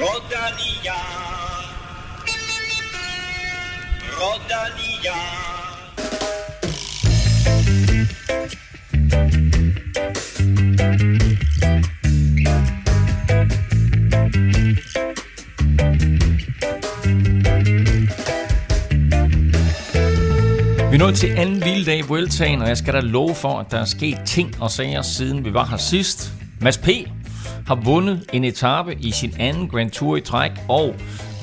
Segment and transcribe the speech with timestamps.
[0.00, 0.94] Rodania.
[4.20, 5.18] Rodania.
[20.90, 23.66] Vi er nået til anden vilddag i Vueltaen, og jeg skal da love for, at
[23.70, 26.32] der er sket ting og sager, siden vi var her sidst.
[26.60, 26.88] Mads P
[27.68, 30.94] har vundet en etape i sin anden Grand Tour i træk, og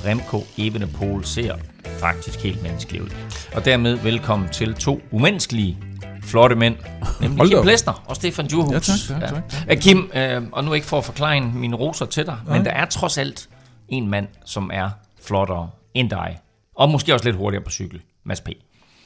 [0.05, 1.55] Remco Evenepoel ser
[1.99, 3.09] faktisk helt menneskelig ud.
[3.55, 5.77] Og dermed velkommen til to umenneskelige
[6.23, 6.75] flotte mænd,
[7.21, 7.61] nemlig Hold Kim.
[7.61, 8.73] Plesner og Stefan Djurhus.
[8.73, 9.75] Ja, tak, tak, tak, Ja.
[9.75, 12.85] Kim, øh, og nu ikke for at forklare mine roser til dig, men der er
[12.85, 13.49] trods alt
[13.89, 14.89] en mand, som er
[15.21, 16.39] flottere end dig.
[16.75, 18.01] Og måske også lidt hurtigere på cykel.
[18.23, 18.49] Mads P.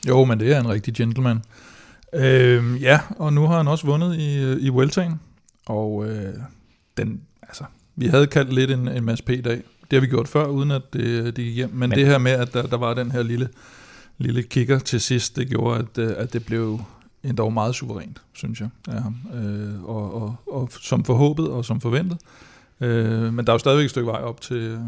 [0.07, 1.41] Jo, men det er en rigtig gentleman.
[2.13, 5.19] Øhm, ja, og nu har han også vundet i, øh, i Vueltaen.
[5.65, 6.33] Og øh,
[6.99, 7.63] den, altså,
[7.95, 9.63] vi havde kaldt lidt en, en Mads P-dag.
[9.91, 11.69] Det har vi gjort før, uden at det, det gik hjem.
[11.69, 13.49] Men, Men- men det her med, at der, der var den her lille,
[14.17, 16.79] lille kicker til sidst, det gjorde, at, øh, at det blev
[17.23, 19.15] endda meget suverænt, synes jeg, af ham.
[19.33, 22.17] Øh, og, og, og som forhåbet og som forventet.
[22.81, 24.79] Øh, men der er jo stadigvæk et stykke vej op til,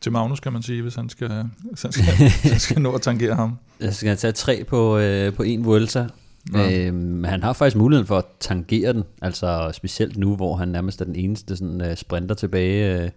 [0.00, 2.92] til Magnus, kan man sige, hvis han skal, hvis han skal, hvis han skal nå
[2.92, 3.52] at tangere ham.
[3.80, 6.08] Jeg skal tage tre på, øh, på en Vuelta.
[6.54, 6.86] Ja.
[6.86, 11.00] Øhm, han har faktisk muligheden for at tangere den, altså specielt nu, hvor han nærmest
[11.00, 13.02] er den eneste sådan, øh, sprinter tilbage.
[13.02, 13.10] Øh.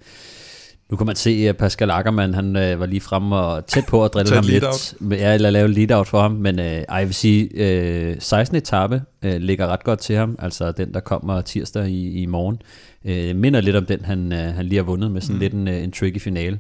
[0.92, 4.06] Nu kan man se, at Pascal Ackermann, han øh, var lige fremme og tæt på
[4.06, 4.64] at drille ham lidt.
[5.00, 8.58] Med- Ja, eller lave lead-out for ham, men øh, ej, jeg vil sige, øh, 16.
[8.58, 12.62] etape øh, ligger ret godt til ham, altså den, der kommer tirsdag i, i morgen.
[13.06, 15.40] Øh, minder lidt om den, han, øh, han lige har vundet med sådan mm.
[15.40, 16.60] lidt en, øh, en tricky finale.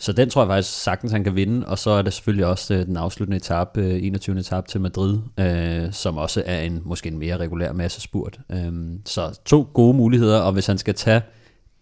[0.00, 1.66] Så den tror jeg faktisk sagtens, han kan vinde.
[1.66, 4.38] Og så er der selvfølgelig også øh, den afsluttende etape, øh, 21.
[4.38, 8.38] etape til Madrid, øh, som også er en måske en mere regulær massespurt.
[8.52, 8.72] Øh,
[9.04, 11.20] så to gode muligheder, og hvis han skal tage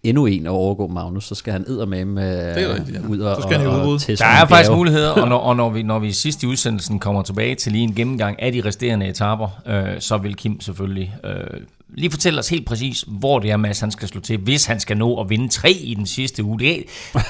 [0.03, 3.09] endnu en og overgå Magnus, så skal han eddermame med Det er rigtigt, ja.
[3.09, 5.57] ud og, Så skal han og, og teste Der er faktisk muligheder, og, når, og
[5.57, 8.63] når, vi, når vi sidst i udsendelsen kommer tilbage til lige en gennemgang af de
[8.65, 13.51] resterende etaper, øh, så vil Kim selvfølgelig øh, lige fortælle os helt præcis, hvor det
[13.51, 16.07] er, Mads han skal slå til, hvis han skal nå at vinde tre i den
[16.07, 16.59] sidste uge.
[16.59, 16.83] Det er,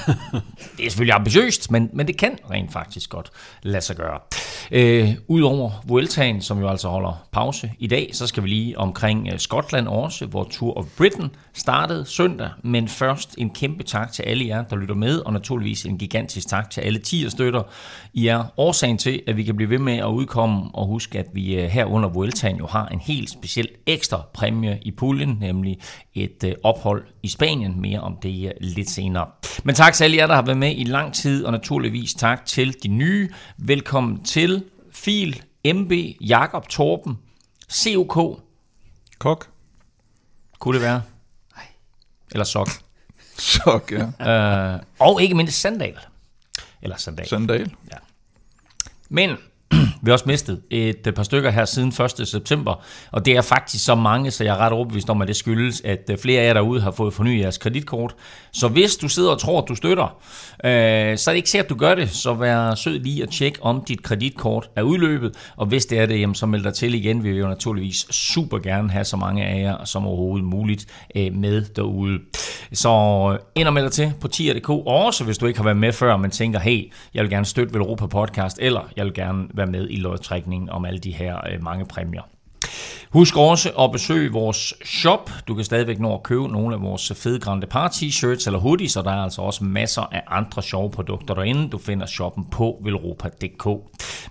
[0.76, 3.30] det er selvfølgelig ambitiøst, men, men det kan rent faktisk godt
[3.62, 4.18] lade sig gøre.
[4.72, 9.28] Øh, Udover Vueltaen, som jo altså holder pause i dag, så skal vi lige omkring
[9.32, 14.22] øh, Skotland også, hvor Tour of Britain startede søndag, men først en kæmpe tak til
[14.22, 17.62] alle jer, der lytter med, og naturligvis en gigantisk tak til alle 10 støtter.
[18.12, 21.26] I er årsagen til, at vi kan blive ved med at udkomme, og husk, at
[21.32, 25.78] vi øh, her under Vueltaen jo har en helt speciel ekstra præmie i puljen, nemlig
[26.14, 27.80] et øh, ophold i Spanien.
[27.80, 29.26] Mere om det øh, lidt senere.
[29.64, 32.46] Men tak til alle jer, der har været med i lang tid, og naturligvis tak
[32.46, 33.30] til de nye.
[33.58, 35.42] Velkommen til Fil,
[35.74, 37.18] MB, Jakob Torben,
[37.72, 38.40] COK,
[39.18, 39.48] Kok.
[40.58, 41.02] kunne det være?
[42.32, 42.68] Eller sok.
[43.38, 44.06] Sok, ja.
[44.74, 45.98] Øh, og ikke mindst Sandal.
[46.82, 47.28] Eller Sandal.
[47.28, 47.74] Sandal.
[49.08, 49.36] Men
[50.02, 51.88] vi har også mistet et øh, par stykker her siden
[52.20, 52.28] 1.
[52.28, 55.36] september, og det er faktisk så mange, så jeg er ret overbevist om, at det
[55.36, 58.14] skyldes, at øh, flere af jer derude har fået fornyet jeres kreditkort.
[58.52, 60.16] Så hvis du sidder og tror, at du støtter,
[60.64, 63.28] øh, så er det ikke sikkert, at du gør det, så vær sød lige at
[63.28, 66.74] tjekke, om dit kreditkort er udløbet, og hvis det er det, jamen, så meld dig
[66.74, 67.24] til igen.
[67.24, 70.86] Vi vil jo naturligvis super gerne have så mange af jer som overhovedet muligt
[71.16, 72.18] øh, med derude.
[72.72, 72.90] Så
[73.32, 75.92] øh, ind og meld dig til på tier.dk, også hvis du ikke har været med
[75.92, 79.66] før, men tænker, hey, jeg vil gerne støtte Velropa Podcast, eller jeg vil gerne være
[79.66, 82.22] med i lodtrækningen om alle de her øh, mange præmier.
[83.10, 85.30] Husk også at besøge vores shop.
[85.48, 88.96] Du kan stadigvæk nå at købe nogle af vores fede Grande Par t-shirts eller hoodies,
[88.96, 91.70] og der er altså også masser af andre sjove produkter derinde.
[91.70, 93.68] Du finder shoppen på velropa.dk.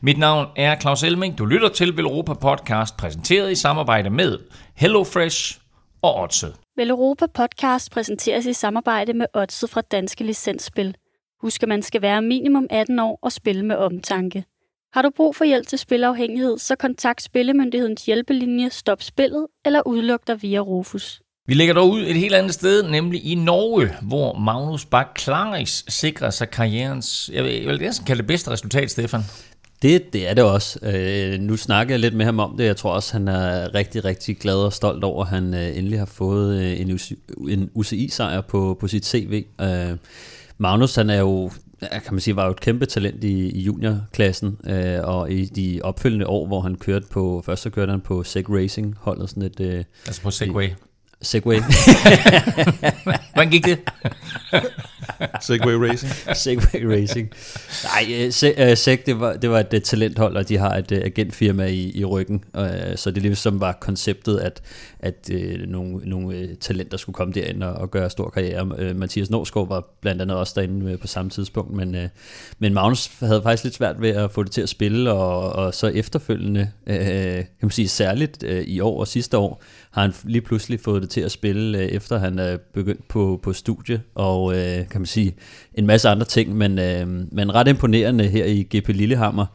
[0.02, 1.38] Mit navn er Claus Elming.
[1.38, 4.40] Du lytter til Velropa Podcast, præsenteret i samarbejde med
[4.76, 5.60] HelloFresh
[6.02, 6.56] og Odset.
[6.78, 10.96] Velropa Podcast præsenteres i samarbejde med Odset fra Danske Licensspil.
[11.42, 14.44] Husk, at man skal være minimum 18 år og spille med omtanke.
[14.96, 20.28] Har du brug for hjælp til spilafhængighed, så kontakt Spillemyndighedens hjælpelinje Stop Spillet eller udluk
[20.28, 21.22] dig via Rufus.
[21.48, 25.86] Vi lægger dog ud et helt andet sted, nemlig i Norge, hvor Magnus Bak Klaris
[25.88, 29.22] sikrer sig karrierens, jeg vil, jeg vil næsten kalde det bedste resultat, Stefan.
[29.82, 30.80] Det, det er det også.
[30.82, 32.66] Øh, nu snakker jeg lidt med ham om det.
[32.66, 36.00] Jeg tror også, han er rigtig, rigtig glad og stolt over, at han øh, endelig
[36.00, 37.16] har fået øh, en, UCI,
[37.50, 39.46] en UCI-sejr på, på sit CV.
[39.62, 39.98] Øh,
[40.58, 41.52] Magnus, han er jo,
[41.92, 45.46] ja, kan man sige, var jo et kæmpe talent i, i juniorklassen, øh, og i
[45.46, 49.30] de opfølgende år, hvor han kørte på, først så kørte han på Seg Racing, holdet
[49.30, 50.70] sådan et øh, Altså på Segway.
[51.26, 51.60] Segway.
[53.34, 53.80] Hvordan gik det?
[55.42, 56.12] Segway Racing.
[56.36, 57.30] Segway Racing.
[57.84, 60.98] Nej, uh, Seg, det var, det var et uh, talenthold, og de har et uh,
[60.98, 64.62] agentfirma i, i ryggen, uh, så det ligesom var konceptet, at,
[65.00, 68.66] at uh, nogle, nogle uh, talenter skulle komme derind og, og gøre stor karriere.
[68.66, 72.02] Uh, Mathias Nåsgaard var blandt andet også derinde uh, på samme tidspunkt, men, uh,
[72.60, 75.74] men Magnus havde faktisk lidt svært ved at få det til at spille, og, og
[75.74, 80.14] så efterfølgende, uh, kan man sige særligt uh, i år og sidste år, har han
[80.24, 84.02] lige pludselig fået det til at spille, øh, efter han er begyndt på, på studie,
[84.16, 85.36] og øh, kan man sige
[85.74, 89.46] en masse andre ting, men, øh, men ret imponerende her i GP Lillehammer,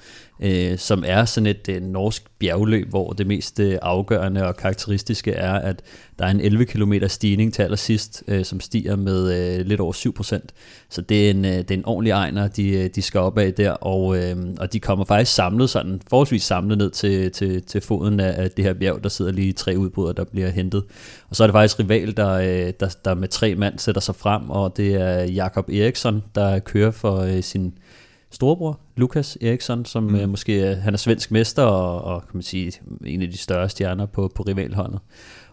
[0.42, 5.32] øh, som er sådan et øh, norsk bjergløb, hvor det mest øh, afgørende og karakteristiske
[5.32, 5.82] er, at
[6.18, 9.92] der er en 11 km stigning til allersidst, øh, som stiger med øh, lidt over
[9.92, 10.46] 7%.
[10.90, 13.38] Så det er en, øh, det er en ordentlig ejner, de, øh, de skal op
[13.38, 17.62] af der, og, øh, og de kommer faktisk samlet, sådan forholdsvis samlet ned til, til,
[17.62, 19.02] til foden af, af det her bjerg.
[19.02, 20.84] Der sidder lige tre udbrydere, der bliver hentet.
[21.28, 24.14] Og så er det faktisk rival, der, øh, der, der med tre mand sætter sig
[24.14, 27.72] frem, og det er Jakob Eriksson, der kører for øh, sin
[28.30, 30.14] storebror, Lukas Eriksson, som mm.
[30.14, 32.72] øh, måske han er svensk mester og, og kan man sige
[33.06, 35.00] en af de større stjerner på, på rivalholdet.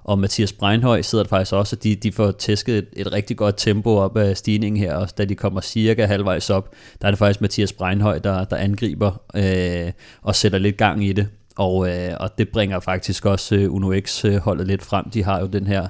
[0.04, 3.38] Og Mathias Breinhøj sidder der faktisk også, og de, de får tæsket et, et rigtig
[3.38, 7.12] godt tempo op af stigningen her, og da de kommer cirka halvvejs op, der er
[7.12, 9.92] det faktisk Mathias Breinhøj, der, der angriber øh,
[10.22, 11.28] og sætter lidt gang i det.
[11.56, 15.10] Og, øh, og det bringer faktisk også øh, Uno X-holdet lidt frem.
[15.10, 15.88] De har jo den her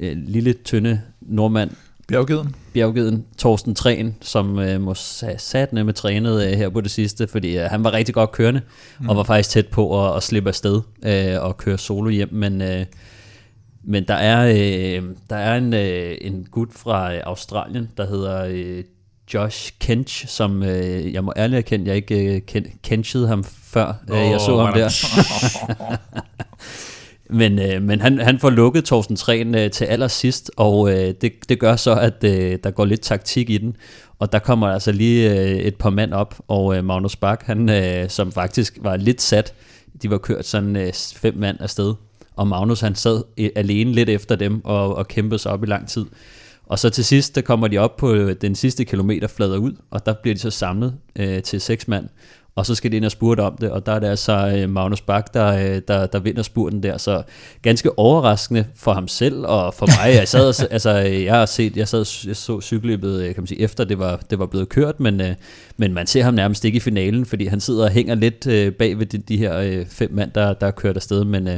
[0.00, 1.70] øh, lille, tynde nordmand,
[2.08, 2.54] Bjerggeden.
[2.72, 4.94] Bjerggeden, Torsten Træn, som øh, må
[5.38, 8.60] sat med trænet øh, her på det sidste, fordi øh, han var rigtig godt kørende,
[9.00, 9.08] mm.
[9.08, 12.62] og var faktisk tæt på at, at slippe afsted øh, og køre solo hjem, men,
[12.62, 12.86] øh,
[13.84, 18.44] men der er, øh, der er en, øh, en gut fra øh, Australien, der hedder
[18.48, 18.84] øh,
[19.34, 23.94] Josh Kench, som øh, jeg må ærligt erkende, jeg ikke øh, ken, kenchede ham før
[24.10, 24.88] oh, øh, jeg så ham der.
[27.32, 31.32] Men, øh, men han, han får lukket Thorsten Træn øh, til allersidst, og øh, det,
[31.48, 33.76] det gør så, at øh, der går lidt taktik i den.
[34.18, 37.68] Og der kommer altså lige øh, et par mand op, og øh, Magnus Bak, han,
[37.68, 39.54] øh, som faktisk var lidt sat,
[40.02, 41.94] de var kørt sådan øh, fem mand afsted,
[42.36, 45.66] og Magnus han sad øh, alene lidt efter dem og, og kæmpede sig op i
[45.66, 46.06] lang tid.
[46.66, 49.72] Og så til sidst, der kommer de op på øh, den sidste kilometer flader ud,
[49.90, 52.08] og der bliver de så samlet øh, til seks mand
[52.54, 54.70] og så skal de ind og spurte om det, og der er det altså øh,
[54.70, 57.22] Magnus Bak, der, øh, der, der vinder spurten der, så
[57.62, 60.14] ganske overraskende for ham selv og for mig.
[60.14, 63.60] Jeg, sad, altså, jeg har set, jeg, sad, jeg så cykelløbet, øh, kan man sige,
[63.60, 65.22] efter det var, det var blevet kørt, men,
[65.76, 68.98] men man ser ham nærmest ikke i finalen, fordi han sidder og hænger lidt bag
[68.98, 71.48] ved de, de her fem mand, der, der er kørt afsted, men,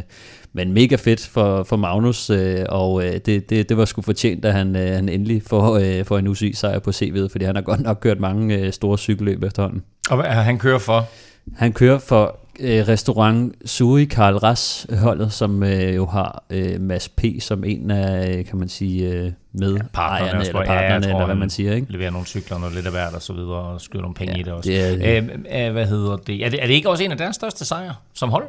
[0.53, 2.31] men mega fedt for, for Magnus,
[2.69, 6.79] og det, det, det var sgu fortjent, at han, han endelig får, får en UCI-sejr
[6.79, 9.83] på CV'et, fordi han har godt nok kørt mange store cykelløb efterhånden.
[10.19, 11.09] Og han kører for?
[11.57, 17.09] Han kører for øh, restaurant Suri Karl Ras holdet, som øh, jo har øh, Mads
[17.09, 17.25] P.
[17.41, 21.27] som en af, øh, kan man sige, øh, med ja, partnerne, eller partnerne, ja, eller
[21.27, 21.93] hvad man siger, ikke?
[21.93, 24.41] Leverer nogle cykler, noget lidt af hvert og så videre, og skyder nogle penge ja,
[24.41, 24.71] i det også.
[24.71, 26.45] Det er, øh, øh, hvad hedder det?
[26.45, 26.63] Er, det?
[26.63, 28.45] er det ikke også en af deres største sejre som hold?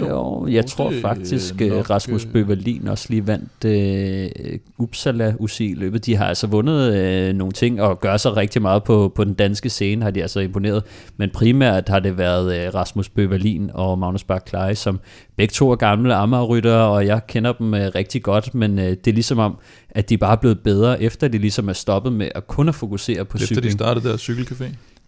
[0.00, 6.06] Jo, jeg tror faktisk, nok, øh, Rasmus øh, Bøverlin også lige vandt uh, Uppsala UCI-løbet.
[6.06, 6.88] De har altså vundet
[7.30, 10.22] uh, nogle ting og gør sig rigtig meget på, på den danske scene, har de
[10.22, 10.82] altså imponeret.
[11.16, 15.00] Men primært har det været uh, Rasmus Bøverlin og Magnus Bach som
[15.36, 19.06] begge to er gamle Amagerryttere, og jeg kender dem uh, rigtig godt, men uh, det
[19.06, 19.58] er ligesom om,
[19.90, 22.74] at de bare er blevet bedre, efter de ligesom er stoppet med at kun at
[22.74, 23.58] fokusere på efter cykling.
[23.58, 24.64] Efter de startede der cykelcafé.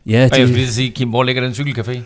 [0.07, 0.31] Ja, de...
[0.33, 2.01] Og jeg skulle lige sige, Kim, hvor ligger den cykelcafé?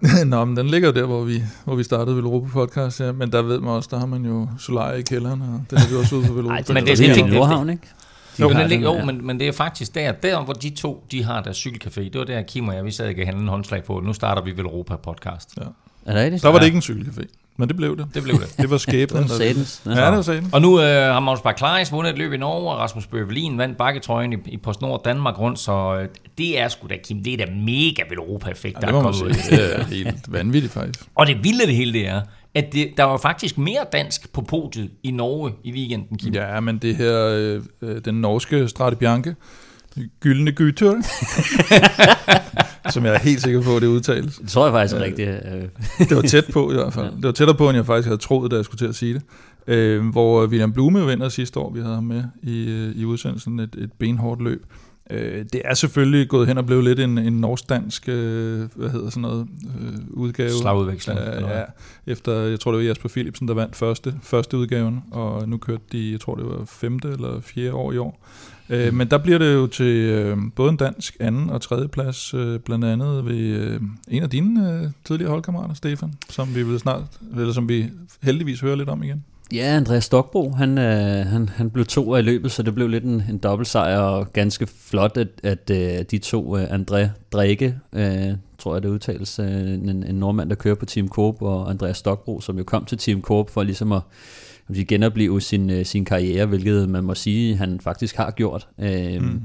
[0.26, 3.12] Nå, men den ligger jo der, hvor vi, hvor vi startede Velropa Podcast, ja.
[3.12, 5.88] men der ved man også, der har man jo Solar i kælderen, og det har
[5.88, 6.54] vi også ude for Velropa.
[6.54, 7.88] Nej, men det, det, det, det, Nordhavn, ikke?
[8.36, 11.04] De jo, men, det, jo men, men det er faktisk der, der hvor de to,
[11.10, 13.48] de har deres cykelcafé, det var der Kim og jeg, vi sad ikke have en
[13.48, 15.56] håndslag på, nu starter vi Velropa Podcast.
[15.56, 15.62] Ja.
[16.06, 16.42] Er det?
[16.42, 17.24] Der var det ikke en cykelcafé.
[17.60, 18.06] Men det blev det.
[18.14, 18.54] Det blev det.
[18.56, 19.22] det var skæbnen.
[19.22, 19.82] det var satans.
[19.86, 20.52] Ja, det var satans.
[20.52, 23.78] Og nu øh, har Magnus Barclays vundet et løb i Norge, og Rasmus Bøvelin vandt
[23.78, 27.46] bakketrøjen i, i PostNord Danmark rundt, så øh, det er sgu da, Kim, det er
[27.46, 29.28] da mega vel Europa-effekt, ja, der er kommet ud.
[29.28, 31.04] Det er helt vanvittigt faktisk.
[31.14, 32.20] Og det vilde det hele det er,
[32.54, 36.34] at det, der var faktisk mere dansk på podiet i Norge i weekenden, Kim.
[36.34, 39.34] Ja, men det her, øh, øh den norske Strade Bianche,
[40.20, 40.96] Gyldne Gytur,
[42.92, 44.36] som jeg er helt sikker på, at det udtales.
[44.36, 45.28] Det tror jeg faktisk er rigtigt.
[45.28, 45.62] Øh.
[46.08, 47.12] det var tæt på i hvert fald.
[47.16, 49.14] Det var tættere på, end jeg faktisk havde troet, da jeg skulle til at sige
[49.14, 49.22] det.
[49.66, 53.60] Øh, hvor William Blume vinder sidste år, vi havde ham med i, øh, i udsendelsen,
[53.60, 54.64] et, et benhårdt løb.
[55.10, 59.10] Øh, det er selvfølgelig gået hen og blevet lidt en, en norsk-dansk, øh, hvad hedder
[59.10, 59.48] sådan noget,
[59.80, 60.50] øh, udgave.
[60.50, 61.20] Slagudveksling.
[61.20, 61.62] Øh, ja,
[62.06, 65.82] efter, jeg tror det var Jasper Philipsen, der vandt første, første udgaven, og nu kørte
[65.92, 68.26] de, jeg tror det var femte eller fjerde år i år.
[68.70, 72.34] Øh, men der bliver det jo til øh, både en dansk anden og tredje plads,
[72.34, 76.78] øh, blandt andet ved øh, en af dine øh, tidligere holdkammerater, Stefan, som vi vil
[76.78, 77.02] snart,
[77.36, 77.86] eller som vi
[78.22, 79.24] heldigvis hører lidt om igen.
[79.54, 83.04] Ja, Andreas Stokbro, han, øh, han, han blev to i løbet, så det blev lidt
[83.04, 88.34] en, en dobbeltsejr, og ganske flot, at, at øh, de to, øh, André Drikke, øh,
[88.58, 91.96] tror jeg det udtales, øh, en, en nordmand, der kører på Team Coop, og Andreas
[91.96, 94.00] Stokbro, som jo kom til Team Coop for ligesom at
[94.74, 98.68] sige, genopleve sin, øh, sin karriere, hvilket man må sige, han faktisk har gjort.
[98.78, 99.40] Øh, mm.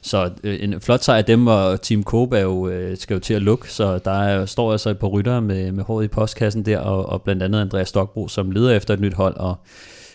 [0.00, 3.20] Så øh, en flot sejr af dem, og Team Coop er jo, øh, skal jo
[3.20, 6.08] til at lukke, så der er, står altså et par ryttere med, med håret i
[6.08, 9.56] postkassen der, og, og blandt andet Andreas Stokbro, som leder efter et nyt hold, og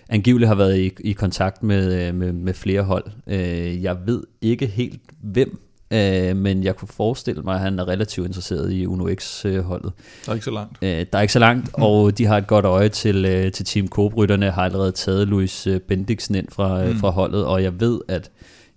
[0.10, 3.06] angiveligt har været i, i kontakt med, øh, med, med flere hold.
[3.28, 5.60] Øh, jeg ved ikke helt hvem,
[5.94, 9.92] øh, men jeg kunne forestille mig, at han er relativt interesseret i Uno X-holdet.
[10.26, 10.78] Der er ikke så langt.
[10.82, 13.66] Øh, der er ikke så langt, og de har et godt øje til, øh, til
[13.66, 16.96] Team Coop-rytterne, har allerede taget Louis Bendiksen ind fra, mm.
[16.96, 18.32] fra holdet, og jeg ved, at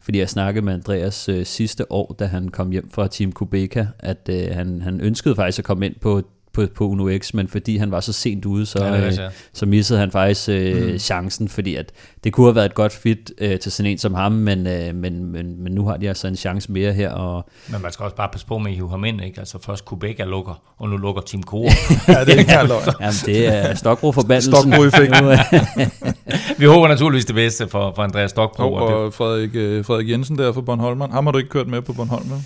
[0.07, 3.87] fordi jeg snakkede med Andreas øh, sidste år, da han kom hjem fra Team Kubeka,
[3.99, 6.23] at øh, han, han ønskede faktisk at komme ind på
[6.57, 9.13] på, på Uno X, men fordi han var så sent ude, så, ja, øh,
[9.53, 10.99] så missede han faktisk øh, mm.
[10.99, 11.93] chancen, fordi at
[12.25, 14.95] det kunne have været et godt fit øh, til sådan en som ham, men, øh,
[14.95, 17.11] men, men, men nu har de altså en chance mere her.
[17.11, 19.39] Og men man skal også bare passe på med at hive ham ind, ikke?
[19.39, 21.71] Altså først Kubeka lukker, og nu lukker Team Kore.
[22.09, 22.61] ja, det er ikke ja,
[23.01, 24.53] Jamen, det er Stokbro forbandelsen.
[24.53, 24.83] Stokbro
[26.61, 28.73] Vi håber naturligvis det bedste for, for Andreas Stokbro.
[28.73, 31.01] Og, og Frederik, øh, Frederik Jensen der fra Bornholm.
[31.01, 32.39] Ham har du ikke kørt med på Bornholm, med?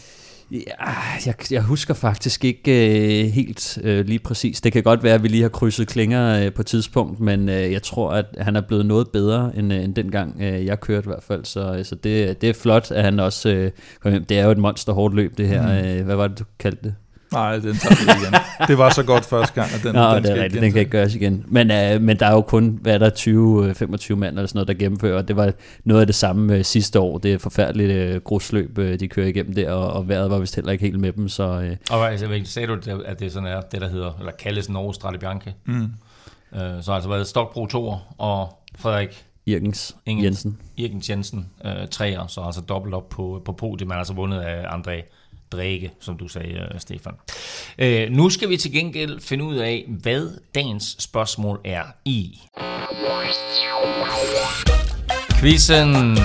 [0.53, 0.93] Ja,
[1.27, 4.61] jeg, jeg husker faktisk ikke øh, helt øh, lige præcis.
[4.61, 7.49] Det kan godt være, at vi lige har krydset klinger øh, på et tidspunkt, men
[7.49, 10.81] øh, jeg tror, at han er blevet noget bedre, end, øh, end dengang øh, jeg
[10.81, 11.45] kørte i hvert fald.
[11.45, 14.25] Så, øh, så det, det er flot, at han også øh, kom hjem.
[14.25, 15.83] Det er jo et monster hårdt løb, det her.
[15.83, 15.89] Mm.
[15.89, 16.95] Øh, hvad var det, du kaldte det?
[17.33, 18.35] Nej, den tager vi igen.
[18.69, 20.81] Det var så godt første gang, at den, Nå, den det er rigtigt, den kan
[20.81, 21.45] ikke gøres igen.
[21.49, 24.69] Men, uh, men der er jo kun, hvad er der, 20-25 mand eller sådan noget,
[24.69, 25.53] der gennemfører, det var
[25.85, 27.19] noget af det samme uh, sidste år.
[27.19, 30.55] Det er forfærdeligt uh, grusløb, uh, de kører igennem der, og, og vejret var vist
[30.55, 31.29] heller ikke helt med dem.
[31.29, 34.69] Så, uh, og altså, sagde du, at det sådan er det, der hedder, eller kaldes
[34.69, 35.55] Norge Strade Bianche?
[35.65, 35.93] Mm.
[36.53, 40.59] Uh, så altså været Stokbro 2 og Frederik Ingens, Jensen.
[40.77, 44.41] Irgens Jensen, uh, 3'er, så altså dobbelt op på, på podium, man har altså vundet
[44.41, 45.20] af André
[45.53, 47.13] drikke, som du sagde, øh, Stefan.
[47.79, 52.39] Øh, nu skal vi til gengæld finde ud af, hvad dagens spørgsmål er i.
[55.41, 56.19] Quizzen,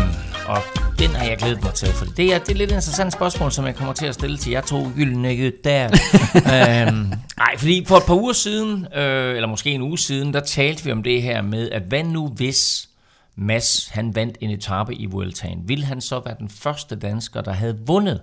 [0.48, 0.62] og
[1.00, 3.52] den har jeg glædet mig til, for det er, det er lidt et interessant spørgsmål,
[3.52, 5.86] som jeg kommer til at stille til jer to gyldne der.
[6.36, 10.40] øhm, nej, fordi for et par uger siden, øh, eller måske en uge siden, der
[10.40, 12.90] talte vi om det her med, at hvad nu hvis
[13.36, 15.62] Mads han vandt en etape i Vueltaen?
[15.66, 18.22] Vil han så være den første dansker, der havde vundet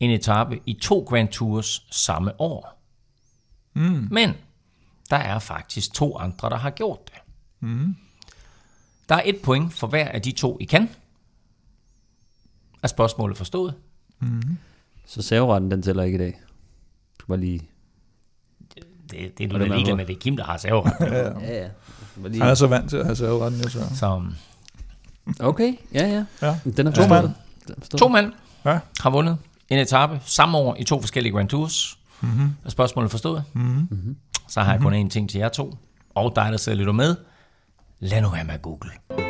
[0.00, 2.82] en etape i to Grand Tours samme år.
[3.74, 4.08] Mm.
[4.10, 4.34] Men
[5.10, 7.20] der er faktisk to andre, der har gjort det.
[7.60, 7.96] Mm.
[9.08, 10.90] Der er et point for hver af de to, I kan.
[12.82, 13.74] Er spørgsmålet forstået?
[14.20, 14.58] Mm.
[15.06, 16.40] Så serveretten, den tæller ikke i dag.
[17.18, 17.68] Du var lige...
[19.10, 21.06] Det, det er du da ligeglad med, det er Kim, der har serveretten.
[21.12, 21.40] ja, ja.
[21.40, 21.68] ja, ja.
[22.28, 22.42] Lige...
[22.42, 23.96] Han er så vant til at have serveretten, jo så.
[23.96, 24.22] så.
[25.40, 26.24] Okay, ja, ja.
[26.42, 26.58] ja.
[26.76, 27.30] Den er to mand.
[27.98, 28.32] To mand
[28.64, 28.78] ja.
[29.00, 31.98] har vundet en etape samme år i to forskellige Grand Tours.
[32.20, 32.54] Mm-hmm.
[32.64, 33.44] Er spørgsmålet forstået?
[33.52, 34.16] Mm-hmm.
[34.48, 35.76] Så har jeg kun én ting til jer to,
[36.14, 37.16] og dig, der sidder lidt med.
[38.00, 39.27] Lad nu være med Google.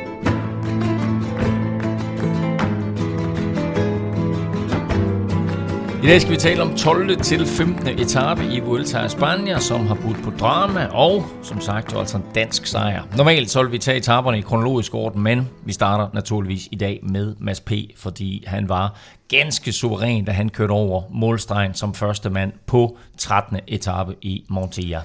[6.02, 7.22] I dag skal vi tale om 12.
[7.22, 7.88] til 15.
[7.88, 12.16] etape i Vuelta a España, som har budt på drama, og som sagt jo altså
[12.16, 13.02] en dansk sejr.
[13.16, 17.00] Normalt så vil vi tage etaperne i kronologisk orden, men vi starter naturligvis i dag
[17.02, 22.30] med Mads P., fordi han var ganske suveræn, da han kørte over målstregen som første
[22.30, 23.60] mand på 13.
[23.66, 25.00] etape i Montilla.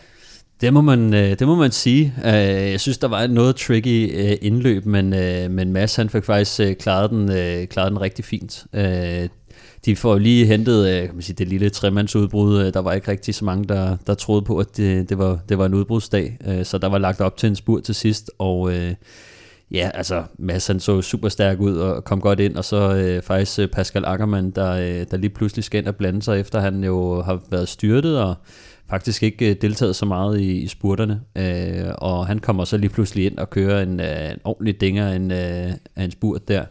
[0.61, 2.13] Det må man, øh, det må man sige.
[2.25, 5.09] Øh, jeg synes, der var et noget tricky øh, indløb, men,
[5.55, 7.27] men Mads han fik faktisk klaret den,
[7.67, 8.65] klaret den rigtig fint
[9.85, 12.61] de får lige hentet øh, kan man sige, det lille tremandsudbrud.
[12.61, 15.39] Øh, der var ikke rigtig så mange, der, der troede på, at det, det, var,
[15.49, 16.37] det var en udbrudsdag.
[16.47, 18.93] Øh, så der var lagt op til en spurt til sidst, og øh,
[19.71, 23.21] ja, altså Mads han så super stærk ud og kom godt ind, og så øh,
[23.21, 26.59] faktisk øh, Pascal Ackermann, der, øh, der lige pludselig skal ind og blande sig, efter
[26.59, 28.35] han jo har været styrtet og
[28.89, 31.21] faktisk ikke deltaget så meget i, i spurterne.
[31.37, 35.31] Øh, og han kommer så lige pludselig ind og kører en, en ordentlig dinger en,
[36.03, 36.65] en spurt der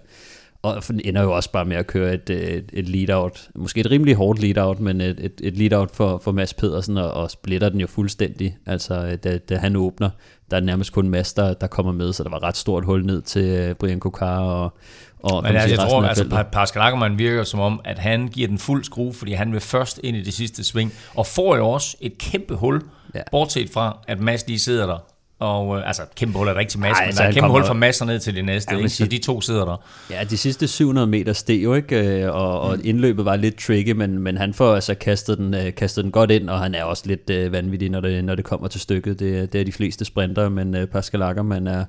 [0.62, 4.14] og ender jo også bare med at køre et, et, et lead-out, måske et rimelig
[4.14, 7.80] hårdt lead-out, men et, et, et lead-out for, for Mads Pedersen, og, og splitter den
[7.80, 8.56] jo fuldstændig.
[8.66, 10.10] Altså, da, da han åbner,
[10.50, 13.06] der er nærmest kun Mads, der, der kommer med, så der var ret stort hul
[13.06, 14.76] ned til øh, Brian Kokar og,
[15.22, 18.58] og Men altså, jeg tror, altså, Pascal Ackermann virker som om, at han giver den
[18.58, 21.96] fuld skrue, fordi han vil først ind i det sidste sving, og får jo også
[22.00, 22.82] et kæmpe hul,
[23.14, 23.20] ja.
[23.30, 24.98] bortset fra, at Mads lige sidder der
[25.42, 27.64] Og øh, altså, kæmpe hul er rigtig masse, Ej, men så der er kæmpe hul
[27.64, 28.88] fra masser ned til det næste, Ja, ikke?
[28.88, 29.76] så de to sidder der.
[30.10, 33.90] Ja, de sidste 700 meter steg jo ikke, øh, og, og indløbet var lidt tricky,
[33.90, 36.84] men, men han får altså kastet den, øh, kastet den godt ind, og han er
[36.84, 39.20] også lidt øh, vanvittig, når det, når det kommer til stykket.
[39.20, 41.84] Det, det er de fleste sprinter, men øh, Pascal Ackermann er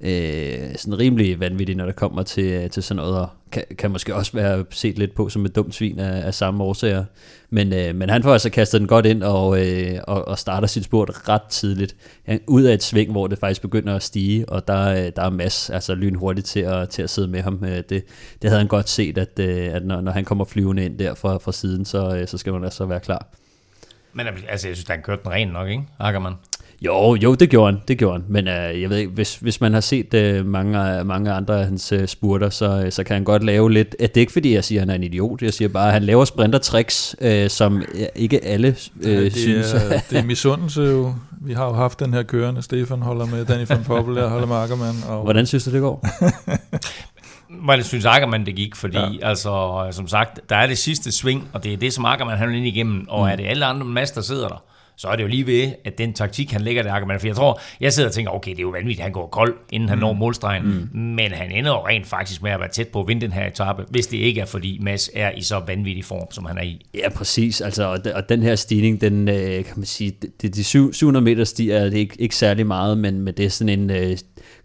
[0.00, 4.14] øh, sådan rimelig vanvittig, når det kommer til, til sådan noget, og kan, kan måske
[4.14, 7.04] også være set lidt på som et dumt svin af, af samme årsager.
[7.50, 10.66] Men, øh, men han får altså kastet den godt ind, og, øh, og, og starter
[10.66, 11.96] sit spurt ret tidligt.
[12.26, 15.22] Han, ud af et sving, hvor det faktisk begynder at stige, og der, øh, der
[15.22, 17.64] er Mads altså lynhurtigt til at, til at sidde med ham.
[17.64, 18.04] Øh, Det, det
[18.50, 21.38] havde han godt set, at, øh, at når, når han kommer flyvende ind der fra,
[21.38, 23.26] fra siden, så, øh, så skal man altså være klar.
[24.12, 25.82] Men altså, jeg synes, han kørte den ren nok, ikke?
[25.98, 26.36] Ackermann.
[26.84, 28.24] Jo, jo, det gjorde han, det gjorde han.
[28.28, 31.64] Men øh, jeg ved ikke, hvis, hvis man har set øh, mange, mange andre af
[31.64, 33.96] hans øh, spurter, så, øh, så kan han godt lave lidt...
[34.00, 35.42] At det er ikke fordi, jeg siger, at han er en idiot.
[35.42, 39.72] Jeg siger bare, at han laver sprintertricks, øh, som øh, ikke alle øh, det, synes...
[39.72, 41.14] er, det er misundelse jo.
[41.40, 42.62] Vi har jo haft den her kørende.
[42.62, 44.96] Stefan holder med Danny van Poppel, jeg holder med Ackermann.
[45.08, 46.06] Og Hvordan synes du, det går?
[47.64, 49.28] Hvor jeg synes Ackermann det gik, fordi ja.
[49.28, 52.48] altså, som sagt, der er det sidste sving, og det er det, som Ackermann han
[52.48, 53.32] vil ind igennem, og mm.
[53.32, 54.62] er det alle andre master, der sidder der,
[54.96, 57.36] så er det jo lige ved, at den taktik, han lægger det Ackermann, for jeg
[57.36, 59.98] tror, jeg sidder og tænker, okay, det er jo vanvittigt, han går kold, inden han
[59.98, 60.00] mm.
[60.00, 61.00] når målstregen, mm.
[61.00, 63.46] men han ender jo rent faktisk med at være tæt på at vinde den her
[63.46, 66.62] etape, hvis det ikke er, fordi Mads er i så vanvittig form, som han er
[66.62, 66.86] i.
[66.94, 67.60] Ja, præcis.
[67.60, 70.92] Altså, og, de- og den her stigning, den øh, kan man sige, det, de syv-
[70.92, 73.90] 700 meter stiger det er ikke, ikke særlig meget, men, men det er sådan en,
[73.90, 74.16] øh, kan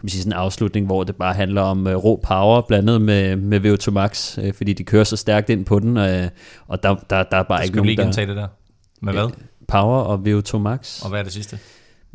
[0.02, 3.36] man sige, sådan en afslutning, hvor det bare handler om øh, rå power blandet med,
[3.36, 6.28] med VO2 Max, øh, fordi de kører så stærkt ind på den, øh,
[6.68, 8.04] og der, der, der er bare ikke skal vi nogen, lige der...
[8.04, 8.48] gentage det der.
[9.02, 9.30] Med hvad?
[9.68, 11.02] Power og VO2 Max.
[11.02, 11.60] Og hvad er det sidste?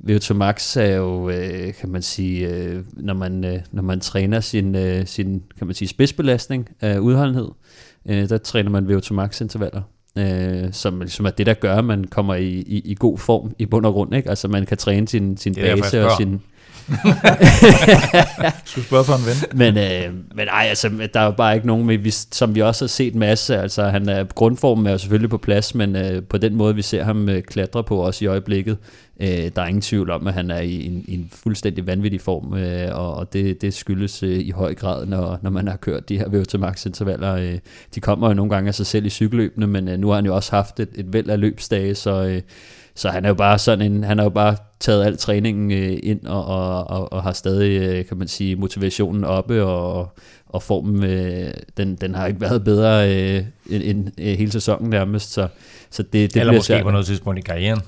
[0.09, 4.41] VO2 Max er jo, øh, kan man sige, øh, når, man, øh, når man træner
[4.41, 7.49] sin, øh, sin kan man sige, spidsbelastning af udholdenhed,
[8.07, 9.83] øh, der træner man VO2 Max intervaller.
[10.19, 13.55] Øh, som ligesom er det, der gør, at man kommer i, i, i god form
[13.59, 14.15] i bund og grund.
[14.15, 14.29] Ikke?
[14.29, 16.43] Altså man kan træne sin, sin base og sin
[18.65, 19.59] skulle spørge for en ven.
[19.59, 22.63] Men, øh, men ej, altså, der er jo bare ikke nogen, men vi, som vi
[22.63, 26.23] også har set masse, altså han er, grundformen er jo selvfølgelig på plads, men øh,
[26.23, 28.77] på den måde, vi ser ham øh, klatre på også i øjeblikket,
[29.21, 32.21] øh, der er ingen tvivl om, at han er i en, i en fuldstændig vanvittig
[32.21, 35.77] form, øh, og, og det, det skyldes øh, i høj grad, når, når man har
[35.77, 37.35] kørt de her VO2 max intervaller.
[37.35, 37.59] Øh,
[37.95, 40.27] de kommer jo nogle gange af sig selv i cykelløbene, men øh, nu har han
[40.27, 42.25] jo også haft et, et væld af løbsdage, så...
[42.25, 42.43] Øh,
[42.95, 45.99] så han er jo bare sådan en, han har jo bare taget al træningen øh,
[46.03, 50.63] ind og, og, og, og har stadig, øh, kan man sige, motivationen oppe, og, og
[50.63, 55.33] formen, øh, den, den har ikke været bedre øh, end, end øh, hele sæsonen nærmest,
[55.33, 55.49] så,
[55.91, 56.83] så det, det Eller måske svært.
[56.83, 57.81] på noget tidspunkt i karrieren.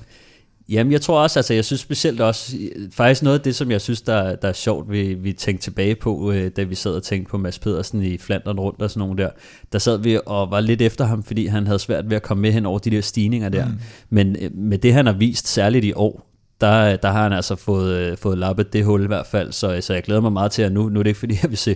[0.69, 2.57] Jamen, jeg tror også, altså jeg synes specielt også,
[2.91, 5.95] faktisk noget af det, som jeg synes, der, der er sjovt, vi, vi tænkte tilbage
[5.95, 8.99] på, øh, da vi sad og tænkte på Mads Pedersen i Flandern rundt og sådan
[8.99, 9.29] nogle der,
[9.71, 12.41] der sad vi og var lidt efter ham, fordi han havde svært ved at komme
[12.41, 13.65] med hen over de der stigninger der.
[13.65, 13.79] Mm.
[14.09, 17.55] Men øh, med det, han har vist, særligt i år, der, der har han altså
[17.55, 20.51] fået, øh, fået lappet det hul i hvert fald, så, så jeg glæder mig meget
[20.51, 21.75] til, at nu, nu er det ikke fordi, jeg vil se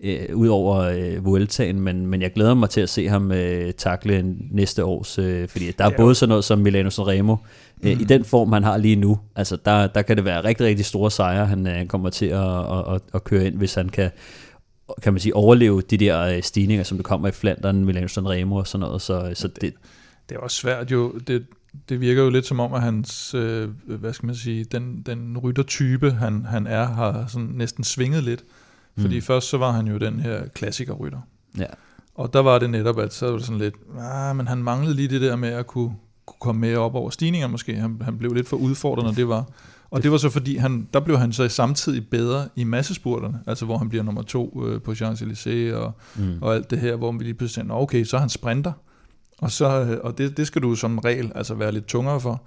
[0.00, 3.72] øh, ud over øh, Vueltaen, men, men jeg glæder mig til at se ham øh,
[3.72, 7.36] takle næste års, øh, fordi der er både sådan noget som Milano Sanremo,
[7.82, 10.66] øh, i den form, han har lige nu, altså der, der kan det være rigtig,
[10.66, 13.88] rigtig store sejre, han, øh, kommer til at, at, at, at køre ind, hvis han
[13.88, 14.10] kan
[15.02, 18.56] kan man sige, overleve de der øh, stigninger, som der kommer i Flandern, Milano Sanremo
[18.56, 19.74] og sådan noget, så, så det,
[20.28, 21.12] Det er også svært jo.
[21.26, 21.46] Det,
[21.88, 25.38] det virker jo lidt som om, at hans, øh, hvad skal man sige, den, den
[25.38, 28.44] ryttertype, han, han er, har sådan næsten svinget lidt.
[29.00, 29.22] Fordi mm.
[29.22, 31.18] først så var han jo den her klassikerrytter.
[31.58, 31.66] ja.
[32.14, 34.94] Og der var det netop, at så var det sådan lidt, ah, men han manglede
[34.94, 35.92] lige det der med at kunne,
[36.26, 37.74] kunne komme med op over stigninger måske.
[37.74, 39.44] Han, han blev lidt for udfordret, når det var.
[39.90, 43.64] Og det var så fordi, han, der blev han så samtidig bedre i massespurterne, altså
[43.64, 46.38] hvor han bliver nummer to øh, på Champs-Élysées og, mm.
[46.40, 48.72] og alt det her, hvor vi lige pludselig "Nå, okay, så er han sprinter.
[49.38, 52.42] Og, så, øh, og det, det skal du som regel altså være lidt tungere for.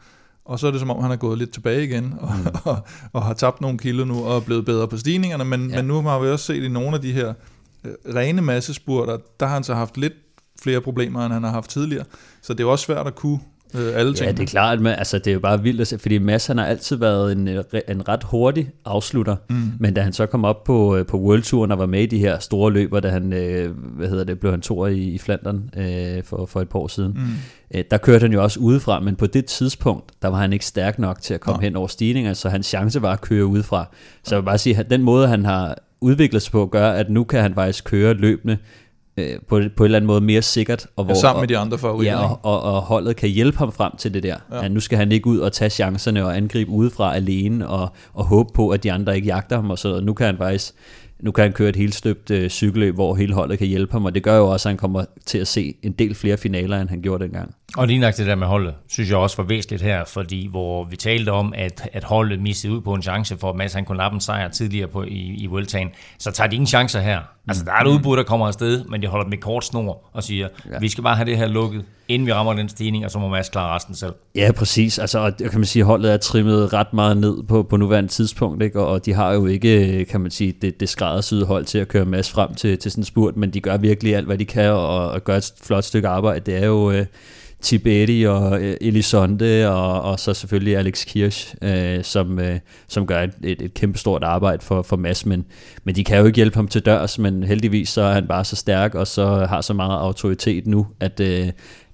[0.45, 2.45] Og så er det som om, han er gået lidt tilbage igen, og, mm.
[2.71, 2.77] og,
[3.13, 5.45] og har tabt nogle kilo nu, og er blevet bedre på stigningerne.
[5.45, 5.75] Men, ja.
[5.75, 7.33] Men nu har vi også set i nogle af de her
[7.83, 10.13] øh, rene massespurter, der har han så haft lidt
[10.61, 12.05] flere problemer, end han har haft tidligere.
[12.41, 13.39] Så det er også svært at kunne
[13.73, 14.37] øh, alle Ja, tingene.
[14.37, 16.57] det er klart, men altså, det er jo bare vildt at se, fordi Mads han
[16.57, 19.55] har altid været en, en ret hurtig afslutter, mm.
[19.79, 22.05] men da han så kom op på, øh, på World Touren og var med i
[22.05, 25.17] de her store løber, da han, øh, hvad hedder det, blev han to i, i
[25.17, 27.77] Flandern øh, for, for et par år siden, mm.
[27.77, 30.65] øh, der kørte han jo også udefra, men på det tidspunkt, der var han ikke
[30.65, 31.61] stærk nok til at komme Nå.
[31.61, 33.85] hen over stigninger, så hans chance var at køre udefra.
[34.23, 37.09] Så jeg vil bare sige, at den måde, han har udviklet sig på, gør, at
[37.09, 38.57] nu kan han faktisk køre løbende
[39.17, 40.87] øh, på, på en eller anden måde mere sikkert.
[40.95, 42.19] Og Ja, sammen med de andre favoritter.
[42.19, 44.35] Ja, og, og, og holdet kan hjælpe ham frem til det der.
[44.51, 44.61] Ja.
[44.61, 44.67] Ja.
[44.67, 48.49] Nu skal han ikke ud og tage chancerne og angribe udefra alene og, og håbe
[48.53, 50.03] på, at de andre ikke jagter ham og så noget.
[50.03, 50.73] Nu kan han faktisk
[51.21, 54.05] nu kan han køre et helt støbt øh, cykelløb, hvor hele holdet kan hjælpe ham,
[54.05, 56.81] og det gør jo også, at han kommer til at se en del flere finaler,
[56.81, 57.55] end han gjorde dengang.
[57.77, 60.83] Og lige nok det der med holdet, synes jeg også var væsentligt her, fordi hvor
[60.83, 63.85] vi talte om, at, at holdet mistede ud på en chance for, at Mads han
[63.85, 67.19] kunne lappe en sejr tidligere på, i, i Vueltaen, så tager de ingen chancer her.
[67.47, 70.09] Altså, der er et udbud, der kommer afsted, men de holder dem i kort snor
[70.13, 70.79] og siger, ja.
[70.79, 73.27] vi skal bare have det her lukket, inden vi rammer den stigning, og så må
[73.27, 74.13] Mads klare resten selv.
[74.35, 74.99] Ja, præcis.
[74.99, 78.63] Altså, og kan man sige, holdet er trimmet ret meget ned på, på nuværende tidspunkt,
[78.63, 78.81] ikke?
[78.81, 82.05] og de har jo ikke, kan man sige, det, det skræddersyde hold til at køre
[82.05, 84.71] Mads frem til, til sådan en spurt, men de gør virkelig alt, hvad de kan,
[84.71, 86.51] og, og gør et flot stykke arbejde.
[86.51, 86.91] Det er jo...
[86.91, 87.05] Øh,
[87.61, 93.21] Tibetti og øh, Elisonde og, og så selvfølgelig Alex Kirsch, øh, som, øh, som gør
[93.21, 95.45] et, et, et kæmpe stort arbejde for, for Mads, men,
[95.83, 98.45] men de kan jo ikke hjælpe ham til dørs, men heldigvis så er han bare
[98.45, 101.49] så stærk og så har så meget autoritet nu, at, øh,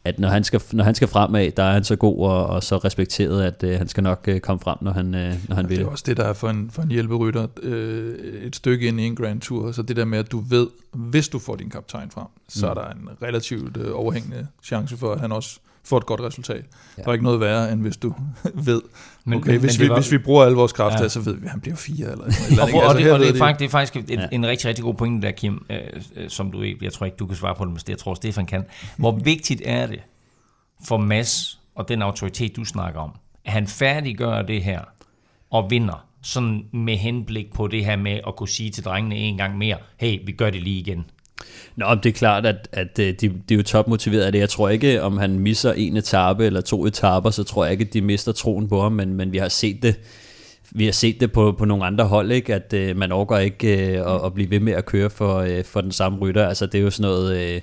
[0.08, 2.64] at når han, skal, når han skal fremad, der er han så god og, og
[2.64, 5.66] så respekteret, at øh, han skal nok øh, komme frem, når han, øh, når han
[5.66, 5.78] ja, vil.
[5.78, 9.00] Det er også det, der er for en, for en hjælperytter øh, et stykke ind
[9.00, 11.70] i en Grand Tour, så det der med, at du ved, hvis du får din
[11.70, 12.70] kaptajn frem, så mm.
[12.70, 16.66] er der en relativt øh, overhængende chance for, at han også får et godt resultat.
[16.98, 17.02] Ja.
[17.02, 18.14] Der er ikke noget værre, end hvis du
[18.70, 18.82] ved,
[19.26, 19.96] men, okay, men, hvis, men vi, var...
[19.96, 21.10] hvis vi bruger alle vores kræfter, ja.
[21.10, 22.12] så ved vi, at han bliver fire.
[22.12, 24.28] Eller, eller og, og, altså, det, og det, er faktisk, det er faktisk et, ja.
[24.32, 25.78] en rigtig, rigtig god pointe der, Kim, øh,
[26.16, 28.46] øh, som du jeg tror ikke, du kan svare på det, men jeg tror, Stefan
[28.46, 28.66] kan.
[28.98, 30.00] Hvor vigtigt er det
[30.88, 33.12] for Mads og den autoritet, du snakker om,
[33.46, 34.82] at han færdiggør det her
[35.50, 39.38] og vinder, sådan med henblik på det her med at kunne sige til drengene en
[39.38, 41.06] gang mere, hey, vi gør det lige igen.
[41.76, 44.40] Nå, det er klart, at, at øh, de, de er jo topmotiveret af det.
[44.40, 47.84] Jeg tror ikke, om han misser en etape eller to etaper, så tror jeg ikke,
[47.84, 49.96] at de mister troen på ham, men, men vi har set det
[50.72, 52.56] vi har set det på, på nogle andre hold, ikke?
[52.56, 55.64] at øh, man overgår ikke øh, at, at blive ved med at køre for, øh,
[55.64, 56.48] for den samme rytter.
[56.48, 57.38] Altså det er jo sådan noget...
[57.38, 57.62] Øh,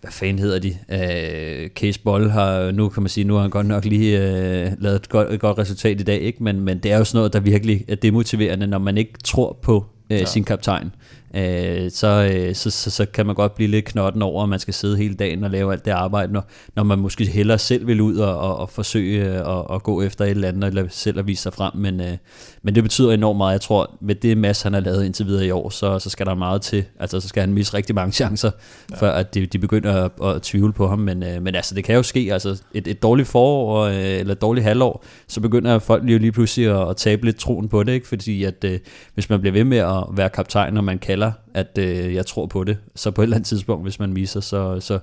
[0.00, 0.76] hvad fanden hedder de?
[0.88, 4.72] Øh, Case Boll har, nu kan man sige, nu har han godt nok lige øh,
[4.78, 6.42] lavet et godt, et godt resultat i dag, ikke?
[6.42, 9.58] Men, men det er jo sådan noget, der virkelig er demotiverende, når man ikke tror
[9.62, 10.24] på øh, ja.
[10.24, 10.92] sin kaptajn
[11.36, 14.58] øh, så, øh, så, så, så kan man godt blive lidt knotten over, at man
[14.58, 16.44] skal sidde hele dagen og lave alt det arbejde, når,
[16.76, 20.24] når man måske hellere selv vil ud og, og, og forsøge at, at gå efter
[20.24, 21.72] et eller andet, eller selv at vise sig frem.
[21.76, 22.16] Men, øh,
[22.62, 23.52] men det betyder enormt meget.
[23.52, 26.26] Jeg tror, med det masse, han har lavet indtil videre i år, så, så skal
[26.26, 26.84] der meget til.
[27.00, 28.50] Altså, så skal han misse rigtig mange chancer,
[28.90, 28.96] ja.
[28.96, 30.98] før at de, de begynder at, at tvivle på ham.
[30.98, 32.28] Men, øh, men altså, det kan jo ske.
[32.32, 36.32] Altså, et, et dårligt forår, øh, eller et dårligt halvår, så begynder folk jo lige
[36.32, 38.08] pludselig at, at tabe lidt troen på det, ikke?
[38.08, 38.78] fordi at øh,
[39.14, 42.26] hvis man bliver ved med at være kaptajn, når man kalder eller at øh, jeg
[42.26, 42.78] tror på det.
[42.94, 44.98] Så på et eller andet tidspunkt, hvis man misser, så, så,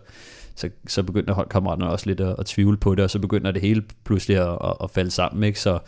[0.55, 3.61] så, så begynder holdkammeraterne også lidt at, at tvivle på det, og så begynder det
[3.61, 5.43] hele pludselig at, at, at falde sammen.
[5.43, 5.59] Ikke?
[5.59, 5.79] Så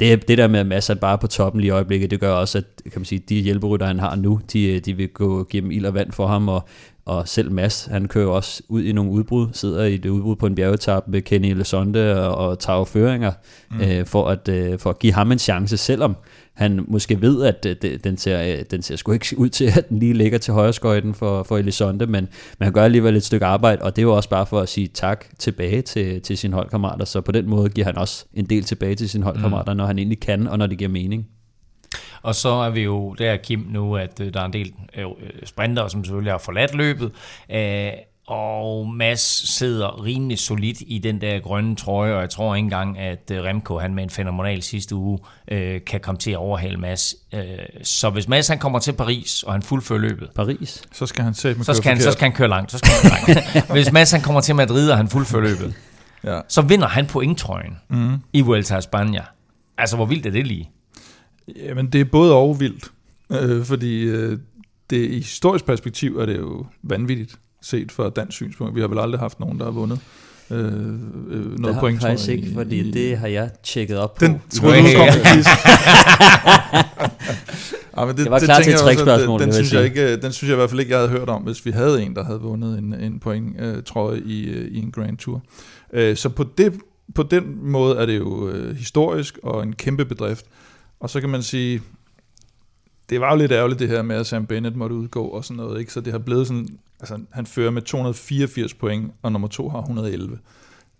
[0.00, 2.32] det, det der med, at Mads er bare på toppen lige i øjeblikket, det gør
[2.32, 5.46] også, at kan man sige, de hjælperytter, han har nu, de, øh, de vil gå
[5.50, 6.68] gennem ild og vand for ham, og,
[7.08, 10.46] og selv Mads, han kører også ud i nogle udbrud, sidder i det udbrud på
[10.46, 13.32] en bjergetap med Kenny Lesonde og, og tager føringer,
[13.70, 13.80] mm.
[13.80, 16.16] øh, for, at, øh, for at give ham en chance, selvom
[16.54, 19.88] han måske ved, at øh, den ser, øh, den ser sgu ikke ud til, at
[19.88, 23.24] den lige ligger til højre skøjten for, for Elisonde, men, men han gør alligevel et
[23.24, 26.38] stykke arbejde, og det er jo også bare for at sige tak tilbage til, til
[26.38, 29.72] sine holdkammerater, så på den måde giver han også en del tilbage til sine holdkammerater,
[29.72, 29.76] mm.
[29.76, 31.26] når han egentlig kan, og når det giver mening.
[32.22, 34.72] Og så er vi jo der, Kim, nu, at øh, der er en del
[35.44, 37.12] sprinter, som selvfølgelig har forladt løbet.
[38.28, 42.98] Og Mads sidder rimelig solidt i den der grønne trøje, og jeg tror ikke engang,
[42.98, 45.18] at øh, Remco han med en fænomenal sidste uge
[45.50, 47.14] øh, kan komme til at overhale Mads.
[47.34, 47.42] Øh,
[47.82, 50.82] så hvis Mads han kommer til Paris, og han fuldfører løbet, Paris.
[50.92, 52.72] så skal han se så skal han, så skal han køre langt.
[52.72, 53.70] Så skal han køre langt.
[53.76, 55.74] hvis Mads han kommer til Madrid, og han fuldfører løbet,
[56.24, 56.40] ja.
[56.48, 58.14] så vinder han pointtrøjen mm.
[58.32, 59.22] i Vuelta a España.
[59.78, 60.70] Altså, hvor vildt er det lige?
[61.56, 62.90] Jamen, det er både og vildt,
[63.32, 64.38] øh, fordi øh,
[64.90, 68.74] det, i historisk perspektiv er det jo vanvittigt set fra dansk synspunkt.
[68.74, 70.00] Vi har vel aldrig haft nogen, der har vundet
[70.50, 72.02] øh, øh, noget det har point.
[72.02, 74.24] Det har ikke, fordi i, det har jeg tjekket op på.
[74.24, 75.08] Den troede du kom
[77.96, 79.40] Ja, men det, det var klar til et trickspørgsmål.
[79.40, 81.28] Den, den, synes jeg ikke, den synes jeg i hvert fald ikke, jeg havde hørt
[81.28, 84.68] om, hvis vi havde en, der havde vundet en, en point, øh, trøje i, øh,
[84.70, 85.42] i en Grand Tour.
[85.92, 86.72] Øh, så på, det,
[87.14, 90.46] på den måde er det jo øh, historisk og en kæmpe bedrift.
[91.00, 91.82] Og så kan man sige,
[93.10, 95.56] det var jo lidt ærgerligt det her med, at Sam Bennett måtte udgå og sådan
[95.56, 95.92] noget, ikke?
[95.92, 96.68] så det har blevet sådan,
[97.00, 100.38] altså han fører med 284 point, og nummer to har 111.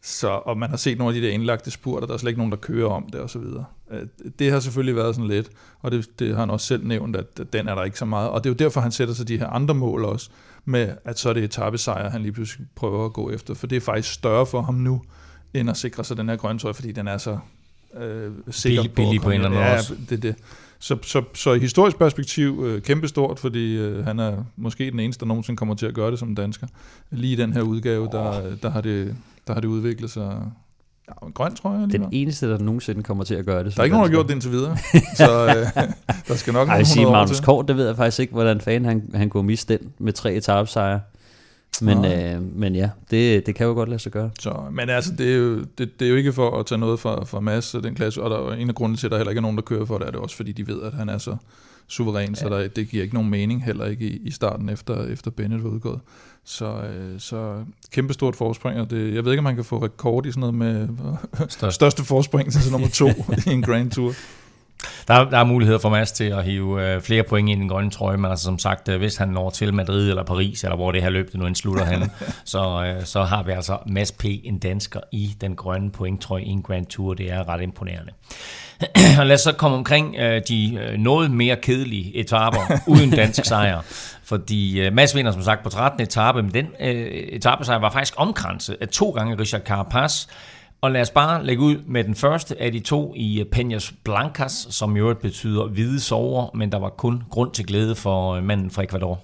[0.03, 2.41] Så, og man har set nogle af de der indlagte spurter, der er slet ikke
[2.41, 3.65] nogen, der kører om det og så videre.
[3.91, 4.07] Øh,
[4.39, 7.53] det har selvfølgelig været sådan lidt, og det, det har han også selv nævnt, at
[7.53, 8.31] den er der ikke så meget.
[8.31, 10.31] Og det er jo derfor, han sætter sig de her andre mål også,
[10.65, 13.55] med at så er det etappesejr, han lige pludselig prøver at gå efter.
[13.55, 15.03] For det er faktisk større for ham nu,
[15.55, 17.39] end at sikre sig den her grøntøj, fordi den er så
[17.95, 19.95] øh, sikker billig, på, billig på en eller anden ja, også.
[20.11, 20.35] Det, det.
[20.79, 25.21] Så, så, så i historisk perspektiv øh, kæmpestort, fordi øh, han er måske den eneste,
[25.21, 26.67] der nogensinde kommer til at gøre det som dansker.
[27.11, 30.43] Lige i den her udgave, der, der, har, det, der har det udviklet sig
[31.09, 31.79] Ja, en grøn tror jeg.
[31.81, 32.09] Den alligevel.
[32.13, 33.75] eneste, der nogensinde kommer til at gøre det.
[33.75, 34.77] Der er ikke nogen, der har gjort det indtil videre.
[35.17, 35.83] så øh,
[36.29, 37.41] der skal nok Ej, jeg sige, 100 år Magnus.
[37.41, 40.35] Kort, det ved jeg faktisk ikke, hvordan fanden han, han kunne miste den med tre
[40.35, 41.01] etapesejre.
[41.83, 42.35] Men, Nej.
[42.35, 44.31] øh, men ja, det, det kan jo godt lade sig gøre.
[44.41, 47.01] Så, men altså, det er, jo, det, det er jo ikke for at tage noget
[47.01, 49.31] fra, fra Mads den klasse, og der er en af grundene til, at der heller
[49.31, 51.09] ikke er nogen, der kører for det, er det også, fordi de ved, at han
[51.09, 51.37] er så
[51.89, 52.35] suveræn, ja.
[52.35, 55.65] så der, det giver ikke nogen mening heller ikke i, i starten, efter, efter Bennett
[55.65, 56.01] var udgået.
[56.45, 59.85] Så, øh, så kæmpe stort forspring, og det, jeg ved ikke, om man kan få
[59.85, 60.89] rekord i sådan noget med
[61.49, 61.75] Størst.
[61.81, 63.09] største forspring til nummer to
[63.47, 64.15] i en Grand Tour.
[65.09, 67.61] Der, er- der er muligheder for Mads til at hive øh, flere point ind i
[67.63, 70.65] den grønne trøje, men altså som sagt, øh, hvis han når til Madrid eller Paris,
[70.65, 72.11] eller hvor det her løb det nu end slutter han,
[72.45, 74.25] så, øh, så har vi altså Mads P.
[74.25, 77.15] en dansker i den grønne pointtrøje i en Grand Tour.
[77.15, 78.13] Det er ret imponerende.
[79.19, 83.45] Og lad os så komme omkring øh, de øh, noget mere kedelige etaper uden dansk
[83.45, 83.81] sejr.
[84.25, 86.01] Fordi øh, Mads vinder som sagt på 13.
[86.01, 90.27] etape, men den øh, etapesejr var faktisk omkranset af to gange Richard Carapaz.
[90.81, 93.95] Og lad os bare lægge ud med den første af de to i øh, Peñas
[94.05, 98.35] Blancas, som i øvrigt betyder hvide sover, men der var kun grund til glæde for
[98.35, 99.21] øh, manden fra Ecuador.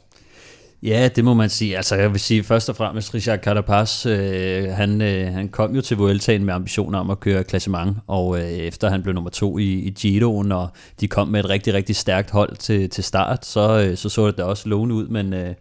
[0.83, 1.77] Ja, det må man sige.
[1.77, 5.81] Altså, jeg vil sige først og fremmest, Richard Carapaz, øh, han, øh, han kom jo
[5.81, 9.59] til Vueltaen med ambitioner om at køre klassement, og øh, efter han blev nummer to
[9.59, 10.69] i, i Giroen, og
[11.01, 14.27] de kom med et rigtig, rigtig stærkt hold til, til start, så, øh, så så
[14.27, 15.55] det da også lovende ud, men, øh,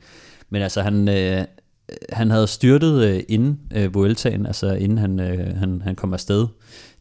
[0.49, 1.45] men altså, han, øh,
[2.09, 6.47] han havde styrtet øh, inden øh, Vueltaen, altså inden han, øh, han, han kom afsted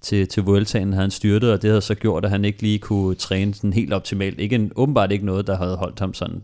[0.01, 2.79] til, til Vueltaen, havde han styrtet, og det havde så gjort, at han ikke lige
[2.79, 4.41] kunne træne sådan helt optimalt.
[4.41, 6.43] Ikke en, åbenbart ikke noget, der havde holdt ham sådan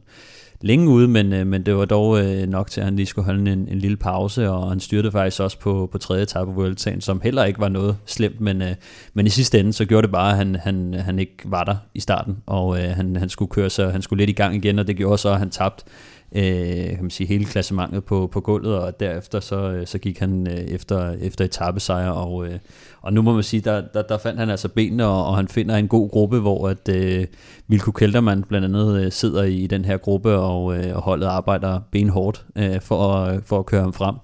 [0.60, 3.24] længe ude, men, øh, men det var dog øh, nok til, at han lige skulle
[3.24, 6.56] holde en, en lille pause, og han styrtede faktisk også på, på tredje etape af
[6.56, 8.74] Vueltaen, som heller ikke var noget slemt, men, øh,
[9.14, 11.76] men i sidste ende, så gjorde det bare, at han, han, han ikke var der
[11.94, 14.78] i starten, og øh, han, han skulle køre sig, han skulle lidt i gang igen,
[14.78, 15.84] og det gjorde så, at han tabte
[16.32, 20.18] øh, kan man sige, hele klassementet på, på gulvet, og derefter så, øh, så gik
[20.18, 22.58] han øh, efter, efter etappesejr, og, øh,
[23.02, 25.48] og nu må man sige, der, der, der fandt han altså benene, og, og han
[25.48, 27.26] finder en god gruppe, hvor at øh,
[27.66, 31.80] Milko Keltermann blandt andet øh, sidder i den her gruppe, og, øh, og holdet arbejder
[31.90, 34.14] benhårdt øh, for, at, for at køre ham frem.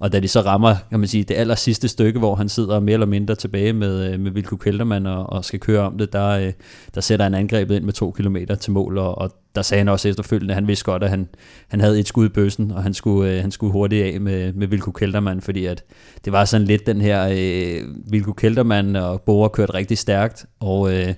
[0.00, 2.80] Og da de så rammer, kan man sige, det aller sidste stykke, hvor han sidder
[2.80, 6.12] mere eller mindre tilbage med, øh, med Vilko Keltermann og, og skal køre om det,
[6.12, 6.52] der, øh,
[6.94, 9.88] der sætter han angrebet ind med to kilometer til mål, og, og der sagde han
[9.88, 11.28] også efterfølgende, at han vidste godt, at han,
[11.68, 14.52] han havde et skud i bøssen, og han skulle, øh, han skulle hurtigt af med,
[14.52, 15.84] med Vilko Keltermann, fordi at
[16.24, 20.94] det var sådan lidt den her, øh, Vilko Keltermann og Bora kørte rigtig stærkt, og,
[20.94, 21.14] øh,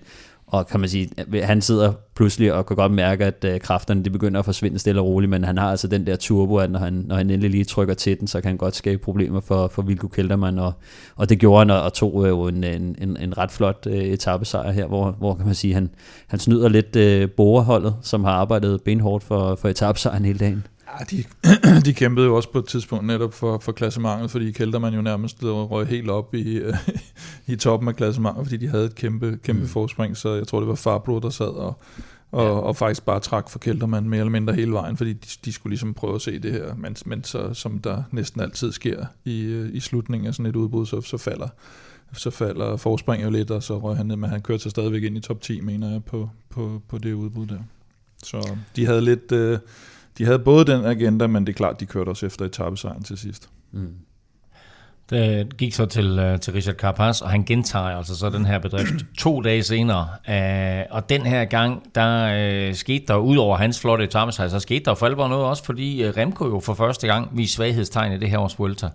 [0.52, 1.10] og kan man sige,
[1.42, 5.00] han sidder pludselig og kan godt mærke, at øh, kræfterne de begynder at forsvinde stille
[5.00, 7.50] og roligt, men han har altså den der turbo, at når han, når han endelig
[7.50, 10.72] lige trykker til den, så kan han godt skabe problemer for, for Vilko Keltermann, og,
[11.16, 13.86] og det gjorde han, og, og tog øh, jo en, en, en, en ret flot
[13.90, 15.90] øh, etappesejr her, hvor, hvor kan man sige, han,
[16.26, 20.66] han snyder lidt øh, borerholdet, som har arbejdet benhårdt for, for etappesejren hele dagen.
[21.00, 21.24] Ja, de,
[21.86, 25.38] de kæmpede jo også på et tidspunkt netop for, for klassementet, fordi Keltermann jo nærmest
[25.42, 26.74] røg helt op i, øh,
[27.46, 29.68] i toppen af klassementet, fordi de havde et kæmpe, kæmpe mm.
[29.68, 31.78] forspring, så jeg tror, det var Fabro, der sad og,
[32.30, 32.50] og, ja.
[32.50, 35.70] og faktisk bare trak for Keltermann mere eller mindre hele vejen, fordi de, de skulle
[35.70, 39.42] ligesom prøve at se det her, men, men så, som der næsten altid sker i,
[39.42, 41.48] øh, i slutningen af sådan et udbrud, så, så falder
[42.16, 45.02] så falder forspring jo lidt, og så røg han ned, men han kørte sig stadigvæk
[45.02, 47.58] ind i top 10, mener jeg, på, på, på det udbrud der.
[48.22, 49.32] Så de havde lidt...
[49.32, 49.58] Øh,
[50.18, 53.18] de havde både den agenda, men det er klart, de kørte også efter etappesejren til
[53.18, 53.48] sidst.
[53.72, 53.94] Mm.
[55.10, 58.58] Det gik så til, øh, til Richard Carapaz, og han gentager altså så den her
[58.58, 60.08] bedrift to dage senere.
[60.28, 64.60] Øh, og den her gang, der øh, skete der, ud over hans flotte etappesejr, så
[64.60, 68.12] skete der for alvor noget også, fordi øh, Remco jo for første gang viste svaghedstegn
[68.12, 68.88] i det her års Vuelta.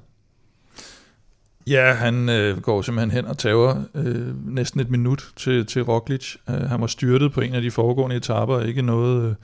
[1.68, 6.36] Ja, han øh, går simpelthen hen og tager øh, næsten et minut til, til Roglic.
[6.48, 9.36] Uh, han var styrtet på en af de foregående etapper, ikke noget øh,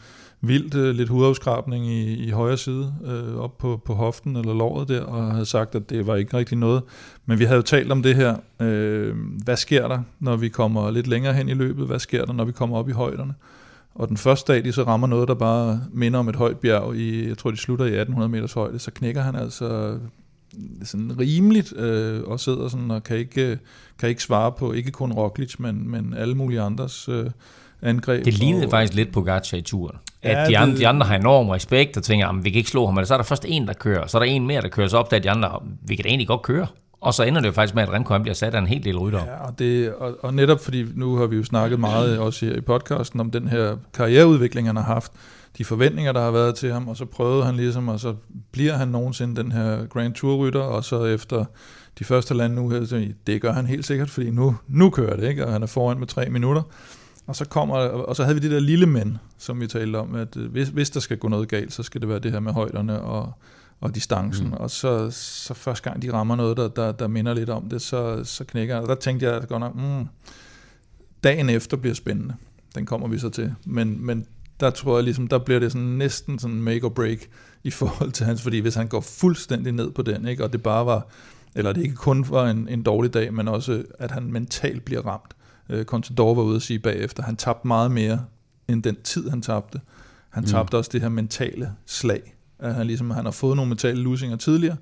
[0.44, 4.88] vildt, øh, lidt hudafskrabning i, i højre side, øh, op på, på hoften eller låret
[4.88, 6.84] der, og havde sagt, at det var ikke rigtig noget.
[7.26, 8.36] Men vi havde jo talt om det her.
[8.60, 11.88] Øh, hvad sker der, når vi kommer lidt længere hen i løbet?
[11.88, 13.34] Hvad sker der, når vi kommer op i højderne?
[13.96, 16.96] Og den første dag, de så rammer noget, der bare minder om et højt bjerg,
[16.96, 19.98] i, jeg tror, de slutter i 1800 meters højde, så knækker han altså
[20.84, 23.58] sådan rimeligt øh, og sidder sådan og kan ikke, øh,
[24.00, 27.30] kan ikke svare på, ikke kun Roglic, men, men alle mulige andres øh,
[27.84, 28.26] angreb.
[28.26, 29.98] Det lignede og, faktisk lidt Pogacar i turen.
[30.22, 32.58] At Ja, de, andre, det- de andre har enorm respekt og tænker, at vi kan
[32.58, 34.48] ikke slå ham, men så er der først en, der kører, så er der en
[34.48, 36.68] mere, der kører sig op, der de andre, vi kan da egentlig godt køre.
[37.02, 38.98] Og så ender det jo faktisk med, at Remco bliver sat af en hel del
[38.98, 39.26] rytter.
[39.26, 39.46] Ja.
[39.48, 42.62] Og, det, og, og netop fordi nu har vi jo snakket meget også her i
[42.62, 45.12] podcasten om den her karriereudvikling, han har haft,
[45.58, 48.14] de forventninger, der har været til ham, og så prøvede han ligesom, og så
[48.52, 51.46] bliver han nogensinde den her Grand Tour-rytter, og så efter
[52.00, 55.16] de første lande nu her, så det gør han helt sikkert, fordi nu, nu kører
[55.16, 55.46] det, ikke?
[55.46, 56.62] og han er foran med tre minutter.
[57.28, 60.16] Og så kommer, og så havde vi det der lille men, som vi talte om,
[60.16, 62.40] at øh, hvis, hvis der skal gå noget galt, så skal det være det her
[62.40, 63.34] med højderne, og,
[63.82, 64.54] og distancen, mm.
[64.54, 67.82] og så, så første gang de rammer noget, der, der, der minder lidt om det,
[67.82, 68.82] så, så knækker jeg.
[68.82, 70.08] Og der tænkte jeg godt nok, mm,
[71.24, 72.36] dagen efter bliver spændende.
[72.76, 73.54] Den kommer vi så til.
[73.66, 74.26] Men, men
[74.60, 77.18] der tror jeg ligesom, der bliver det sådan næsten sådan make or break
[77.64, 80.64] i forhold til hans, fordi hvis han går fuldstændig ned på den, ikke, og det
[80.64, 81.08] bare var,
[81.56, 85.02] eller det ikke kun var en, en dårlig dag, men også at han mentalt bliver
[85.02, 85.36] ramt.
[85.70, 88.26] Øh, Contador var ude at sige bagefter, han tabte meget mere
[88.68, 89.80] end den tid, han tabte.
[90.30, 90.50] Han mm.
[90.50, 92.36] tabte også det her mentale slag.
[92.60, 94.76] At han, ligesom, han har fået nogle mentale lusinger tidligere,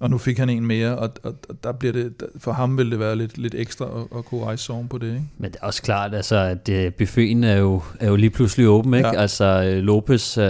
[0.00, 2.90] og nu fik han en mere, og, og, og der bliver det, for ham vil
[2.90, 5.06] det være lidt, lidt ekstra at, at kunne rejse oven på det.
[5.06, 5.24] Ikke?
[5.38, 8.68] Men det er også klart, altså, at uh, buffeten er jo, er jo lige pludselig
[8.68, 8.94] åben.
[8.94, 9.08] Ikke?
[9.08, 9.20] Ja.
[9.20, 10.44] Altså uh, Lopez, uh,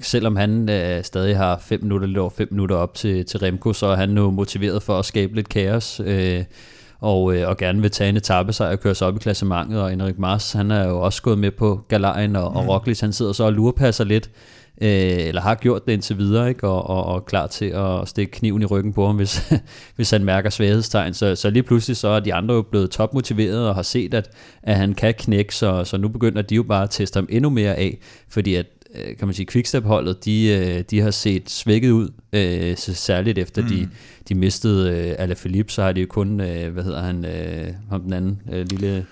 [0.00, 3.72] selvom han uh, stadig har fem minutter, lidt over fem minutter op til, til Remco,
[3.72, 6.00] så er han jo motiveret for at skabe lidt kaos.
[6.00, 6.06] Uh,
[7.00, 9.80] og, øh, og gerne vil tage en etape sig og køre sig op i klassementet,
[9.80, 12.56] og Henrik Mars, han er jo også gået med på Galejen, og, mm.
[12.56, 14.30] og Roglic, han sidder så og lurepasser lidt,
[14.80, 16.68] øh, eller har gjort det indtil videre, ikke?
[16.68, 19.52] Og, og, og klar til at stikke kniven i ryggen på ham, hvis,
[19.96, 21.14] hvis han mærker svaghedstegn.
[21.14, 24.30] Så, så lige pludselig så er de andre jo blevet topmotiveret og har set, at,
[24.62, 27.50] at han kan knække, så, så nu begynder de jo bare at teste ham endnu
[27.50, 28.66] mere af, fordi at
[29.18, 33.68] kan man sige, Quickstep-holdet, de, øh, de har set svækket ud, øh, særligt efter mm.
[33.68, 33.88] de,
[34.28, 38.02] de mistede øh, Alaphilippe, så har de jo kun, øh, hvad hedder han, øh, ham
[38.02, 39.06] den anden øh, lille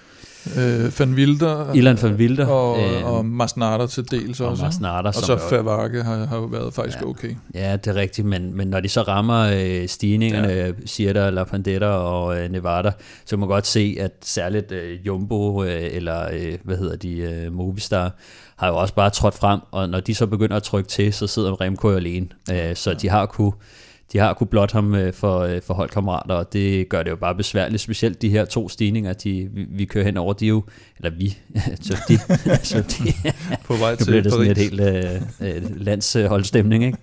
[0.47, 1.73] Øh, Van Wilder.
[1.75, 2.47] Ilan Van Wilder.
[2.47, 4.65] Og, øh, og Masnada til dels og også.
[4.65, 7.35] Masnada, og så Favake har, har været faktisk ja, okay.
[7.55, 10.71] Ja, det er rigtigt, men, men når de så rammer øh, stigningerne, ja.
[10.87, 12.93] Sierra, La Pandetta og øh, Nevada,
[13.25, 17.17] så kan man godt se, at særligt øh, Jumbo øh, eller øh, hvad hedder de,
[17.19, 18.13] øh, Movistar,
[18.57, 21.27] har jo også bare trådt frem, og når de så begynder at trykke til, så
[21.27, 22.27] sidder Remco alene.
[22.51, 22.97] Øh, så ja.
[22.97, 23.53] de har kunne
[24.15, 27.17] de har kunne blot ham øh, for, øh, for holdkammerater, og det gør det jo
[27.17, 30.49] bare besværligt, specielt de her to stigninger, de, vi, vi kører hen over, de er
[30.49, 30.63] jo,
[30.99, 31.39] eller vi,
[31.87, 32.19] så de,
[32.73, 33.33] så de
[33.65, 36.99] på vej til bliver det sådan et helt uh, landsholdstemning, ikke?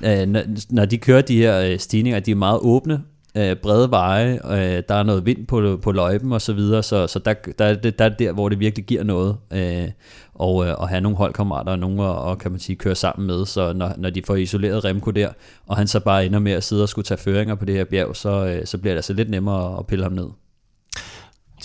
[0.00, 3.02] Uh, når, når de kører de her stigninger, de er meget åbne,
[3.36, 7.06] øh, brede veje, øh, der er noget vind på, på løjpen og så videre, så,
[7.06, 9.88] så der, der, er det, der er der, hvor det virkelig giver noget, øh,
[10.34, 13.26] og, øh, og have nogle holdkammerater og nogen at, og, kan man sige, køre sammen
[13.26, 15.28] med, så når, når de får isoleret Remco der,
[15.66, 17.84] og han så bare ender med at sidde og skulle tage føringer på det her
[17.84, 20.28] bjerg, så, øh, så bliver det altså lidt nemmere at pille ham ned.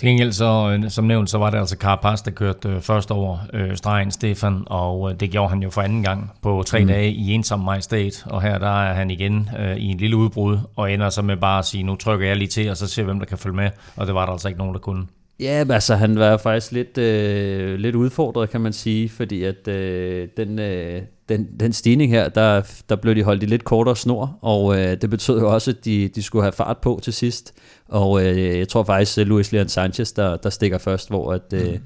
[0.02, 3.12] Til gengæld, så, øh, som nævnt, så var det altså Carapaz, der kørte øh, først
[3.12, 6.80] over øh, stregen Stefan, og øh, det gjorde han jo for anden gang på tre
[6.80, 6.88] mm.
[6.88, 10.58] dage i ensom majestæt, og her der er han igen øh, i en lille udbrud,
[10.76, 13.04] og ender så med bare at sige, nu trykker jeg lige til, og så ser
[13.04, 15.08] hvem der kan følge med, og det var der altså ikke nogen, der kunne.
[15.40, 20.28] Ja, altså han var faktisk lidt, øh, lidt udfordret, kan man sige, fordi at øh,
[20.38, 24.38] den, øh, den, den stigning her, der, der blev de holdt i lidt kortere snor,
[24.42, 27.54] og øh, det betød jo også, at de, de skulle have fart på til sidst.
[27.88, 31.54] Og øh, jeg tror faktisk, at Luis Leon Sanchez, der, der stikker først, hvor at,
[31.54, 31.80] øh, mm.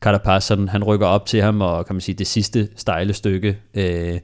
[0.00, 3.58] Carapaz, han, han rykker op til ham, og kan man sige, det sidste stejle stykke,
[3.74, 4.18] øh,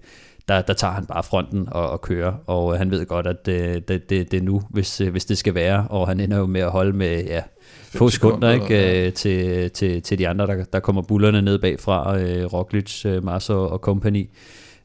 [0.48, 3.48] der, der tager han bare fronten og, og kører, og øh, han ved godt, at
[3.48, 6.36] øh, det, det, det er nu, hvis, øh, hvis det skal være, og han ender
[6.36, 7.42] jo med at holde med ja,
[7.98, 9.06] få sekunder, ikke.
[9.06, 13.24] Øh, til, til, til de andre, der, der kommer bullerne ned bagfra, øh, Roglic, øh,
[13.24, 14.28] Marso og company.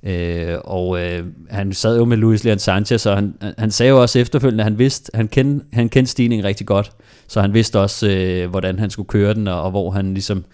[0.03, 4.01] Øh, og øh, han sad jo med Luis Leon Sanchez, og han, han sagde jo
[4.01, 6.91] også efterfølgende, at han vidste, han kendte, han kendte stigningen rigtig godt,
[7.27, 10.45] så han vidste også, øh, hvordan han skulle køre den, og, og hvor han ligesom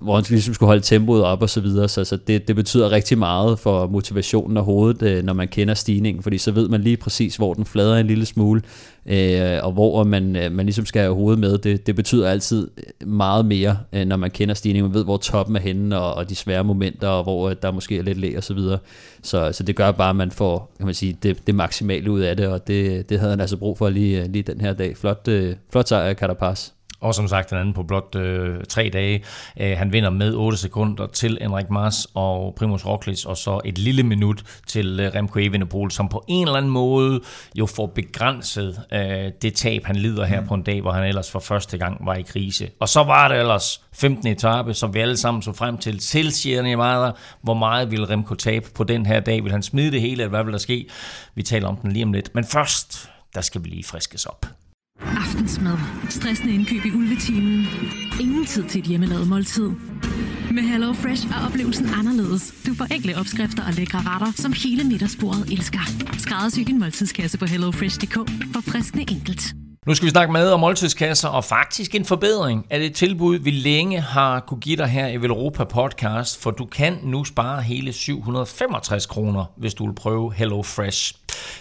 [0.00, 2.92] hvor han ligesom skulle holde tempoet op og så videre, så, så det, det betyder
[2.92, 6.80] rigtig meget for motivationen og hovedet, øh, når man kender stigningen, fordi så ved man
[6.80, 8.62] lige præcis, hvor den flader en lille smule,
[9.06, 11.58] øh, og hvor man, øh, man ligesom skal have hovedet med.
[11.58, 12.68] Det, det betyder altid
[13.06, 14.90] meget mere, øh, når man kender stigningen.
[14.90, 17.98] Man ved, hvor toppen er henne, og, og de svære momenter, og hvor der måske
[17.98, 18.78] er lidt læg og så videre.
[19.22, 22.20] Så, så det gør bare, at man får kan man sige, det, det maksimale ud
[22.20, 24.96] af det, og det, det havde han altså brug for lige, lige den her dag.
[24.96, 26.79] Flot, øh, flot sejr, Carapaz.
[27.00, 29.24] Og som sagt, den anden på blot øh, tre dage.
[29.56, 33.78] Æh, han vinder med 8 sekunder til Enrik Mars og Primus Roglic, og så et
[33.78, 37.20] lille minut til øh, Remco Evenepoel, som på en eller anden måde
[37.58, 40.46] jo får begrænset øh, det tab, han lider her mm.
[40.46, 42.70] på en dag, hvor han ellers for første gang var i krise.
[42.80, 44.26] Og så var det ellers 15.
[44.26, 47.12] etape, som vi alle sammen så frem til, til Sierra Nevada.
[47.42, 49.44] Hvor meget ville Remco tabe på den her dag?
[49.44, 50.86] Vil han smide det hele, eller hvad vil der ske?
[51.34, 52.34] Vi taler om den lige om lidt.
[52.34, 54.46] Men først, der skal vi lige friskes op.
[55.02, 55.78] Aftensmad.
[56.08, 57.66] Stressende indkøb i ulvetimen.
[58.20, 59.70] Ingen tid til et hjemmelavet måltid.
[60.50, 62.54] Med Hello Fresh er oplevelsen anderledes.
[62.66, 65.80] Du får enkle opskrifter og lækre retter, som hele middagsbordet elsker.
[66.18, 68.14] Skræddersy din måltidskasse på hellofresh.dk
[68.52, 69.54] for friskende enkelt.
[69.86, 73.50] Nu skal vi snakke med om måltidskasser, og faktisk en forbedring af det tilbud, vi
[73.50, 77.92] længe har kunne give dig her i Velropa Podcast, for du kan nu spare hele
[77.92, 81.14] 765 kroner, hvis du vil prøve Hello Fresh.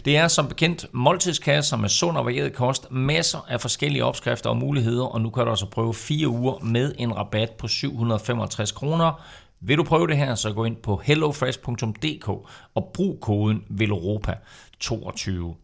[0.06, 4.58] Det er som bekendt måltidskasser med sund og varieret kost, masser af forskellige opskrifter og
[4.58, 9.22] muligheder, og nu kan du også prøve fire uger med en rabat på 765 kroner
[9.62, 12.28] Vil du prøve det her, så gå ind på hellofresh.dk
[12.76, 13.64] og brug koden
[14.84, 15.56] VELOROPA22.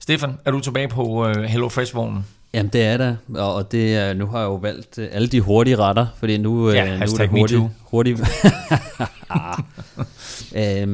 [0.00, 2.26] Stefan, er du tilbage på uh, HelloFresh-vognen?
[2.54, 5.40] Jamen det er der, og det er, nu har jeg jo valgt øh, alle de
[5.40, 7.60] hurtige retter, fordi nu, Ja, øh, nu er det hurtigt.
[7.60, 7.70] MeToo.
[7.80, 8.20] hurtigt.
[10.56, 10.90] øhm,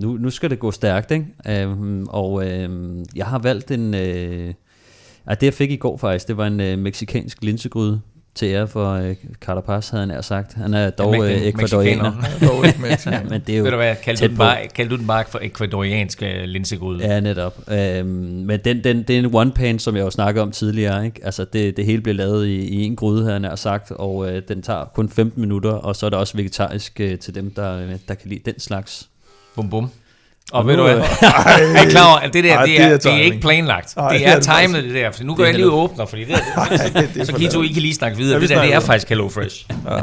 [0.00, 1.26] nu, nu skal det gå stærkt, ikke?
[1.48, 3.94] Øhm, og øhm, jeg har valgt en...
[3.94, 4.54] Øh,
[5.28, 8.00] ja, det jeg fik i går faktisk, det var en øh, meksikansk linsegryde
[8.34, 10.54] til ære for øh, Carapaz, havde han nær sagt.
[10.54, 12.12] Han er dog Ja, øh, ekvadorianer.
[13.12, 15.24] Ja, men det er jo Ved du hvad, kaldte du, bare, kaldte du den bare
[15.28, 17.06] for ekvadoriansk øh, linsegryde?
[17.06, 17.58] Ja, netop.
[17.70, 18.06] Øhm,
[18.46, 21.04] men den, den, det er en one pan, som jeg jo snakkede om tidligere.
[21.04, 21.20] Ikke?
[21.24, 24.30] Altså det, det hele bliver lavet i, i en gryde, havde jeg nær sagt, og
[24.30, 27.50] øh, den tager kun 15 minutter, og så er der også vegetarisk øh, til dem,
[27.50, 29.08] der, øh, der kan lide den slags.
[29.54, 29.90] Bum bum.
[30.52, 30.96] Og ved du hvad?
[30.96, 33.40] øh, er klar over, at det der, Ej, det, det er, er det er ikke
[33.40, 33.94] planlagt.
[33.96, 35.56] Ej, det det er er det timet det der, for nu Det går er jeg
[35.56, 36.28] lige og åbner, fordi det,
[37.14, 38.32] det så for kan I to ikke lige snakke videre.
[38.32, 39.66] Ja, vi det der, det er faktisk Hello Fresh.
[39.90, 40.00] Ja.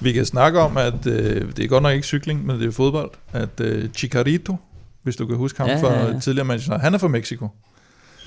[0.00, 2.72] Vi kan snakke om, at øh, det er godt nok ikke cykling, men det er
[2.72, 3.10] fodbold.
[3.32, 4.56] At øh, Chicarito,
[5.02, 6.20] hvis du kan huske ham Ja, fra ja, ja.
[6.20, 7.48] tidligere Manchester, han er fra Mexico.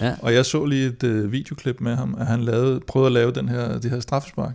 [0.02, 0.14] Ja.
[0.22, 3.32] Og jeg så lige et øh, videoklip med ham, at han lavede, prøvede at lave
[3.32, 4.54] den her, det her straffespark,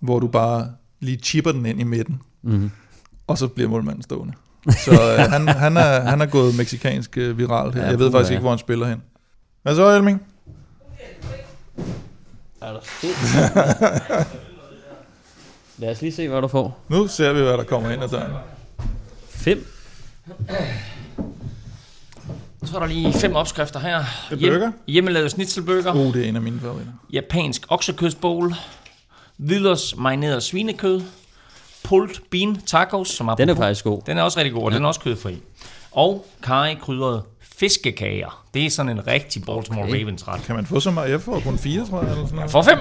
[0.00, 0.68] hvor du bare
[1.00, 2.70] lige chipper den ind i midten, mm-hmm.
[3.26, 4.32] og så bliver målmanden stående.
[4.70, 7.82] Så øh, han, han, er, han er gået meksikansk øh, viralt her.
[7.82, 9.02] Ja, Jeg ved faktisk ikke, hvor han spiller hen.
[9.62, 10.22] Hvad så, Elming?
[12.62, 12.80] Er der
[15.78, 16.84] Lad os lige se, hvad du får.
[16.88, 18.32] Nu ser vi, hvad der kommer ind ad døren.
[19.28, 19.66] 5.
[22.64, 24.04] Så er der lige fem opskrifter her.
[24.30, 24.72] Det er burger.
[24.86, 25.92] Hjemmelavet schnitzelburger.
[25.94, 26.92] Oh, det er en af mine favoritter.
[27.12, 28.54] Japansk oksekødsbowl.
[29.36, 31.00] Hvidløs marineret svinekød.
[31.88, 34.00] Pulled bean tacos, som er Den er faktisk god.
[34.06, 35.38] Den er også rigtig god, og den er også kødfri.
[35.92, 37.22] Og karry krydret
[37.58, 38.44] fiskekager.
[38.54, 40.00] Det er sådan en rigtig Baltimore Okay.
[40.02, 40.42] Ravens ret.
[40.42, 41.10] Kan man få så meget?
[41.10, 42.10] Jeg får kun fire, tror jeg.
[42.10, 42.50] Eller sådan noget.
[42.50, 42.78] For fem.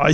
[0.00, 0.12] Ej,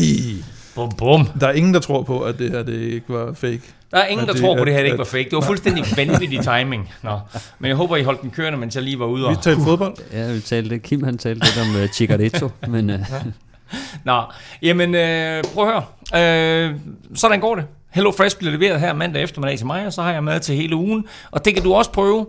[0.74, 1.28] Bum, bum.
[1.40, 3.60] der er ingen, der tror på, at det her det ikke var fake.
[3.90, 5.24] Der er ingen, der det- tror på, at- det her det ikke var fake.
[5.24, 6.92] Det var fuldstændig vanvittig timing.
[7.02, 7.18] Nå.
[7.58, 9.30] Men jeg håber, I holdt den kørende, mens jeg lige var ude og...
[9.30, 9.94] Vi talte fodbold.
[10.12, 12.96] Ja, vi talte, Kim han talte lidt om uh, Chicarito, men uh,
[14.04, 14.22] Nå,
[14.62, 15.82] jamen øh, prøv at
[16.12, 16.68] høre.
[16.68, 16.74] Øh,
[17.14, 17.64] sådan går det.
[17.96, 20.56] Hello Fresh bliver leveret her mandag eftermiddag til mig, og så har jeg mad til
[20.56, 21.06] hele ugen.
[21.30, 22.26] Og det kan du også prøve.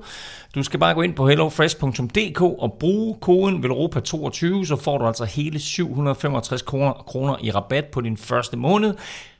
[0.55, 5.25] Du skal bare gå ind på hellofresh.dk og bruge koden VELOROPA22, så får du altså
[5.25, 8.93] hele 765 kroner, i rabat på din første måned.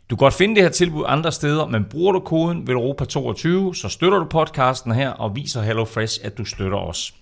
[0.10, 3.90] Du kan godt finde det her tilbud andre steder, men bruger du koden VELOROPA22, så
[3.90, 7.14] støtter du podcasten her og viser HelloFresh, at du støtter os.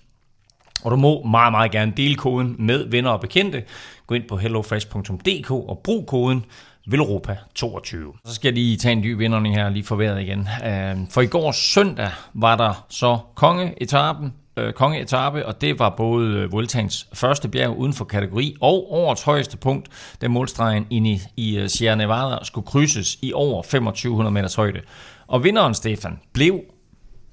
[0.84, 3.62] Og du må meget, meget gerne dele koden med venner og bekendte.
[4.06, 6.44] Gå ind på hellofresh.dk og brug koden
[6.90, 8.20] VELOROPA22.
[8.24, 10.48] Så skal jeg lige tage en dyb indånding her, lige forværet igen.
[10.66, 16.28] Øhm, for i går søndag var der så kongeetappen, øh, kongeetappe, og det var både
[16.38, 19.88] øh, Vueltaens første bjerg uden for kategori og årets højeste punkt,
[20.20, 24.80] da målstregen inde i, i øh, Sierra Nevada skulle krydses i over 2500 meters højde.
[25.26, 26.60] Og vinderen, Stefan, blev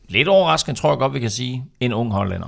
[0.09, 2.47] lidt overraskende, tror jeg godt, vi kan sige, en ung hollænder.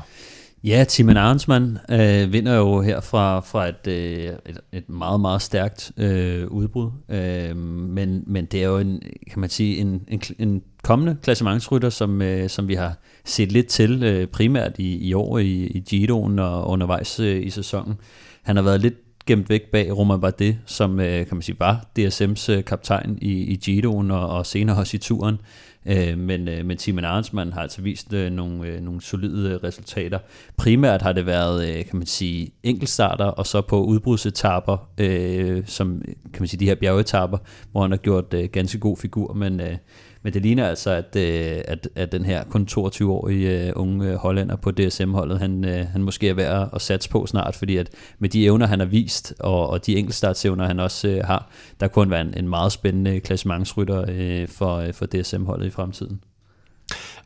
[0.65, 5.41] Ja, Timen Arnsmann øh, vinder jo her fra, fra et, øh, et, et meget, meget
[5.41, 6.91] stærkt øh, udbrud.
[7.09, 9.01] Øh, men, men det er jo en,
[9.31, 13.67] kan man sige, en, en, en kommende klassementsrytter, som, øh, som vi har set lidt
[13.67, 17.95] til, øh, primært i, i år i, i Giroen og undervejs øh, i sæsonen.
[18.43, 18.95] Han har været lidt
[19.25, 23.31] gemt væk bag Romain Bardet, som øh, kan man sige var DSM's øh, kaptajn i,
[23.31, 25.37] i Giroen og, og senere også i turen.
[25.85, 29.55] Øh, men, øh, men Timen Arnsmann har altså vist øh, nogle, øh, nogle solide øh,
[29.63, 30.19] resultater.
[30.57, 36.01] Primært har det været, øh, kan man sige, enkeltstarter, og så på udbrudsetapper, øh, som
[36.33, 37.37] kan man sige, de her bjergetapper,
[37.71, 39.77] hvor han har gjort øh, ganske god figur, men, øh,
[40.25, 44.15] men det ligner altså, at, øh, at, at den her kun 22-årige øh, unge øh,
[44.15, 47.89] hollænder på DSM-holdet, han, øh, han måske er værd at satse på snart, fordi at
[48.19, 51.49] med de evner, han har vist, og, og de enkeltstartsevner, han også øh, har,
[51.79, 55.69] der kunne han være en, en meget spændende klassementsrytter øh, for, øh, for DSM-holdet i
[55.69, 56.19] fremtiden.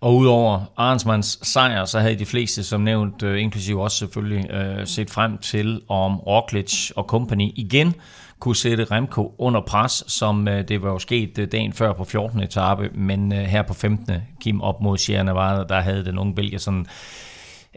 [0.02, 4.88] Og udover Arnsmans sejr, så havde de fleste, som nævnt, øh, inklusive også selvfølgelig, øh,
[4.88, 7.93] set frem til, om Roglic og company igen
[8.40, 12.04] kunne sætte Remco under pres, som øh, det var jo sket øh, dagen før på
[12.04, 12.40] 14.
[12.40, 14.14] etape, men øh, her på 15.
[14.42, 16.86] Kim op mod Sierra Nevada, der havde den unge Belgier sådan,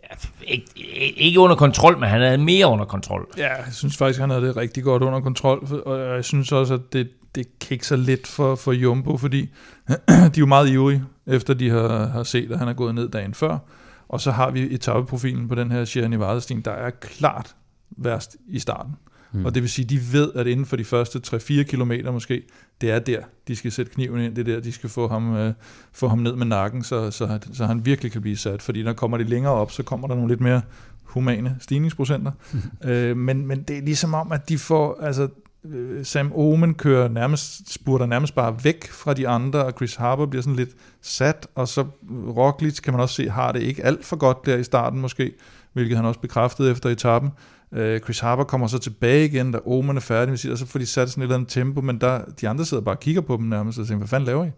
[0.03, 0.67] ja, ikke,
[1.17, 3.29] ikke under kontrol, men han havde mere under kontrol.
[3.39, 6.75] Ja, jeg synes faktisk, han havde det rigtig godt under kontrol, og jeg synes også,
[6.75, 9.41] at det, det kikser lidt for, for Jumbo, fordi
[9.89, 13.09] de er jo meget ivrige, efter de har, har set, at han er gået ned
[13.09, 13.59] dagen før.
[14.09, 17.55] Og så har vi etapeprofilen på den her Sierra Nevada-stien, der er klart
[17.91, 18.97] værst i starten.
[19.33, 19.45] Mm.
[19.45, 22.43] Og det vil sige, de ved, at inden for de første 3-4 kilometer måske,
[22.81, 25.37] det er der, de skal sætte kniven ind, det er der, de skal få ham,
[25.37, 25.55] øh,
[25.93, 28.63] få ham ned med nakken, så, så, så han virkelig kan blive sat.
[28.63, 30.63] Fordi når kommer de længere op, så kommer der nogle lidt mere
[31.03, 32.33] humane stigningsprocenter.
[32.85, 35.29] øh, men, men det er ligesom om, at de får, altså,
[35.65, 40.27] øh, Sam Omen kører nærmest, spurter nærmest bare væk fra de andre, og Chris Harper
[40.27, 40.71] bliver sådan lidt
[41.03, 41.87] sat, og så
[42.37, 45.33] Roglic kan man også se, har det ikke alt for godt der i starten måske,
[45.73, 47.31] hvilket han også bekræftede efter etappen.
[47.75, 50.67] Øh, Chris Harper kommer så tilbage igen, da Omen er færdig med sit, og så
[50.67, 53.01] får de sat sådan et eller andet tempo, men der, de andre sidder bare og
[53.01, 54.51] kigger på dem nærmest, og tænker, hvad fanden laver I?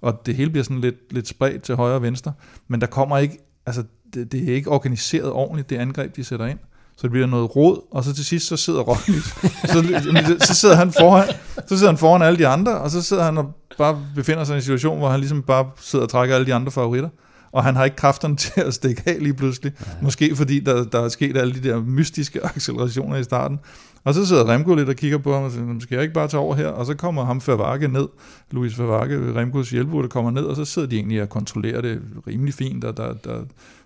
[0.00, 2.32] Og det hele bliver sådan lidt, lidt spredt til højre og venstre,
[2.68, 6.46] men der kommer ikke, altså det, det er ikke organiseret ordentligt, det angreb, de sætter
[6.46, 6.58] ind.
[6.96, 9.24] Så det bliver noget råd, og så til sidst, så sidder Roglic,
[9.64, 10.02] så,
[10.48, 11.28] så sidder han foran,
[11.66, 14.54] så sidder han foran alle de andre, og så sidder han og bare befinder sig
[14.54, 17.08] i en situation, hvor han ligesom bare sidder og trækker alle de andre favoritter
[17.52, 19.72] og han har ikke kræfterne til at stikke af lige pludselig.
[19.80, 19.92] Ja.
[20.02, 23.58] Måske fordi der, der er sket alle de der mystiske accelerationer i starten.
[24.04, 26.28] Og så sidder Remco lidt og kigger på ham og siger, skal jeg ikke bare
[26.28, 26.66] tage over her?
[26.66, 28.08] Og så kommer ham Favake ned,
[28.50, 32.00] Louis Favake, Remcos hjælpebud, der kommer ned, og så sidder de egentlig og kontrollerer det
[32.26, 33.44] rimelig fint, og der, der,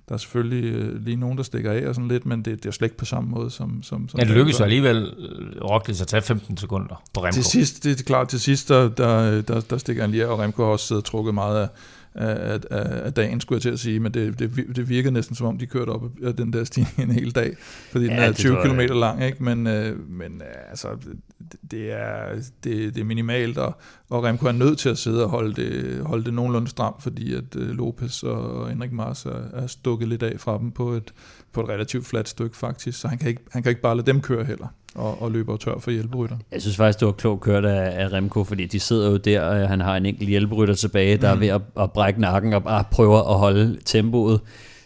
[0.09, 2.67] der er selvfølgelig øh, lige nogen, der stikker af og sådan lidt, men det, det
[2.67, 3.83] er slet ikke på samme måde som...
[3.83, 7.35] som, som ja, det lykkedes jo alligevel øh, Roglic at tage 15 sekunder på Remco.
[7.35, 10.29] Til sidst, det er klart, til sidst, der, der, der, der stikker han lige af,
[10.29, 11.69] og Remco har også siddet og trukket meget af,
[12.15, 15.37] af, af, af dagen, skulle jeg til at sige, men det, det, det virkede næsten
[15.37, 17.57] som om, de kørte op af den der stigning en hel dag,
[17.93, 19.45] fordi ja, den er 20 km lang, ikke?
[19.45, 22.35] men, øh, men øh, altså, det, det, er,
[22.65, 23.77] det, det er minimalt, og,
[24.11, 27.35] og Remco er nødt til at sidde og holde det, holde det nogenlunde stramt, fordi
[27.35, 31.15] at øh, Lopez og Henrik Mars er, er stukket lidt af fra dem på et,
[31.53, 34.07] på et relativt fladt stykke faktisk, så han kan ikke, han kan ikke bare lade
[34.07, 36.37] dem køre heller og, og løber tør for hjælperytter.
[36.53, 39.41] Jeg synes faktisk, det var klogt kørt af, af Remco, fordi de sidder jo der,
[39.41, 41.37] og han har en enkelt hjælperytter tilbage, der mm.
[41.37, 44.41] er ved at, at brække nakken og bare prøver at holde tempoet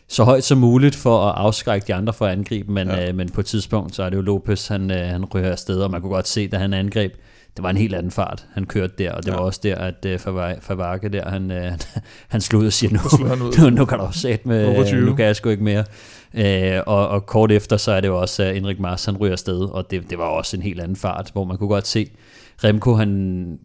[0.08, 3.08] så højt som muligt for at afskrække de andre for at angribe, men, ja.
[3.08, 5.80] øh, men på et tidspunkt, så er det jo Lopez, han, øh, han rører afsted,
[5.80, 7.14] og man kunne godt se, da han angreb,
[7.56, 9.36] det var en helt anden fart, han kørte der, og det ja.
[9.36, 11.78] var også der, at uh, Favake der, han, uh,
[12.28, 15.24] han slog ud og siger, nu, nu, nu kan du også sætte med, nu kan
[15.24, 15.84] jeg sgu ikke mere.
[16.34, 19.32] Uh, og, og kort efter, så er det jo også, at Henrik Mars, han ryger
[19.32, 22.10] afsted, og det, det var også en helt anden fart, hvor man kunne godt se,
[22.64, 23.58] Remco, han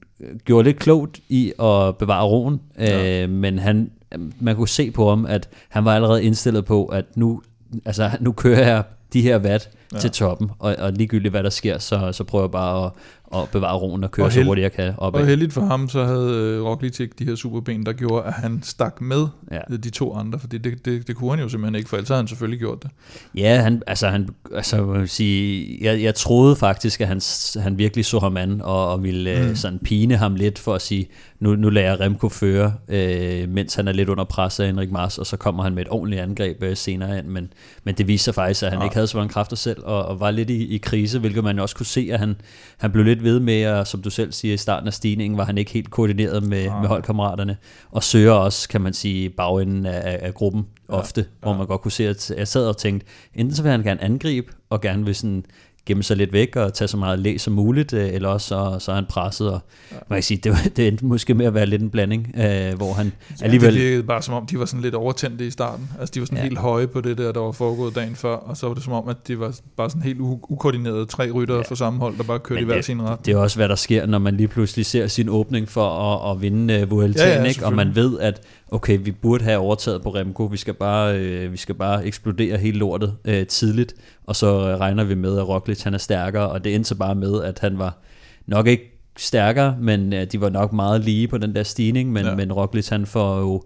[0.46, 3.28] gjorde lidt klogt i at bevare roen, ja.
[3.28, 3.92] men han,
[4.40, 7.42] man kunne se på ham, at han var allerede indstillet på, at nu,
[7.86, 10.00] altså, nu kører jeg de her watt ja.
[10.00, 12.92] til toppen, og, og ligegyldigt hvad der sker, så, så prøver jeg bare at,
[13.36, 15.16] at bevare roen og køre og held, så hurtigt jeg kan op.
[15.16, 18.60] Og heldigt for ham, så havde uh, Roglic de her superben, der gjorde, at han
[18.64, 19.76] stak med ja.
[19.78, 22.20] de to andre, for det, det, det, kunne han jo simpelthen ikke, for ellers havde
[22.20, 22.92] han selvfølgelig gjort det.
[23.36, 27.22] Ja, han, altså, han, altså jeg, sige, jeg, jeg troede faktisk, at han,
[27.60, 29.56] han virkelig så ham an, og, og ville mm.
[29.56, 31.08] sådan pine ham lidt for at sige,
[31.40, 34.92] nu, nu lader jeg Remco føre, øh, mens han er lidt under pres af Henrik
[34.92, 37.54] Mars, og så kommer han med et ordentligt angreb øh, senere hen, men,
[37.84, 38.84] men det viser sig faktisk, at han ja.
[38.84, 41.60] ikke havde så mange kræfter selv, og, og var lidt i, i krise, hvilket man
[41.60, 42.36] også kunne se, at han,
[42.78, 45.46] han blev lidt ved med, at, som du selv siger, i starten af stigningen, var
[45.46, 46.80] han ikke helt koordineret med, ja.
[46.80, 47.58] med holdkammeraterne,
[47.92, 51.28] og søger også, kan man sige, bagenden af, af gruppen ofte, ja.
[51.42, 54.04] hvor man godt kunne se, at jeg sad og tænkte, enten så vil han gerne
[54.04, 55.46] angribe, og gerne vil sådan
[55.86, 58.76] gemme sig lidt væk og tage så meget læ som muligt, øh, eller også så,
[58.80, 59.62] så er han presset, og
[59.92, 59.98] ja.
[60.10, 62.94] man kan sige, det, det endte måske med at være lidt en blanding, øh, hvor
[62.94, 63.74] han ja, alligevel...
[63.74, 66.26] det virkede bare som om, de var sådan lidt overtændte i starten, altså de var
[66.26, 66.44] sådan ja.
[66.44, 68.94] helt høje på det der, der var foregået dagen før, og så var det som
[68.94, 71.62] om, at de var bare sådan helt ukoordinerede tre rytter ja.
[71.62, 73.26] for samme hold, der bare kørte Men i hver sin ret.
[73.26, 76.32] Det er også, hvad der sker, når man lige pludselig ser sin åbning for at,
[76.32, 77.66] at vinde uh, Vueltaen, ja, ja, ikke?
[77.66, 78.42] og man ved, at
[78.74, 82.58] okay, vi burde have overtaget på Remco, vi skal bare, øh, vi skal bare eksplodere
[82.58, 83.96] hele lortet øh, tidligt,
[84.26, 87.16] og så regner vi med, at Roglic han er stærkere, og det endte så bare
[87.16, 87.98] med, at han var
[88.46, 92.26] nok ikke stærkere, men øh, de var nok meget lige på den der stigning, men,
[92.26, 92.36] ja.
[92.36, 93.64] men Roglic han får jo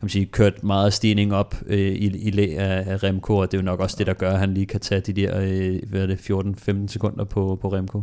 [0.00, 3.52] kan man sige, kørt meget stigning op øh, i, i læ af, af Remco, og
[3.52, 5.40] det er jo nok også det, der gør, at han lige kan tage de der
[5.40, 8.02] øh, hvad er det, 14-15 sekunder på, på Remco.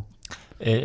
[0.62, 0.82] Øh, øh,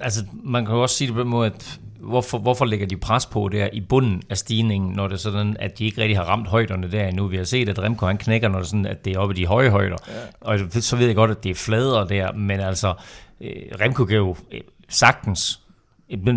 [0.00, 2.96] altså, man kan jo også sige det på den måde, at hvorfor, hvorfor lægger de
[2.96, 6.16] pres på der i bunden af stigningen, når det er sådan, at de ikke rigtig
[6.16, 7.26] har ramt højderne der endnu.
[7.26, 9.34] Vi har set, at Remco han knækker, når det er sådan, at det er oppe
[9.34, 9.96] i de høje højder.
[10.08, 10.12] Ja.
[10.40, 12.94] Og så ved jeg godt, at det er fladere der, men altså,
[13.40, 13.50] øh,
[13.80, 15.60] Remco kan jo øh, sagtens,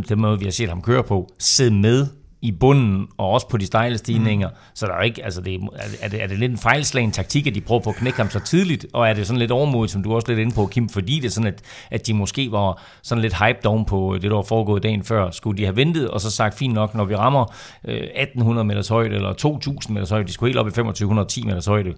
[0.10, 2.08] den måde, vi har set ham køre på, sidde med
[2.42, 4.50] i bunden, og også på de stejle stigninger.
[4.50, 4.56] Mm.
[4.74, 5.60] Så der er ikke, altså det,
[6.02, 8.30] er, det, er det lidt en fejlslagen taktik, at de prøver på at knække ham
[8.30, 10.90] så tidligt, og er det sådan lidt overmodigt, som du også lidt inde på, Kim,
[10.90, 11.62] fordi det er sådan, at,
[11.92, 15.32] at de måske var sådan lidt hyped oven på det, der var foregået dagen før.
[15.32, 17.54] Skulle de have ventet, og så sagt, fint nok, når vi rammer
[17.86, 21.66] øh, 1800 meters højde, eller 2000 meters højde, de skulle helt op i 2510 meters
[21.66, 21.94] højde,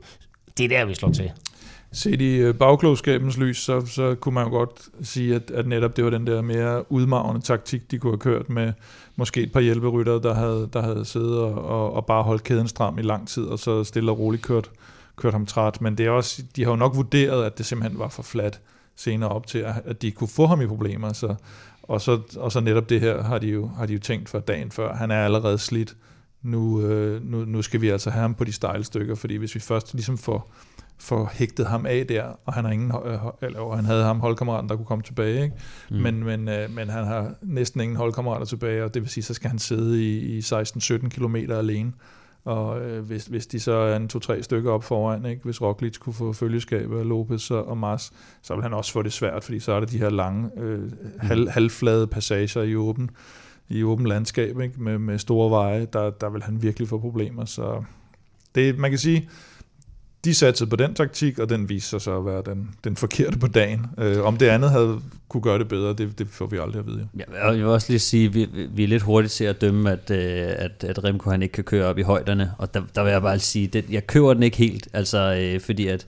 [0.57, 1.31] det er der, vi slår til.
[1.91, 5.97] Set i øh, bagklogskabens lys, så, så kunne man jo godt sige, at, at netop
[5.97, 8.73] det var den der mere udmavende taktik, de kunne have kørt med
[9.15, 12.67] måske et par hjælperytter, der havde, der havde siddet og, og, og bare holdt kæden
[12.67, 14.71] stram i lang tid, og så stille og roligt kørt,
[15.15, 15.81] kørt ham træt.
[15.81, 18.61] Men det er også, de har jo nok vurderet, at det simpelthen var for flat
[18.95, 21.13] senere op til, at de kunne få ham i problemer.
[21.13, 21.35] Så,
[21.83, 24.39] og, så, og så netop det her har de jo, har de jo tænkt for
[24.39, 24.95] dagen før.
[24.95, 25.95] Han er allerede slidt.
[26.41, 29.55] Nu, øh, nu, nu skal vi altså have ham på de stejle stykker, fordi hvis
[29.55, 30.51] vi først ligesom får
[30.99, 34.19] får hægtet ham af der, og han, har ingen, øh, eller, og han havde ham
[34.19, 35.43] holdkammeraten, der kunne komme tilbage.
[35.43, 35.55] Ikke?
[35.89, 35.95] Mm.
[35.95, 39.33] Men, men, øh, men han har næsten ingen holdkammerater tilbage, og det vil sige, så
[39.33, 41.93] skal han sidde i, i 16-17 km alene.
[42.45, 45.43] Og øh, hvis, hvis de så er en to-tre stykker op foran, ikke?
[45.43, 49.01] hvis Roglic kunne få følgeskab af Lopez og, og Mars, så vil han også få
[49.01, 53.09] det svært, fordi så er det de her lange, øh, halv, halvflade passager i åben,
[53.69, 54.81] i åben landskab ikke?
[54.81, 57.45] Med, med store veje, der, der vil han virkelig få problemer.
[57.45, 57.83] Så
[58.55, 59.29] det, man kan sige,
[60.25, 63.37] de satte på den taktik, og den viste sig så at være den, den forkerte
[63.37, 63.85] på dagen.
[63.97, 64.99] Øh, om det andet havde
[65.29, 67.07] kunne gøre det bedre, det, det får vi aldrig at vide.
[67.17, 69.91] Ja, jeg vil også lige sige, at vi, vi er lidt hurtigt til at dømme,
[69.91, 73.03] at, øh, at, at Remco han ikke kan køre op i højderne, og der, der
[73.03, 76.07] vil jeg bare sige, at jeg køber den ikke helt, altså øh, fordi at,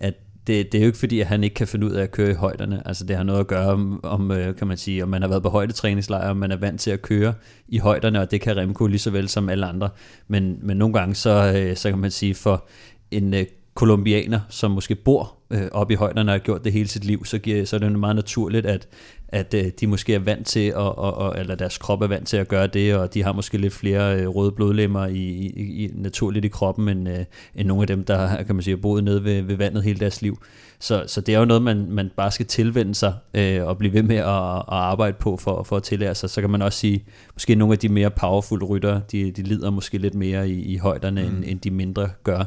[0.00, 0.14] at
[0.46, 2.30] det, det er jo ikke fordi, at han ikke kan finde ud af at køre
[2.30, 2.82] i højderne.
[2.88, 5.28] Altså det har noget at gøre om, om øh, kan man sige, om man har
[5.28, 7.34] været på højdetræningslejr, om man er vant til at køre
[7.68, 9.88] i højderne, og det kan Remco lige så vel som alle andre.
[10.28, 12.66] Men, men nogle gange, så, øh, så kan man sige, for
[13.10, 16.88] en øh, kolumbianer, som måske bor øh, oppe i højderne og har gjort det hele
[16.88, 18.88] sit liv, så, giver, så er det jo meget naturligt, at,
[19.28, 22.28] at øh, de måske er vant til, at, og, og, eller deres krop er vant
[22.28, 25.84] til at gøre det, og de har måske lidt flere øh, røde blodlemmer i, i,
[25.84, 29.04] i, naturligt i kroppen, end, øh, end nogle af dem, der kan man sige, boet
[29.04, 30.38] nede ved, ved vandet hele deres liv.
[30.80, 33.92] Så, så det er jo noget, man, man bare skal tilvende sig øh, og blive
[33.92, 36.30] ved med at, at arbejde på for, for at tillære sig.
[36.30, 37.04] Så kan man også sige,
[37.34, 40.76] måske nogle af de mere powerful rytter, de, de lider måske lidt mere i, i
[40.76, 41.36] højderne, mm.
[41.36, 42.44] end, end de mindre gør.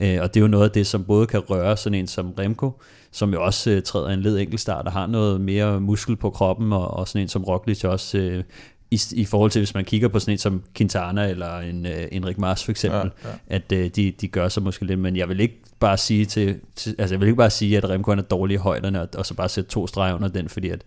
[0.00, 2.34] Øh, og det er jo noget af det, som både kan røre sådan en som
[2.38, 2.80] Remco,
[3.12, 6.72] som jo også øh, træder en led enkeltstart og har noget mere muskel på kroppen,
[6.72, 8.44] og, og sådan en som Roglic også øh,
[8.90, 11.92] i, i forhold til, hvis man kigger på sådan en som Quintana eller en uh,
[12.12, 13.34] Enrik Mars for eksempel, ja, ja.
[13.56, 16.60] at uh, de, de gør sig måske lidt, men jeg vil ikke bare sige til,
[16.76, 19.26] til altså jeg vil ikke bare sige, at Remco er dårlig i højderne, og, og
[19.26, 20.84] så bare sætte to streger under den, fordi at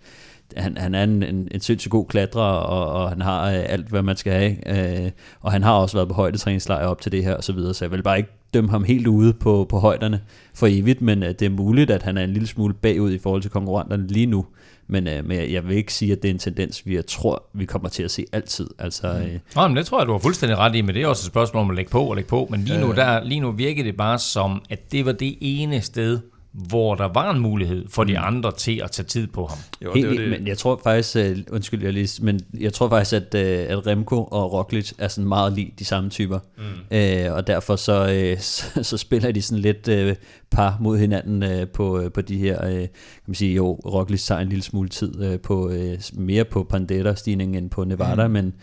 [0.57, 3.87] han, han er en, en, en sindssygt god klatrer, og, og han har uh, alt,
[3.87, 5.11] hvad man skal have, uh,
[5.41, 7.85] og han har også været på højdetræningslejr op til det her, og så videre, så
[7.85, 10.21] jeg vil bare ikke dømme ham helt ude på, på højderne
[10.55, 13.17] for evigt, men uh, det er muligt, at han er en lille smule bagud i
[13.17, 14.45] forhold til konkurrenterne lige nu,
[14.87, 17.43] men, øh, men jeg vil ikke sige, at det er en tendens, vi jeg tror,
[17.53, 18.69] vi kommer til at se altid.
[18.79, 19.33] Altså, mm.
[19.33, 21.27] øh, Nå, men det tror jeg, du har fuldstændig ret i, men det er også
[21.27, 22.47] et spørgsmål om at lægge på og lægge på.
[22.49, 25.81] Men lige nu, der, lige nu virker det bare som, at det var det ene
[25.81, 26.19] sted,
[26.53, 28.23] hvor der var en mulighed for de mm.
[28.23, 29.57] andre til at tage tid på ham.
[29.83, 30.29] Jo, Helt, det det.
[30.29, 33.87] Men jeg tror faktisk, uh, undskyld jeg lige, men jeg tror faktisk, at, uh, at
[33.87, 36.39] Remco og Roglic er sådan meget lige de samme typer.
[36.57, 36.63] Mm.
[36.63, 38.39] Uh, og derfor så, uh,
[38.73, 40.15] så, så spiller de sådan lidt uh,
[40.51, 42.89] par mod hinanden uh, på, uh, på de her, uh, kan
[43.27, 47.63] man sige, jo, Roglic tager en lille smule tid uh, på, uh, mere på Pandera-stigningen
[47.63, 48.33] end på Nevada, mm.
[48.33, 48.53] men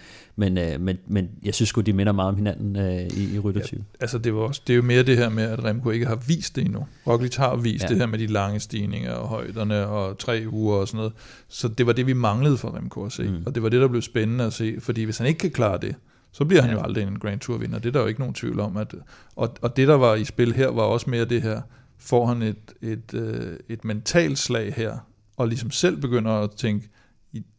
[0.40, 3.38] men, øh, men, men jeg synes sgu, de minder meget om hinanden øh, i, i
[3.38, 3.84] ryttertype.
[3.94, 6.06] Ja, altså det, var også, det er jo mere det her med, at Remco ikke
[6.06, 6.86] har vist det endnu.
[7.06, 7.88] Roglic har vist ja.
[7.88, 11.12] det her med de lange stigninger og højderne og tre uger og sådan noget.
[11.48, 13.22] Så det var det, vi manglede for Remco at se.
[13.22, 13.42] Mm.
[13.46, 14.76] Og det var det, der blev spændende at se.
[14.78, 15.94] Fordi hvis han ikke kan klare det,
[16.32, 16.76] så bliver han ja.
[16.76, 17.78] jo aldrig en Grand Tour vinder.
[17.78, 18.76] Det er der jo ikke nogen tvivl om.
[18.76, 18.94] At,
[19.36, 21.60] og, og det, der var i spil her, var også mere det her,
[21.98, 24.98] får han et, et, øh, et mentalt slag her,
[25.36, 26.88] og ligesom selv begynder at tænke,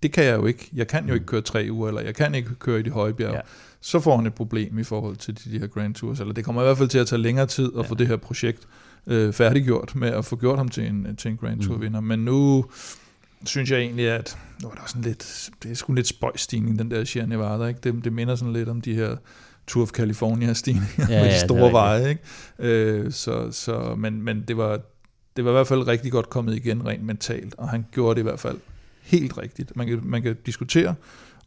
[0.04, 0.70] det kan jeg jo ikke.
[0.74, 3.14] Jeg kan jo ikke køre tre uger, eller jeg kan ikke køre i de høje
[3.14, 3.36] bjerge.
[3.36, 3.42] Ja.
[3.82, 6.20] Så får han et problem i forhold til de, de her Grand Tours.
[6.20, 7.90] Eller det kommer i hvert fald til at tage længere tid at ja.
[7.90, 8.68] få det her projekt
[9.08, 12.00] øh, færdiggjort, med at få gjort ham til en, til en Grand Tour vinder.
[12.00, 12.08] Mm.
[12.08, 12.66] Men nu
[13.46, 16.92] synes jeg egentlig, at nu er der sådan lidt, det er sgu lidt spøjstigning, den
[16.92, 17.66] der Sierra Nevada.
[17.66, 17.80] Ikke?
[17.84, 19.16] Det, det minder sådan lidt om de her
[19.68, 22.10] Tour of California stigninger ja, med de store ja, veje.
[22.10, 22.22] Ikke?
[22.60, 24.80] Øh, så, så, men, men det var,
[25.36, 28.22] det var i hvert fald rigtig godt kommet igen rent mentalt, og han gjorde det
[28.22, 28.58] i hvert fald
[29.02, 29.76] helt rigtigt.
[29.76, 30.96] Man kan, man kan diskutere,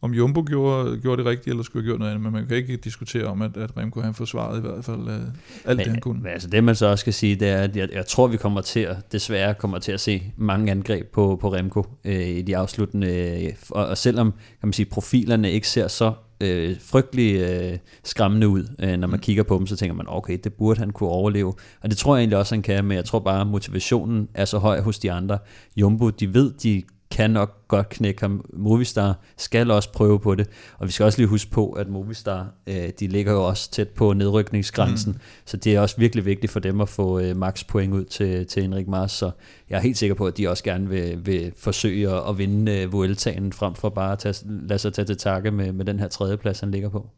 [0.01, 2.57] om Jumbo gjorde, gjorde det rigtigt, eller skulle have gjort noget andet, men man kan
[2.57, 5.25] ikke diskutere om, at, at Remco han forsvarede i hvert fald uh, alt
[5.65, 6.21] men, det, han kunne.
[6.21, 8.37] Men altså det, man så også skal sige, det er, at jeg, jeg tror, vi
[8.37, 12.41] kommer til at, desværre kommer til at se mange angreb på, på Remco øh, i
[12.41, 17.35] de afsluttende, øh, og, og selvom kan man sige, profilerne ikke ser så øh, frygtelig
[17.35, 19.21] øh, skræmmende ud, øh, når man mm.
[19.21, 21.53] kigger på dem, så tænker man, okay, det burde han kunne overleve.
[21.81, 24.45] Og det tror jeg egentlig også, han kan, men jeg tror bare, at motivationen er
[24.45, 25.37] så høj hos de andre.
[25.77, 28.45] Jumbo, de ved, de kan nok godt knække ham.
[28.53, 32.47] Movistar skal også prøve på det, og vi skal også lige huske på, at Movistar,
[32.67, 35.19] øh, de ligger jo også tæt på nedrykningsgrænsen, mm.
[35.45, 38.45] så det er også virkelig vigtigt for dem at få øh, max point ud til,
[38.47, 39.31] til Henrik Mars, så
[39.69, 42.71] jeg er helt sikker på, at de også gerne vil, vil forsøge at, at vinde
[42.71, 45.99] øh, Vueltaen, frem for bare at tage, lade sig tage til takke med, med den
[45.99, 47.09] her tredjeplads, han ligger på.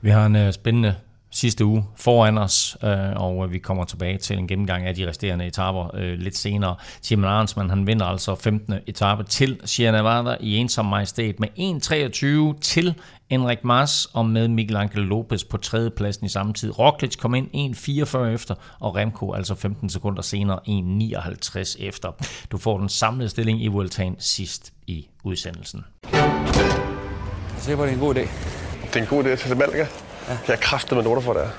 [0.00, 0.94] Vi har en uh, spændende
[1.34, 5.46] sidste uge foran os, øh, og vi kommer tilbage til en gennemgang af de resterende
[5.46, 6.76] etaper øh, lidt senere.
[7.02, 8.74] Tim Arnsman, han vinder altså 15.
[8.86, 11.48] etape til Sierra Nevada i ensom majestæt med
[12.54, 12.94] 1.23 til
[13.30, 16.78] Enrik Mas og med Miguel Angel Lopez på tredjepladsen i samme tid.
[16.78, 22.12] Roglic kom ind 1.44 efter, og Remco altså 15 sekunder senere 1.59 efter.
[22.52, 25.84] Du får den samlede stilling i Vueltaen sidst i udsendelsen.
[26.12, 28.20] Jeg ser, hvor det er en god idé.
[28.84, 29.86] Det er en god idé til Malaga.
[30.28, 30.36] Ja.
[30.46, 31.50] Jeg er kraftet med noter for det.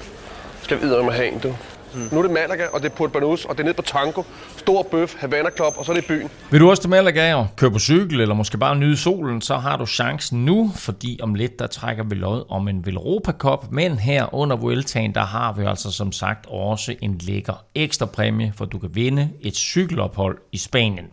[0.62, 1.56] Skal videre med have en, du.
[1.96, 2.10] Mm.
[2.12, 4.24] Nu er det Malaga, og det er Port Banus, og det er ned på Tango.
[4.58, 6.30] Stor bøf, Havana Club, og så er det byen.
[6.52, 9.58] Vil du også til Malaga og køre på cykel, eller måske bare nyde solen, så
[9.58, 13.66] har du chancen nu, fordi om lidt, der trækker vi lod om en Velropa Cup,
[13.72, 18.54] men her under Vueltaen, der har vi altså som sagt også en lækker ekstra præmie,
[18.58, 21.06] for du kan vinde et cykelophold i Spanien.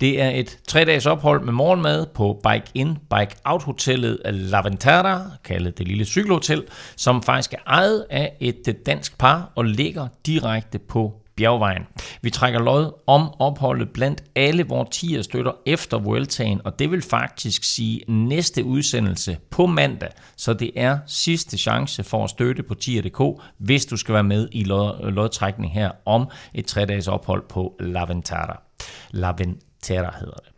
[0.00, 5.18] Det er et tre-dages ophold med morgenmad på Bike In, Bike Out hotellet La Ventana,
[5.44, 6.62] kaldet det lille cykelhotel,
[6.96, 11.82] som faktisk er ejet af et øh, dansk par og ligger direkte på bjergvejen.
[12.22, 17.02] Vi trækker lod om opholdet blandt alle vores 10 støtter efter Vueltaen, og det vil
[17.02, 22.74] faktisk sige næste udsendelse på mandag, så det er sidste chance for at støtte på
[22.84, 28.63] 10.dk, hvis du skal være med i lodtrækning her om et 3-dages ophold på Laventara.
[29.10, 30.54] La Ventana hedder det.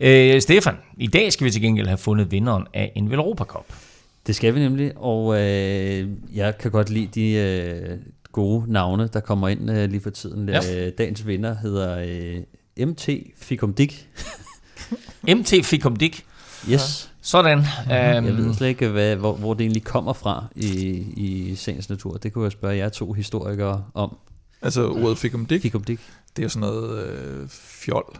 [0.00, 3.66] Øh, Stefan, i dag skal vi til gengæld have fundet vinderen af en Velropa Cup.
[4.26, 7.98] Det skal vi nemlig, og øh, jeg kan godt lide de øh,
[8.32, 10.48] gode navne, der kommer ind øh, lige for tiden.
[10.48, 10.86] Ja.
[10.86, 11.98] Øh, dagens vinder hedder
[12.76, 14.08] øh, MT Fikum Dick.
[15.36, 16.24] MT Fikum Dick?
[16.70, 17.12] Yes.
[17.22, 17.58] Sådan.
[17.58, 17.90] Mm-hmm.
[17.90, 20.70] Jeg ved slet ikke, hvad, hvor, hvor det egentlig kommer fra i,
[21.16, 22.16] i sagens natur.
[22.16, 24.16] Det kunne jeg spørge jer to historikere om.
[24.62, 25.74] Altså ordet Fikum Dick?
[26.36, 28.16] Det er sådan noget øh, fjol.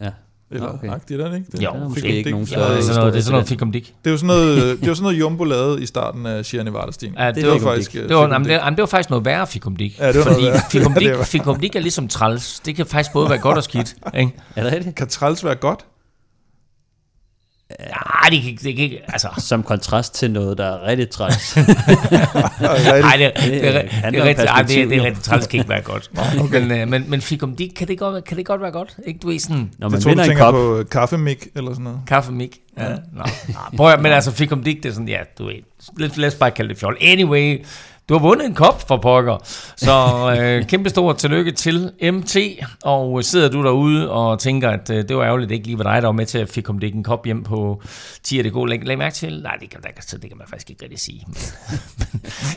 [0.00, 0.10] Ja.
[0.50, 0.88] Eller okay.
[0.88, 1.48] agtigt, er det ikke?
[1.52, 2.30] Det, jo, måske ikke dick.
[2.30, 3.86] nogen ja, det er sådan noget, det er sådan noget fikum dick.
[3.86, 6.64] Det er jo sådan noget, det var sådan noget Jumbo lavede i starten af Sierra
[6.64, 7.14] Nevada-stigen.
[7.18, 9.46] Ja, det, det, var, faktisk, det, var, jamen, det, jamen, det var faktisk noget værre
[9.46, 9.98] fikum dick.
[9.98, 11.24] Ja, det var fordi noget fikum ja, dick, det var.
[11.24, 12.60] fikum dick er ligesom træls.
[12.60, 13.94] Det kan faktisk både være godt og skidt.
[14.14, 14.32] Ikke?
[14.56, 14.96] Er det rigtigt?
[14.96, 15.84] Kan træls være godt?
[17.70, 19.28] Ja, det kan, det kan altså...
[19.38, 21.56] Som kontrast til noget, der er rigtig træls.
[21.56, 21.66] Nej,
[23.16, 25.58] det, det, det, er, det, er om rigtig, ej, det, det er rigtig træls, kan
[25.58, 26.10] ikke være godt.
[26.40, 26.60] okay.
[26.60, 28.96] Men, øh, men, men fikum dick, kan det godt, kan det godt være godt?
[29.06, 29.56] Ikke, du er sådan...
[29.56, 32.00] Når Jeg man tror, du vinder en tænker kop, på kaffemik eller sådan noget.
[32.06, 32.58] Kaffe mik.
[32.78, 32.88] Ja.
[32.88, 33.54] Nå, nå.
[33.76, 35.54] Prøv at, men altså, fikum dick, det er sådan, ja, du ved,
[35.98, 36.96] lad, lad os bare kalde det fjol.
[37.00, 37.64] Anyway,
[38.08, 39.38] du har vundet en kop for pokker.
[39.76, 42.36] Så øh, kæmpe stort tillykke til MT.
[42.82, 45.78] Og øh, sidder du derude og tænker, at øh, det var ærgerligt, det ikke lige
[45.78, 47.82] var dig, der var med til at fik kom det en kop hjem på
[48.22, 48.64] 10 det gå.
[48.64, 49.42] Læg, læg mærke til.
[49.42, 51.26] Nej, det kan, det, kan, det kan man faktisk ikke rigtig sige.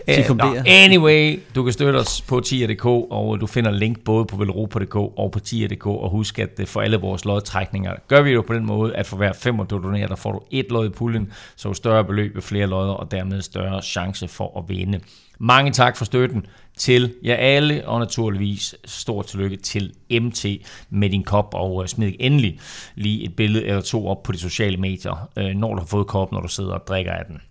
[0.28, 4.26] Kom Nå, det, anyway, du kan støtte os på 10.dk, og du finder link både
[4.26, 8.32] på velropa.dk og på 10.dk, og husk, at øh, for alle vores lodtrækninger, gør vi
[8.32, 10.86] jo på den måde, at for hver femmer du donerer, der får du et lod
[10.86, 15.00] i puljen, så større beløb ved flere lodder, og dermed større chance for at vinde.
[15.40, 16.46] Mange tak for støtten
[16.78, 20.46] til jer alle, og naturligvis stort tillykke til MT
[20.90, 22.60] med din kop, og øh, smid endelig
[22.96, 26.08] lige et billede eller to op på de sociale medier, øh, når du har fået
[26.08, 27.42] koppen, når du sidder og drikker af den.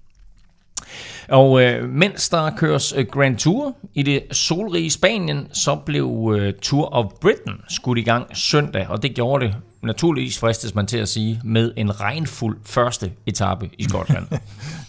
[1.29, 6.55] Og øh, mens der køres øh, Grand Tour i det solrige Spanien, så blev øh,
[6.63, 10.99] Tour of Britain skudt i gang søndag, og det gjorde det naturligvis, fristes man til
[10.99, 14.27] at sige, med en regnfuld første etape i Skotland.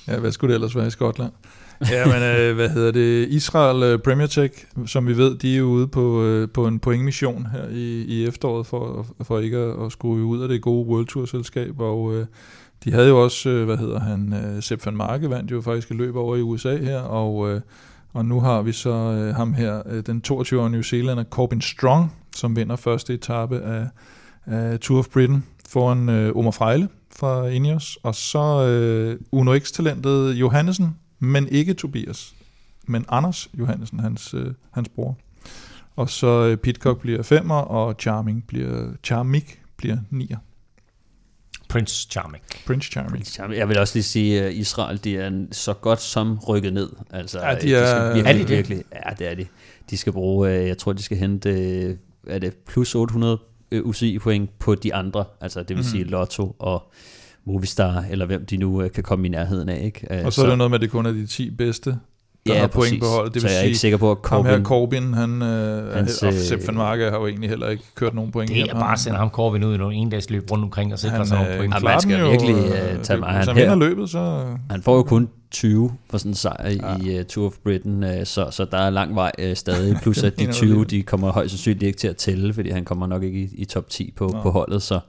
[0.07, 1.31] Ja, hvad skulle det ellers være i Skotland?
[1.91, 3.28] ja, men øh, hvad hedder det?
[3.28, 6.80] Israel øh, Premier Tech, som vi ved, de er jo ude på, øh, på en
[6.80, 10.88] pointmission her i, i efteråret, for, for ikke at, at skrue ud af det gode
[10.88, 12.25] World Tour selskab, og øh,
[12.84, 15.91] de havde jo også, øh, hvad hedder han, øh, Sepp van Marke vandt jo faktisk
[15.91, 17.61] et løb over i USA her, og, øh,
[18.13, 22.13] og nu har vi så øh, ham her, øh, den 22-årige New Zealander Corbin Strong,
[22.36, 23.88] som vinder første etape af,
[24.45, 30.34] af Tour of Britain foran øh, Omar Frejle fra Ineos, og så øh, Uno X-talentet
[30.34, 32.36] Johannesen, men ikke Tobias,
[32.88, 35.18] men Anders Johannesen, hans, øh, hans bror.
[35.95, 40.38] Og så øh, Pitcock bliver femmer, og Charming bliver, Charmik bliver nier.
[41.70, 42.43] Prince Charming.
[42.68, 43.26] Prince Charming.
[43.59, 46.89] Jeg vil også lige sige, at Israel de er så godt som rykket ned.
[47.09, 48.49] Altså, Ja, de er- skal virkelig, Er de det?
[48.49, 49.45] virkelig, ja, det er de.
[49.89, 51.97] De skal bruge, øh, jeg tror, de skal hente øh,
[52.28, 53.39] er det plus 800
[53.72, 55.26] øh, UCI-point på de andre.
[55.41, 55.84] Altså, det vil Mhm.
[55.84, 56.91] sige Lotto og
[57.47, 59.81] Movistar, eller hvem de nu øh, kan komme i nærheden af.
[59.85, 60.19] Ikke?
[60.19, 61.89] Øh, Og så er det noget med, at det kun er de 10 bedste,
[62.47, 62.99] der Ja, har point præcis.
[62.99, 63.33] på holdet.
[63.33, 65.41] Det Så vil jeg er sige, ikke sikker på, at ham her Corbin- Corbin, han,
[65.41, 68.47] øh, Hans, og øh, Sepp van Marke har jo egentlig heller ikke kørt nogen point
[68.49, 68.67] Det hjem.
[68.69, 71.25] er bare at sende ham Corbin ud i nogle endagsløb rundt omkring og sikre Han,
[71.27, 71.73] sig nogle point.
[71.73, 73.29] Ja, man skal jo, virkelig øh, tage mig.
[73.29, 74.45] Han, han her, løbet, så...
[74.69, 78.09] han får jo kun 20 for sådan en sejr i uh, Tour of Britain, uh,
[78.23, 79.97] så, så der er lang vej uh, stadig.
[80.03, 80.85] Plus at de mener du 20, lige.
[80.85, 83.65] de kommer højst sandsynligt ikke til at tælle, fordi han kommer nok ikke i, i
[83.65, 84.41] top 10 på, Nå.
[84.41, 84.99] på holdet, så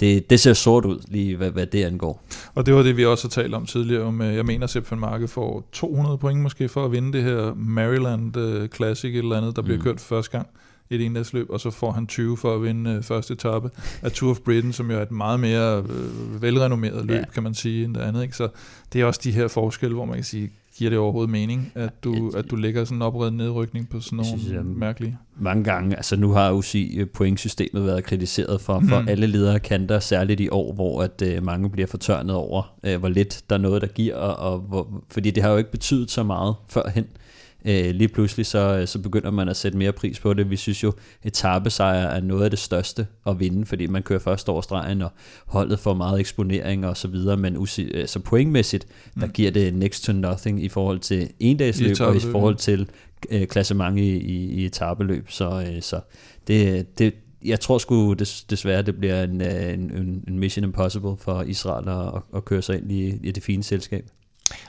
[0.00, 2.24] det, det ser sort ud, lige hvad, hvad det angår.
[2.54, 4.02] Og det var det, vi også har talt om tidligere.
[4.02, 7.22] Om, øh, jeg mener, Sepp van Marke får 200 point måske for at vinde det
[7.24, 9.84] her Maryland uh, Classic et eller andet, der bliver Mm.
[9.84, 10.46] kørt første gang
[10.90, 13.70] i et endagsløb, og så får han 20 for at vinde uh, første etape
[14.02, 17.24] af Tour of Britain, som jo er et meget mere uh, velrenommeret løb, Ja.
[17.34, 18.22] kan man sige, end det andet.
[18.22, 18.36] Ikke?
[18.36, 18.48] Så
[18.92, 22.04] det er også de her forskelle, hvor man kan sige, giver det overhovedet mening, at
[22.04, 25.18] du, at du lægger sådan en opreddet nedrykning på sådan nogle synes, mærkelige...
[25.40, 29.08] Mange gange, altså nu har UCI pointsystemet været kritiseret for, for Mhm.
[29.08, 33.08] alle ledere kanter, særligt i år, hvor at uh, mange bliver fortørnet over, uh, hvor
[33.08, 36.10] lidt der er noget, der giver, og, og hvor, fordi det har jo ikke betydet
[36.10, 37.04] så meget førhen.
[37.04, 37.27] øh,
[37.64, 40.50] lige pludselig så, så begynder man at sætte mere pris på det.
[40.50, 40.92] Vi synes jo,
[41.24, 45.10] etappesejr er noget af det største at vinde, fordi man kører først over stregen, og
[45.46, 48.86] holdet får meget eksponering og så videre, men usi- øh, så pointmæssigt,
[49.20, 49.32] der Mm.
[49.32, 52.88] giver det next to nothing i forhold til endagsløb, og i forhold til
[53.30, 55.30] øh, klassement i, i, i etabeløb.
[55.30, 56.00] Så, øh, så
[56.46, 59.80] det, det, jeg tror sgu des, desværre, det bliver en, øh, en,
[60.28, 63.62] en- mission impossible for Israel at, at, at køre sig ind i, i det fine
[63.62, 64.04] selskab.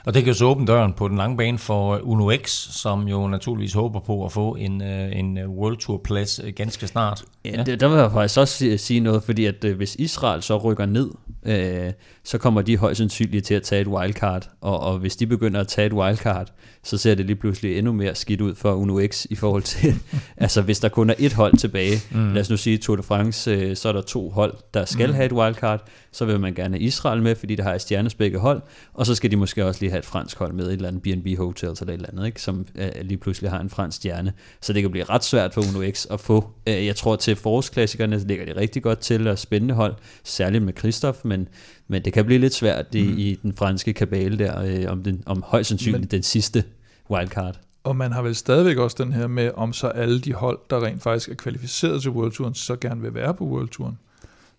[0.04, 2.50] Og det kan jo så åbne døren på den lange bane for øh, Uno X,
[2.50, 6.86] som jo naturligvis håber på at få en, øh, en øh, World Tour plads ganske
[6.86, 7.24] snart.
[7.44, 7.62] Ja, ja.
[7.62, 11.10] Det, der vil jeg faktisk også sige, noget, fordi at hvis Israel så rykker ned,
[11.46, 11.92] øh,
[12.24, 15.60] så kommer de højst sandsynligt til at tage et wildcard, og, og hvis de begynder
[15.60, 16.52] at tage et wildcard,
[16.82, 19.94] så ser det lige pludselig endnu mere skidt ud for Uno X i forhold til,
[20.36, 22.32] altså hvis der kun er et hold tilbage, Mm.
[22.32, 25.06] lad os nu sige Tour de France, øh, så er der to hold, der skal
[25.08, 25.14] Mm.
[25.14, 28.40] have et wildcard, så vil man gerne have Israel med, fordi der har et stjernespækket
[28.40, 28.62] hold,
[28.94, 31.02] og så skal de måske også lige have et fransk hold med, et eller andet
[31.02, 32.42] B&B Hotels eller et eller andet, ikke?
[32.42, 34.32] som øh, lige pludselig har en fransk stjerne.
[34.60, 36.50] Så det kan blive ret svært for Uno X at få.
[36.66, 39.94] Øh, jeg tror til forårsklassikerne ligger de rigtig godt til, og spændende hold,
[40.24, 41.48] særligt med Christoph, men,
[41.90, 43.18] men det kan blive lidt svært i, Mm.
[43.18, 46.64] i den franske kabale der, øh, om, den, om højst sandsynligt Men- den sidste
[47.10, 47.60] wildcard.
[47.84, 50.84] Og man har vel stadigvæk også den her med, om så alle de hold, der
[50.84, 53.98] rent faktisk er kvalificeret til World Touren, så gerne vil være på World Touren.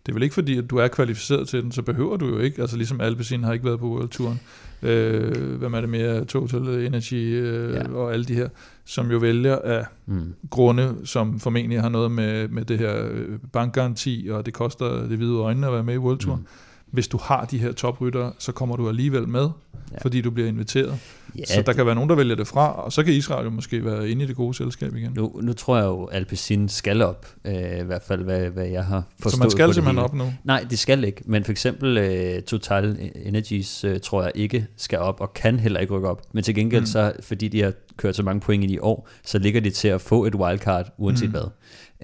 [0.05, 2.39] Det er vel ikke fordi, at du er kvalificeret til den, så behøver du jo
[2.39, 2.61] ikke.
[2.61, 4.39] Altså ligesom Alpecin har ikke været på World Touren.
[4.83, 6.25] Øh, hvem er det mere?
[6.25, 7.83] Total Energy øh, Ja.
[7.93, 8.49] og alle de her,
[8.85, 10.33] som jo vælger af Mm.
[10.49, 15.17] grunde, som formentlig har noget med, med det her øh, bankgaranti, og det koster det
[15.17, 16.35] hvide øjnene at være med i World Tour.
[16.35, 16.45] Mm.
[16.91, 19.49] Hvis du har de her topryttere, så kommer du alligevel med,
[19.91, 19.97] Ja.
[20.01, 20.99] fordi du bliver inviteret.
[21.37, 23.49] Ja, så der kan være nogen, der vælger det fra, og så kan Israel jo
[23.49, 25.11] måske være inde i det gode selskab igen.
[25.15, 28.85] nu, nu tror jeg jo, Alpecin skal op, øh, i hvert fald hvad, hvad jeg
[28.85, 30.03] har forstået Så man skal det simpelthen hele.
[30.05, 30.33] op nu.
[30.43, 31.21] Nej, det skal ikke.
[31.25, 31.97] Men for eksempel
[32.37, 36.21] uh, Total Energies uh, tror jeg ikke skal op, og kan heller ikke rykke op.
[36.33, 36.85] Men til gengæld, mm.
[36.87, 39.87] Så fordi de har kørt så mange point i de år, så ligger de til
[39.87, 41.27] at få et wildcard, uanset.
[41.27, 41.31] Mm.
[41.31, 41.49] hvad.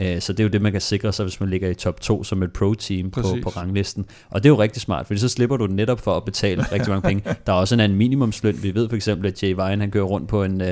[0.02, 2.02] Uh, så det er jo det, man kan sikre sig, hvis man ligger i top
[2.02, 3.44] 2 som et pro-team på, Præcis.
[3.44, 4.06] på ranglisten.
[4.30, 6.90] Og det er jo rigtig smart, fordi så slipper du netop for at betale rigtig
[6.90, 7.24] mange penge.
[7.46, 8.64] Der er også en anden minimumsløn.
[8.64, 10.68] Vi ved for eksempel, at Jay Vine, han kører rundt på en uh,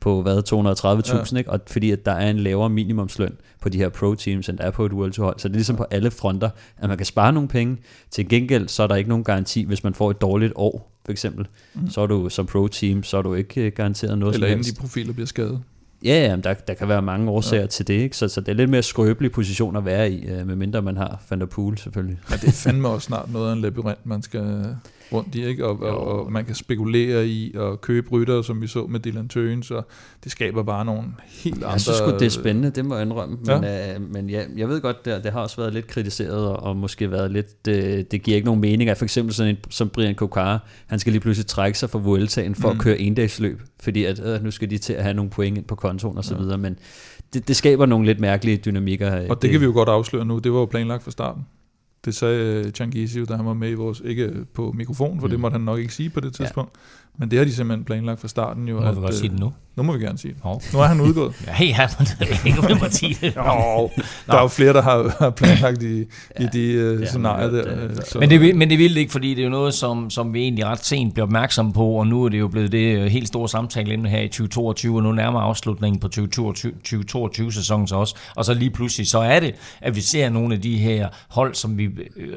[0.00, 0.42] på hvad,
[1.28, 1.50] 230.000, ikke?
[1.50, 4.70] Og fordi at der er en lavere minimumsløn på de her pro-teams, end der er
[4.70, 5.38] på et World hold.
[5.38, 7.76] Så det er ligesom på alle fronter, at man kan spare nogle penge.
[8.10, 11.12] Til gengæld, så er der ikke nogen garanti, hvis man får et dårligt år, for
[11.12, 11.46] eksempel.
[11.74, 11.90] Mm.
[11.90, 14.64] Så er du som pro-team, så er du ikke øh, garanteret noget Eller som inden
[14.64, 14.76] helst.
[14.76, 15.62] de profiler bliver skadet.
[16.04, 17.66] Ja, ja, men der, der kan være mange årsager ja.
[17.66, 18.16] til det, ikke?
[18.16, 21.22] Så, så det er lidt mere skrøbelig position at være i, øh, medmindre man har
[21.30, 22.18] Van der Poel selvfølgelig.
[22.28, 24.76] Men det er fandme også snart noget af en labyrint, man skal
[25.12, 25.66] rundt i, ikke?
[25.66, 29.28] Og, og, og man kan spekulere i og købe rytter, som vi så med Dylan
[29.28, 29.82] Tøgen, så
[30.24, 31.70] det skaber bare nogle helt andre...
[31.70, 33.38] Jeg synes sgu, det er spændende, det må jeg indrømme.
[33.44, 33.94] Men, ja.
[33.94, 36.76] øh, men ja, jeg ved godt, det, det har også været lidt kritiseret, og, og
[36.76, 39.88] måske været lidt, øh, det giver ikke nogen mening, at for eksempel sådan en som
[39.88, 42.78] Brian Kokar, han skal lige pludselig trække sig fra Vueltaen for mm.
[42.78, 45.64] At køre endagsløb, fordi at, øh, nu skal de til at have nogle point ind
[45.66, 46.78] på kontoen og så videre, men
[47.34, 49.28] det, det skaber nogle lidt mærkelige dynamikker.
[49.30, 51.42] Og det kan vi jo godt afsløre nu, det var jo planlagt fra starten.
[52.04, 55.30] Det sagde Changizi jo, da han var med i vores, ikke på mikrofon, for mm.
[55.30, 56.70] det måtte han nok ikke sige på det tidspunkt.
[56.74, 56.80] Ja.
[57.18, 58.80] Men det har de simpelthen planlagt fra starten jo.
[58.80, 59.52] Må vi godt øh, sige det nu?
[59.80, 60.40] Nu må vi gerne sige det.
[60.42, 60.62] Hov.
[60.72, 61.34] Nu er han udgået.
[61.46, 63.36] Ja, ja, men det er ikke, sige det.
[63.36, 63.90] Jo,
[64.26, 65.98] der er jo flere, der har, har planlagt i,
[66.40, 67.72] ja, i de uh, har scenarier der.
[67.76, 69.50] øh, øh, så- Men det, er vil- men det vil ikke, fordi det er jo
[69.50, 72.48] noget, som, som vi egentlig ret sent bliver opmærksom på, og nu er det jo
[72.48, 77.86] blevet det øh, helt store samtaleemne her i 2022, og nu nærmer afslutningen på 2022-sæsonen
[77.86, 78.14] så også.
[78.36, 81.54] Og så lige pludselig, så er det, at vi ser nogle af de her hold,
[81.54, 82.28] som vi øh,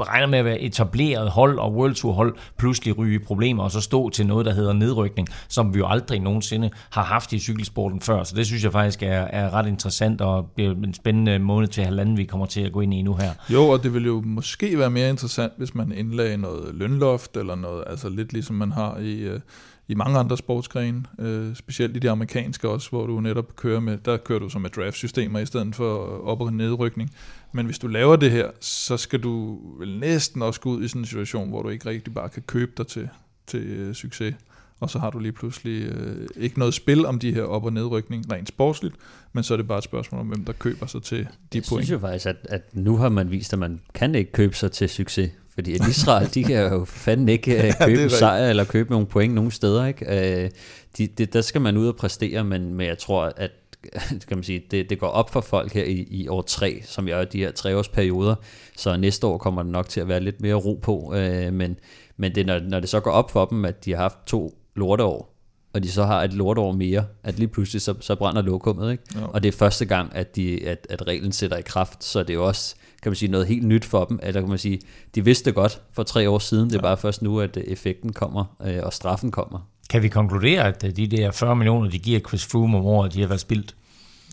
[0.00, 3.70] regner med at være etableret hold og World Tour hold, pludselig ryge i problemer, og
[3.70, 7.38] så stå til noget, der hedder nedrykning, som vi jo aldrig nogensinde har haft i
[7.38, 8.24] cykelsporten før.
[8.24, 11.84] Så det synes jeg faktisk er, er ret interessant, og bliver en spændende måned til
[11.84, 13.32] halvanden, vi kommer til at gå ind i nu her.
[13.50, 17.54] Jo, og det vil jo måske være mere interessant, hvis man indlagde noget lønloft, eller
[17.54, 19.40] noget, altså lidt ligesom man har i, øh,
[19.88, 23.98] i mange andre sportsgrene, øh, specielt i de amerikanske også, hvor du netop kører med,
[23.98, 27.10] der kører du så med draftsystemer i stedet for op- og nedrykning.
[27.52, 30.88] Men hvis du laver det her, så skal du vel næsten også gå ud i
[30.88, 33.08] sådan en situation, hvor du ikke rigtig bare kan købe dig til,
[33.46, 34.34] til øh, succes.
[34.80, 37.72] Og så har du lige pludselig øh, ikke noget spil om de her op- og
[37.72, 38.94] nedrykning rent sportsligt,
[39.32, 41.28] men så er det bare et spørgsmål om, hvem der køber sig til de Jeg
[41.52, 41.66] point.
[41.66, 44.72] synes jo faktisk, at, at nu har man vist, at man kan ikke købe sig
[44.72, 45.30] til succes.
[45.54, 48.90] Fordi at Israel, de kan jo fandme ikke uh, det købe en sejr eller købe
[48.90, 49.86] nogle point nogen steder.
[49.86, 50.06] Ikke?
[50.06, 50.50] Uh,
[50.98, 53.50] de, det, der skal man ud og præstere, men, men jeg tror, at
[54.28, 57.08] kan man sige, det, det går op for folk her i, i år 3, som
[57.08, 58.34] jo er de her treårsperioder,
[58.76, 61.78] så næste år kommer der nok til at være lidt mere ro på, uh, men,
[62.16, 64.58] men det, når, når det så går op for dem, at de har haft to
[64.78, 65.34] lorteår,
[65.72, 69.04] og de så har et lorteår mere, at lige pludselig så, så brænder lokummet, ikke?
[69.16, 69.26] Jo.
[69.26, 72.30] Og det er første gang, at, de, at, at reglen sætter i kraft, så det
[72.30, 74.20] er jo også, kan man sige, noget helt nyt for dem.
[74.22, 74.80] Eller kan man sige,
[75.14, 77.64] de vidste det godt for tre år siden, det er bare først nu, at øh,
[77.64, 79.58] effekten kommer, øh, og straffen kommer.
[79.90, 83.14] Kan vi konkludere, at øh, de der 40 millioner, de giver Chris Froome om året,
[83.14, 83.74] de har været spildt?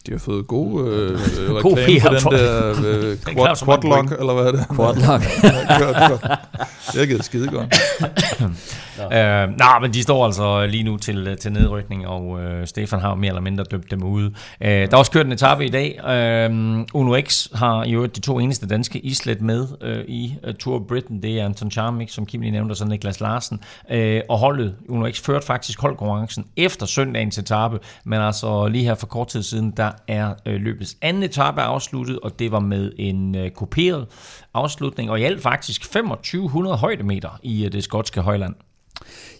[0.07, 1.11] De har fået god øh,
[1.61, 4.65] God reklame PR for for- den der øh, quad, quadlock, eller hvad er det?
[4.75, 5.23] Quadlock.
[6.99, 7.75] har givet skide godt.
[9.01, 13.15] Øh, nej, men de står altså lige nu til, til nedrykning, og øh, Stefan har
[13.15, 14.33] mere eller mindre dømt dem ude.
[14.61, 15.99] Øh, der er også kørt en etape i dag.
[16.09, 16.49] Øh,
[16.93, 20.81] Uno X har jo de to eneste danske islet med øh, i uh, Tour of
[20.87, 21.21] Britain.
[21.23, 23.59] Det er Anton Charmik, som Kim lige nævnte, og så Niklas Larsen.
[23.91, 28.95] Øh, og holdet, Uno X, førte faktisk holdkonkurrencen efter søndagens etape, men altså lige her
[28.95, 32.91] for kort tid siden, der er øh, løbets anden etape afsluttet, og det var med
[32.97, 34.07] en øh, kuperet
[34.53, 38.55] afslutning, og i alt faktisk 2500 højdemeter i øh, det skotske højland.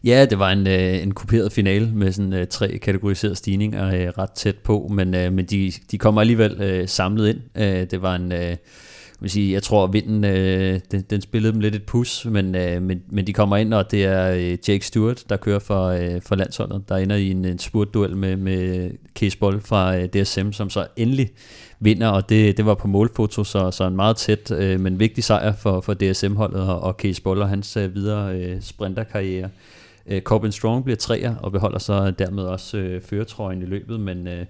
[0.03, 4.07] Ja, det var en, øh, en kuperet finale med sådan øh, tre kategoriserede stigninger øh,
[4.17, 7.41] ret tæt på, men, øh, men de, de kommer alligevel øh, samlet ind.
[7.55, 8.55] Øh, det var en, øh,
[9.25, 12.55] vil sige, jeg tror, at vinden øh, den, den spillede dem lidt et pus, men,
[12.55, 15.87] øh, men, men de kommer ind, og det er øh, Jake Stewart, der kører for,
[15.87, 20.05] øh, for landsholdet, der ender i en, en spurtduel med, med Case Boll fra øh,
[20.05, 21.29] DSM, som så endelig
[21.79, 25.23] vinder, og det, det var på målfoto, så, så en meget tæt, øh, men vigtig
[25.23, 29.49] sejr for, for DSM-holdet og, og Case Boll og hans øh, videre øh, sprinterkarriere.
[30.07, 34.27] Øh, Corbin Strong bliver treer og beholder så dermed også øh, føretrøjen i løbet, men
[34.27, 34.45] øh,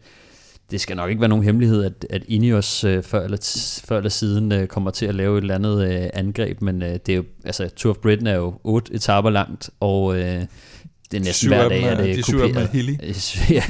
[0.71, 4.09] det skal nok ikke være nogen hemmelighed, at, at Ineos øh, før, eller, før eller
[4.09, 7.15] siden øh, kommer til at lave et eller andet øh, angreb, men øh, det er
[7.15, 10.21] jo, altså Tour of Britain er jo otte etaper langt, og øh,
[11.11, 12.93] det er næsten hver dag, er- at det de syv af dem er hilly.
[13.55, 13.63] ja,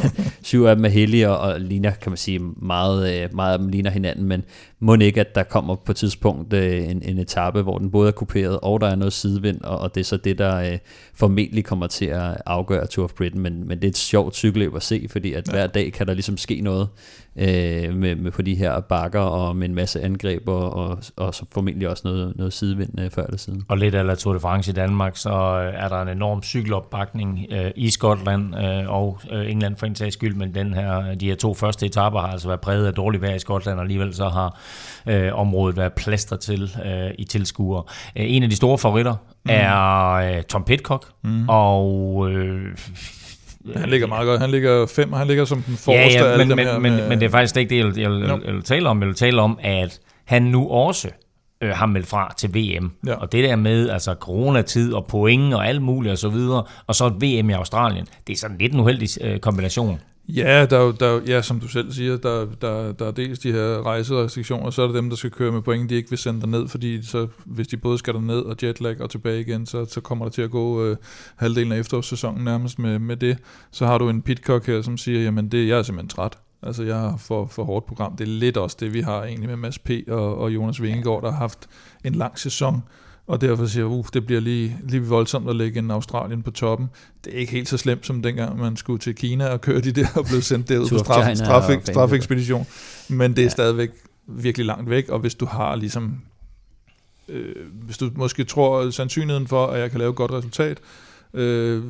[0.44, 3.60] syv af dem er hellige, og, og ligner, kan man sige, meget, øh, meget af
[3.60, 4.44] dem ligner hinanden, men
[4.86, 8.08] må ikke, at der kommer på et tidspunkt øh, en, en etape, hvor den både
[8.08, 10.78] er kuperet, og der er noget sidevind, og, og det er så det, der øh,
[11.14, 14.76] formentlig kommer til at afgøre Tour of Britain, men, men det er et sjovt cykelløb
[14.76, 15.52] at se, fordi at ja.
[15.52, 16.88] hver dag kan der ligesom ske noget
[17.36, 21.36] øh, med, med på de her bakker, og med en masse angreb, og, og, og
[21.36, 23.64] så formentlig også noget, noget sidevind øh, før eller siden.
[23.68, 27.46] Og lidt af Tour de France i Danmark, så øh, er der en enorm cykelopbakning
[27.52, 31.28] øh, i Skotland øh, og øh, England for en sags skyld, men den her, de
[31.28, 34.14] her to første etaper har altså været præget af dårligt vejr i Skotland, og alligevel
[34.14, 34.60] så har
[35.10, 37.84] øh, området været plaster til øh, i tilskuere.
[38.16, 39.14] Øh, en af de store favoritter
[39.46, 39.52] mm.
[39.54, 41.50] er øh, Tom Pitcock, mm.
[41.50, 42.30] og...
[42.32, 42.78] Øh,
[43.76, 44.42] Han ligger meget godt.
[44.42, 46.58] Han ligger fem, og han ligger som den forreste ja, af ja, alle men, dem
[46.58, 46.80] men, her.
[46.80, 48.42] men, med- men det er faktisk ikke det, jeg, jeg, Jo.
[48.46, 49.00] jeg vil tale om.
[49.02, 51.10] Jeg vil tale om, at han nu også
[51.62, 52.92] øh, har meldt fra til VM.
[53.08, 53.14] Ja.
[53.14, 56.96] Og det der med altså coronatid og point og alt muligt og så videre, og
[56.96, 60.00] så et VM i Australien, det er sådan lidt en uheldig øh, kombination.
[60.28, 63.86] Ja, der, der, ja, som du selv siger, der, der, der er dels de her
[63.86, 66.50] rejserestriktioner, så er det dem, der skal køre med point, de ikke vil sende dig
[66.50, 70.02] ned, fordi så, hvis de både skal ned og jetlag og tilbage igen, så, så
[70.02, 70.98] kommer der til at gå øh,
[71.36, 73.38] halvdelen af efterårssæsonen nærmest med, med det.
[73.72, 76.38] Så har du en pitcock her, som siger, jamen det, jeg er simpelthen træt.
[76.64, 78.16] Altså jeg har for, for hårdt program.
[78.16, 79.90] Det er lidt også det, vi har egentlig med Mads P.
[80.08, 81.70] og, og Jonas Vingegaard, der har haft
[82.04, 82.84] en lang sæson,
[83.28, 86.52] og derfor siger jeg, uh, det bliver lige, lige voldsomt at lægge en Australien på
[86.52, 86.90] toppen.
[87.26, 89.92] Det er ikke helt så slemt som dengang, man skulle til Kina og køre de
[89.92, 92.68] der og blev sendt derud på straf, straf, strafekspedition.
[93.10, 93.50] Men det er ja.
[93.50, 93.90] stadigvæk
[94.28, 96.22] virkelig langt væk, og hvis du har ligesom,
[97.30, 100.80] øh, hvis du måske tror sandsynligheden for, at jeg kan lave et godt resultat,
[101.36, 101.84] øh,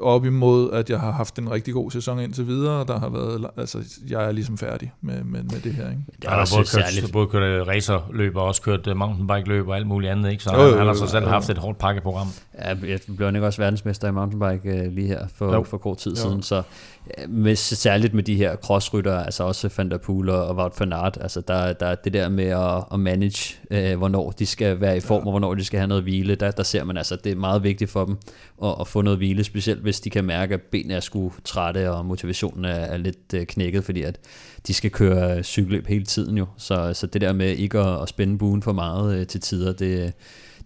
[0.00, 3.08] op imod, at jeg har haft en rigtig god sæson indtil videre, og der har
[3.08, 3.78] været, altså,
[4.10, 6.02] jeg er ligesom færdig med, med, med det her, ikke?
[6.22, 6.66] Det har både
[7.02, 10.42] kørt, både kørt racerløb og også kørt øh, mountainbike-løb og alt muligt andet, ikke?
[10.42, 11.30] så Jo, han, jo, han har så selv jo.
[11.30, 12.26] haft et hårdt pakkeprogram.
[12.58, 15.62] Ja, jeg blev ikke også verdensmester i mountainbike øh, lige her for, Jo.
[15.62, 16.16] for kort tid Jo.
[16.16, 16.62] siden, så ja,
[17.28, 21.18] med, særligt med de her crossrytter, altså også Van der Poel og, Wout van Aert,
[21.20, 24.96] altså der, der er det der med at, at manage, øh, hvornår de skal være
[24.96, 27.32] i form, og hvornår de skal have noget hvile, der, der ser man altså, det
[27.32, 28.16] er meget vigtigt for dem
[28.64, 31.90] at, at få noget hvile, specielt hvis de kan mærke, at benene er sgu trætte,
[31.90, 34.18] og motivationen er, er lidt øh, knækket, fordi at
[34.66, 38.08] de skal køre cykelløb hele tiden jo, så, så det der med ikke at, at
[38.08, 40.12] spænde buen for meget øh, til tider, det,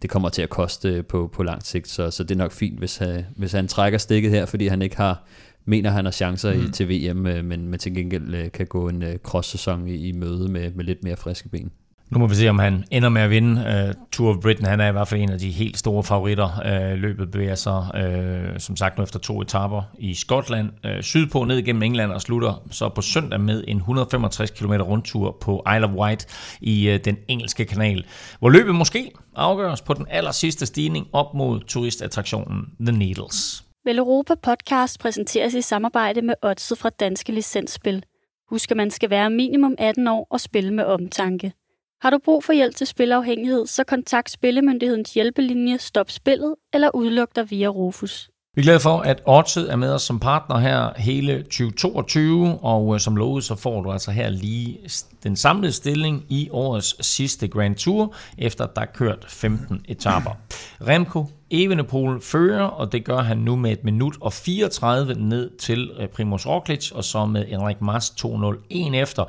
[0.03, 2.79] det kommer til at koste på, på lang sigt, så, så det er nok fint,
[2.79, 5.25] hvis, han, hvis han trækker stikket her, fordi han ikke har
[5.65, 6.61] mener, han har chancer mm.
[6.61, 10.09] i, til VM, øh, men, men til gengæld øh, kan gå en øh, cross-sæson i,
[10.09, 11.71] i møde med, med lidt mere friske ben.
[12.13, 14.67] Nu må vi se, om han ender med at vinde uh, Tour of Britain.
[14.67, 16.49] Han er i hvert fald en af de helt store favoritter.
[16.65, 20.69] Uh, løbet bevæger sig, uh, som sagt, nu efter to etapper i Skotland.
[20.85, 25.37] Uh, sydpå ned gennem England og slutter så på søndag med en 165 km rundtur
[25.41, 26.27] på Isle of Wight
[26.61, 28.05] i uh, den engelske kanal,
[28.39, 33.65] hvor løbet måske afgøres på den aller sidste stigning op mod turistattraktionen The Needles.
[33.85, 38.05] Vel Europa Podcast præsenteres i samarbejde med Odset fra Danske Licensspil.
[38.51, 41.53] Husk, at man skal være minimum 18 år og spille med omtanke.
[42.01, 47.37] Har du brug for hjælp til spilafhængighed, så kontakt Spillemyndighedens hjælpelinje Stop Spillet eller udluk
[47.37, 48.31] dig via Rufus.
[48.57, 52.95] Vi er glade for, at Odset er med os som partner her hele 2022, og
[52.95, 54.79] øh, som lovet, så får du altså her lige
[55.23, 60.31] den samlede stilling i årets sidste Grand Tour, efter der er kørt 15 etaper.
[60.89, 65.91] Remco Evenepoel fører, og det gør han nu med et minut og 34 ned til
[65.99, 69.25] øh, Primoz Roglic, og så med Henrik Mas 2.01 efter.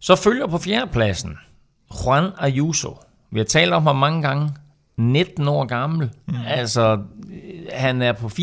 [0.00, 1.38] Så følger på fjerdepladsen
[2.04, 2.98] Juan Ayuso.
[3.30, 4.50] Vi har talt om ham mange gange.
[4.96, 6.10] 19 år gammel.
[6.26, 6.34] Mm.
[6.46, 6.98] Altså,
[7.72, 8.34] han er på 4,49,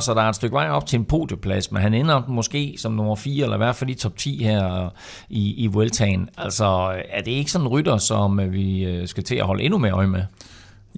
[0.00, 2.92] så der er et stykke vej op til en podieplads, men han ender måske som
[2.92, 4.88] nummer 4, eller i hvert fald i top 10 her
[5.28, 6.28] i, i Vueltaen.
[6.38, 6.66] Altså,
[7.08, 9.78] er det ikke sådan en rytter, som øh, vi øh, skal til at holde endnu
[9.78, 10.22] mere øje med?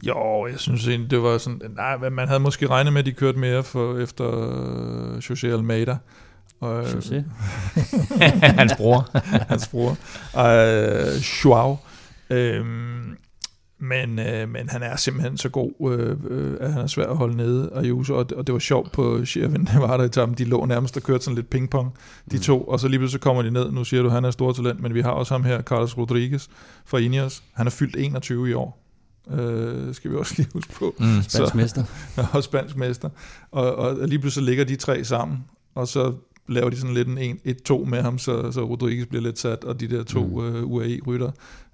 [0.06, 1.60] Jo, jeg synes egentlig, det var sådan...
[1.76, 5.96] Nej, man havde måske regnet med, at de kørte mere for, efter uh, José Almeida.
[6.60, 7.22] Og, José?
[8.60, 9.08] hans bror.
[9.48, 9.96] hans bror.
[10.34, 11.76] Uh, Joao.
[12.30, 13.16] Øhm,
[13.82, 17.16] men, øh, men han er simpelthen så god, øh, øh, at han er svær at
[17.16, 19.02] holde nede, Ayuso, og, og det var sjovt på
[19.74, 21.94] var der i tappen, de lå nærmest og kørte sådan lidt pingpong,
[22.30, 22.42] de mm.
[22.42, 24.52] to, og så lige pludselig kommer de ned, nu siger du, at han er stor
[24.52, 26.48] talent, men vi har også ham her, Carlos Rodriguez
[26.84, 28.84] fra Ineos, han er fyldt 21 i år,
[29.30, 30.94] øh, skal vi også lige huske på.
[30.98, 31.84] Mm, spansk mester.
[32.34, 33.08] og spansk mester,
[33.50, 36.14] og, og lige pludselig ligger de tre sammen, og så
[36.48, 37.38] laver de sådan lidt en
[37.70, 40.34] 1-2 med ham, så, så Rodriguez bliver lidt sat, og de der to mm.
[40.34, 41.30] uh, UAE-rytter,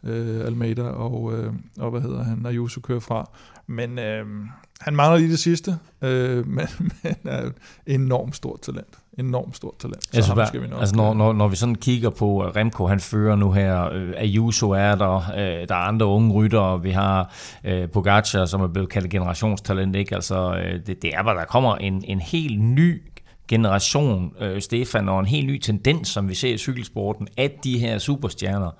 [0.06, 3.30] uh, Almeida og, uh, og hvad hedder han, Ayuso kører fra.
[3.66, 4.46] Men uh,
[4.80, 5.70] han mangler lige det sidste,
[6.02, 6.08] uh,
[6.56, 6.66] men,
[7.02, 7.54] men er et
[7.86, 8.98] enormt stort talent.
[9.18, 10.04] Enormt stort talent.
[10.04, 12.86] Så altså, ham skal vi nok, altså når, når, når vi sådan kigger på Remco,
[12.86, 16.90] han fører nu her, uh, Ayuso er der, uh, der er andre unge ryttere, vi
[16.90, 17.34] har
[17.68, 20.14] uh, Pogacar, som er blevet kaldt generationstalent, ikke?
[20.14, 23.02] Altså, uh, det, det er bare, der kommer en, en helt ny
[23.48, 27.78] generation, øh, Stefan, og en helt ny tendens, som vi ser i cykelsporten, at de
[27.78, 28.70] her superstjerner,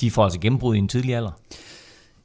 [0.00, 1.30] de får altså gennembrud i en tidlig alder.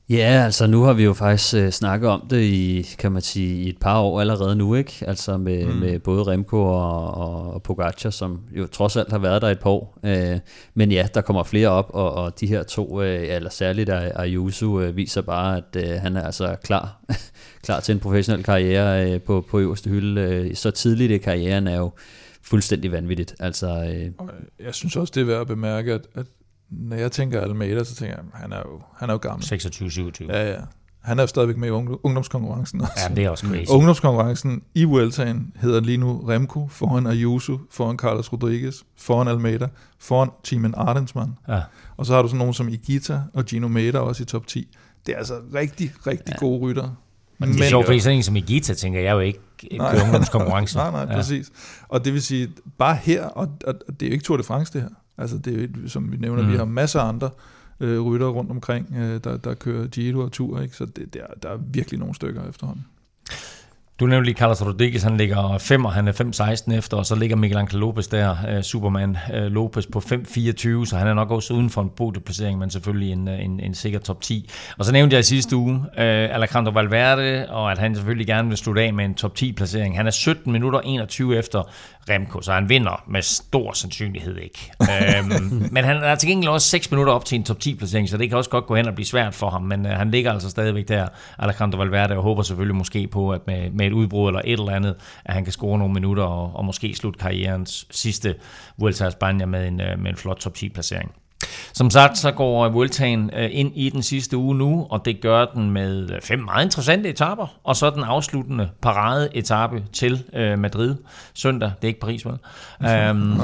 [0.09, 3.63] Ja, altså nu har vi jo faktisk øh, snakket om det i, kan man sige,
[3.63, 4.93] i et par år allerede nu, ikke?
[5.07, 5.75] Altså med, mm.
[5.75, 9.59] med både Remco og, og, og Pogacar, som jo trods alt har været der et
[9.59, 9.99] par år.
[10.05, 10.39] Øh,
[10.73, 14.81] men ja, der kommer flere op, og, og de her to, øh, eller særligt Ayuso,
[14.81, 17.01] øh, viser bare, at øh, han er altså klar,
[17.65, 20.21] klar til en professionel karriere øh, på, på øverste hylde.
[20.21, 21.91] Øh, så tidligt i karrieren er jo
[22.41, 23.35] fuldstændig vanvittigt.
[23.39, 24.27] Altså, øh,
[24.65, 26.25] jeg synes også, det er værd at bemærke, at, at
[26.77, 29.45] når jeg tænker Almeida, så tænker jeg, han er jo, han er jo gammel.
[29.45, 30.25] 26-27.
[30.27, 30.59] Ja, ja.
[31.03, 31.71] Han er jo stadigvæk med i
[32.03, 32.93] ungdomskonkurrencen også.
[33.09, 33.71] Ja, det er også crazy.
[33.71, 39.67] Ungdomskonkurrencen i Vueltaen hedder lige nu Remco, foran Ayuso, foran Carlos Rodriguez, foran Almeida,
[39.99, 41.35] foran Timen Ardensman.
[41.47, 41.61] Ja.
[41.97, 44.77] Og så har du sådan nogen som Igita og Gino Meda også i top 10.
[45.05, 46.39] Det er altså rigtig, rigtig ja.
[46.39, 46.89] gode rytter.
[47.37, 49.39] Men det er sjovt, fordi sådan en som Igita, tænker jeg jo ikke
[49.71, 50.77] nej, ungdomskonkurrencen.
[50.79, 51.15] nej, nej, ja.
[51.15, 51.51] præcis.
[51.87, 54.43] Og det vil sige, bare her, og, og, og det er jo ikke Tour de
[54.43, 56.51] France det her, Altså det er som vi nævner, mm.
[56.51, 57.29] vi har masser af andre
[57.79, 60.75] øh, rytter rundt omkring, øh, der, der kører Giro og Tour, ikke?
[60.75, 62.85] så det, der, der er virkelig nogle stykker efterhånden.
[63.99, 66.11] Du nævnte lige Carlos Rodriguez, han ligger 5, og han er
[66.71, 70.85] 5-16 efter, og så ligger Miguel Angel Lopez der, uh, Superman uh, Lopez på 5-24,
[70.85, 73.73] så han er nok også uden for en bodieplacering, men selvfølgelig en, øh, en, en
[73.73, 74.49] sikker top 10.
[74.77, 78.47] Og så nævnte jeg i sidste uge uh, Alejandro Valverde, og at han selvfølgelig gerne
[78.47, 79.97] vil slutte af med en top 10 placering.
[79.97, 81.69] Han er 17 minutter 21 efter
[82.09, 84.71] Remco, så han vinder med stor sandsynlighed ikke.
[84.81, 88.09] øhm, men han er til gengæld også 6 minutter op til en top 10 placering,
[88.09, 90.11] så det kan også godt gå hen og blive svært for ham, men øh, han
[90.11, 91.07] ligger altså stadigvæk der,
[91.39, 94.71] Alejandro Valverde, og håber selvfølgelig måske på, at med, med et udbrud eller et eller
[94.71, 94.95] andet,
[95.25, 98.35] at han kan score nogle minutter og, og måske slutte karrierens sidste
[98.77, 101.11] Vuelta a España med en, øh, med en flot top 10 placering.
[101.73, 105.45] Som sagt, så går Vueltaen øh, ind i den sidste uge nu, og det gør
[105.45, 110.95] den med fem meget interessante etaper, og så den afsluttende parade-etape til øh, Madrid
[111.33, 111.71] søndag.
[111.75, 112.37] Det er ikke Paris, vel?
[113.11, 113.41] um,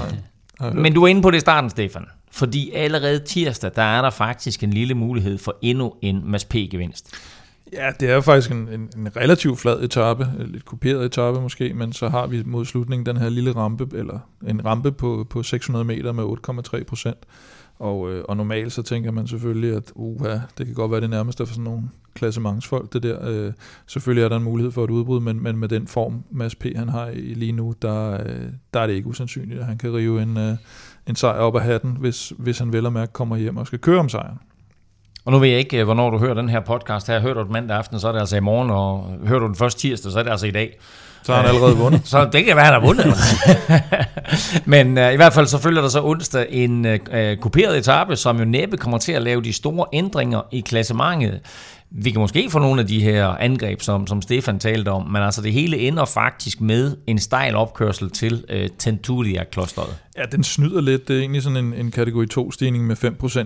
[0.74, 2.06] men du er inde på det i starten, Stefan.
[2.32, 7.16] Fordi allerede tirsdag, der er der faktisk en lille mulighed for endnu en Mads P-gevinst.
[7.74, 11.94] Ja, det er faktisk en, en, en relativt flad etape, lidt kuperet etape måske, men
[11.94, 15.86] så har vi mod slutningen den her lille rampe, eller en rampe på, på 600
[15.86, 17.18] meter med 8,3 procent.
[17.80, 21.10] Og, øh, og normalt så tænker man selvfølgelig, at uha, det kan godt være det
[21.10, 23.18] nærmeste for sådan nogle klassementsfolk, det der.
[23.30, 23.54] Øh,
[23.88, 26.66] selvfølgelig er der en mulighed for et udbrud, men, men med den form, Mads P.
[26.76, 29.94] han har i lige nu, der, øh, der er det ikke usandsynligt, at han kan
[29.94, 30.56] rive en, øh,
[31.08, 33.80] en sejr op af hatten, hvis, hvis han vel og mærke kommer hjem og skal
[33.80, 34.40] køre om sejren.
[35.26, 37.20] Og nu ved jeg ikke, øh, hvornår du hører den her podcast her.
[37.20, 39.56] Hører du den mandag aften, så er det altså i morgen, og hører du den
[39.56, 40.80] først tirsdag, så er det altså i dag.
[41.24, 42.02] Så har han allerede vundet.
[42.06, 43.16] så det kan være, han har vundet.
[44.74, 46.96] Men uh, i hvert fald så følger der så onsdag en uh,
[47.42, 51.40] kuperet etape, som jo næppe kommer til at lave de store ændringer i klassementet
[51.92, 55.22] vi kan måske få nogle af de her angreb, som, som Stefan talte om, men
[55.22, 59.98] altså det hele ender faktisk med en stejl opkørsel til øh, Tentulia-klosteret.
[60.18, 61.08] Ja, den snyder lidt.
[61.08, 62.96] Det er egentlig sådan en, en kategori 2-stigning med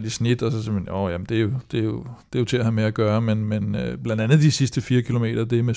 [0.04, 1.98] 5% i snit, og så simpelthen, åh, jamen, det, er jo, det, er jo,
[2.34, 4.52] det er jo til at have med at gøre, men, men øh, blandt andet de
[4.52, 5.76] sidste 4 km, det er med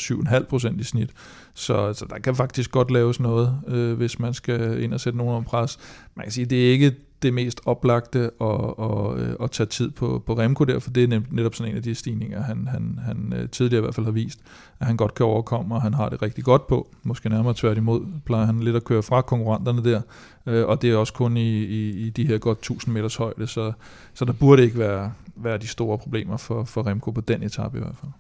[0.75, 1.11] 7,5% i snit.
[1.55, 5.19] Så, så der kan faktisk godt laves noget, øh, hvis man skal ind og sætte
[5.19, 5.79] nogen om pres.
[6.17, 9.91] Man kan sige, det er ikke det mest oplagte at, at, og at tage tid
[9.91, 12.99] på, på Remco der, for det er netop sådan en af de stigninger, han, han,
[13.05, 14.41] han øh, tidligere i hvert fald har vist,
[14.81, 16.89] at han godt kan overkomme, og han har det rigtig godt på.
[17.03, 20.01] Måske nærmere tværtimod plejer han lidt at køre fra konkurrenterne der,
[20.47, 23.47] øh, og det er også kun i, i, i de her godt 1000 meters højde,
[23.47, 23.73] så,
[24.15, 27.79] så der burde ikke være, være de store problemer for, for Remco på den etape
[27.79, 28.13] i hvert fald.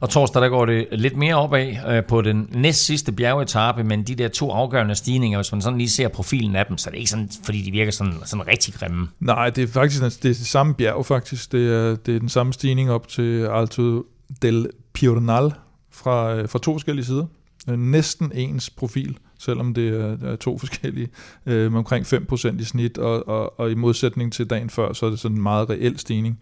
[0.00, 4.02] Og torsdag, der går det lidt mere opad øh, på den næst sidste bjergetappe, men
[4.02, 6.92] de der to afgørende stigninger, hvis man sådan lige ser profilen af dem, så er
[6.92, 9.08] det ikke sådan, fordi de virker sådan, sådan rigtig grimme.
[9.20, 11.52] Nej, det er faktisk det, er det samme bjerg faktisk.
[11.52, 14.04] Det er, det er den samme stigning op til Alto
[14.42, 15.52] del Piornal
[15.90, 17.26] fra, øh, fra to forskellige sider.
[17.68, 21.08] Øh, næsten ens profil, selvom det er, er to forskellige,
[21.46, 25.06] øh, med omkring 5% i snit, og, og, og i modsætning til dagen før, så
[25.06, 26.38] er det sådan en meget reel stigning.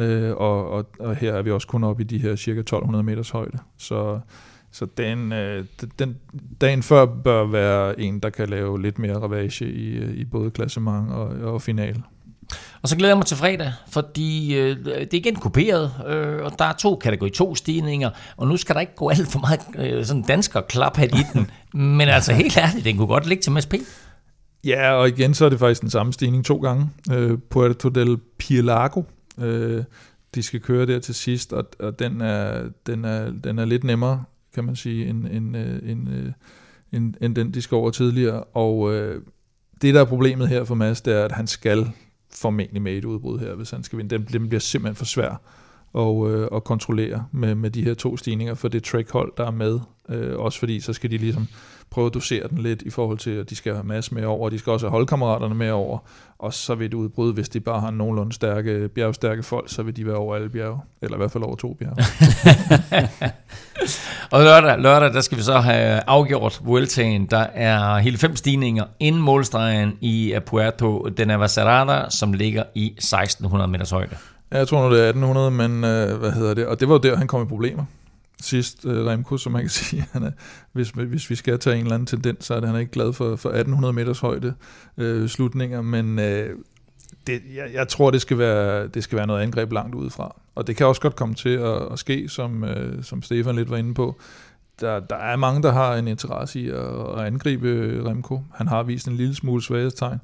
[0.00, 3.04] Øh, og, og, og her er vi også kun oppe i de her cirka 1200
[3.04, 3.58] meters højde.
[3.78, 4.20] Så,
[4.72, 5.64] så den, øh,
[5.98, 6.16] den,
[6.60, 11.12] dagen før bør være en, der kan lave lidt mere ravage i, i både klassement
[11.12, 12.02] og, og finale.
[12.82, 16.52] Og så glæder jeg mig til fredag, fordi øh, det er igen kuperet, øh, og
[16.58, 19.60] der er to kategori 2 stigninger, og nu skal der ikke gå alt for meget
[19.78, 21.50] øh, sådan dansker klap i den,
[21.98, 23.74] men altså helt ærligt, den kunne godt ligge til MSP.
[24.64, 26.90] Ja, og igen så er det faktisk den samme stigning to gange.
[27.12, 29.02] Øh, Puerto del Pielago
[29.40, 29.84] Øh,
[30.34, 33.84] de skal køre der til sidst, og, og den, er, den, er, den er lidt
[33.84, 36.32] nemmere, kan man sige, end, end, øh, end, øh,
[36.92, 38.44] end, end den, de skal over tidligere.
[38.44, 39.22] Og øh,
[39.82, 41.90] det, der er problemet her for Mads, det er, at han skal
[42.32, 44.18] formentlig med et udbrud her, hvis han skal vinde.
[44.18, 45.40] Den, den bliver simpelthen for svær
[45.94, 49.50] at, øh, at kontrollere med, med de her to stigninger for det trackhold, der er
[49.50, 49.80] med.
[50.08, 51.46] Øh, også fordi, så skal de ligesom
[51.90, 54.44] prøve at dosere den lidt i forhold til, at de skal have masse med over,
[54.44, 55.98] og de skal også have holdkammeraterne med over,
[56.38, 59.96] og så vil det udbryde, hvis de bare har nogenlunde stærke, bjergstærke folk, så vil
[59.96, 61.96] de være over alle bjerge, eller i hvert fald over to bjerge.
[64.32, 67.26] og lørdag, lørdag, der skal vi så have afgjort Vueltaen.
[67.26, 73.70] Der er hele fem stigninger inden målstregen i Puerto de Navacerrada, som ligger i 1600
[73.70, 74.16] meters højde.
[74.52, 76.66] Ja, jeg tror nu, det er 1800, men øh, hvad hedder det?
[76.66, 77.84] Og det var jo der, han kom i problemer
[78.44, 80.30] sidst, uh, Remco, som man kan sige, han er,
[80.72, 82.92] hvis, hvis vi skal tage en eller anden tendens, så er det, han er ikke
[82.92, 84.54] glad for, for 1800 meters højde
[84.96, 86.58] uh, slutninger, men uh,
[87.26, 90.36] det, jeg, jeg tror, det skal, være, det skal være noget angreb langt udefra.
[90.54, 93.70] Og det kan også godt komme til at, at ske, som, uh, som Stefan lidt
[93.70, 94.20] var inde på.
[94.80, 98.40] Der, der er mange, der har en interesse i at, at angribe Remco.
[98.54, 100.18] Han har vist en lille smule svaghedstegn,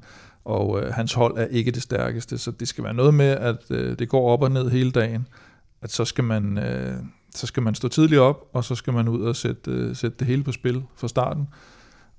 [0.45, 3.57] og uh, hans hold er ikke det stærkeste, så det skal være noget med, at
[3.69, 5.27] uh, det går op og ned hele dagen,
[5.81, 6.57] at så skal man...
[6.57, 9.95] Uh, så skal man stå tidligt op, og så skal man ud og sætte, øh,
[9.95, 11.47] sætte det hele på spil fra starten,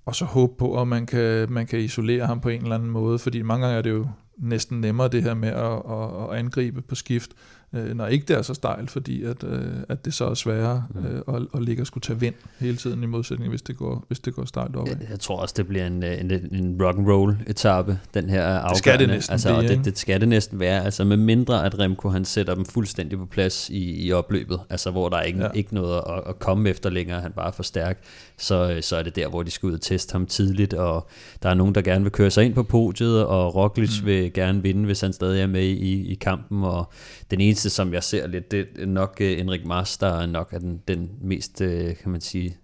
[0.07, 2.91] og så håbe på, at man kan, man kan isolere ham på en eller anden
[2.91, 4.07] måde, fordi mange gange er det jo
[4.39, 7.31] næsten nemmere det her med at, at, at angribe på skift,
[7.73, 10.85] øh, når ikke det er så stejlt, fordi at, øh, at det så er sværere
[10.95, 11.07] mm.
[11.07, 14.05] øh, at, at ligge og skulle tage vind hele tiden i modsætning, hvis det går,
[14.09, 14.97] hvis det går stejlt opad.
[15.01, 18.45] Jeg, jeg tror også, det bliver en, en, en rock and roll etape den her
[18.45, 18.69] afgørende.
[18.69, 21.65] Det skal det næsten altså, blive, det, det, skal det næsten være, altså med mindre
[21.66, 25.23] at Remco han sætter dem fuldstændig på plads i, i opløbet, altså hvor der er
[25.23, 25.49] ikke, ja.
[25.55, 28.03] ikke noget at, at komme efter længere, han bare er for stærk,
[28.36, 31.09] så, så er det der, hvor de skal ud og teste ham tidligt, og
[31.43, 34.07] der er nogen, der gerne vil køre sig ind på podiet, og Roglic mm.
[34.07, 36.93] vil gerne vinde, hvis han stadig er med i, i kampen, og
[37.31, 40.53] den eneste, som jeg ser lidt, det er nok uh, Enrik Mars, der er nok
[40.53, 41.69] er den, den mest, uh,
[42.03, 42.57] kan man sige,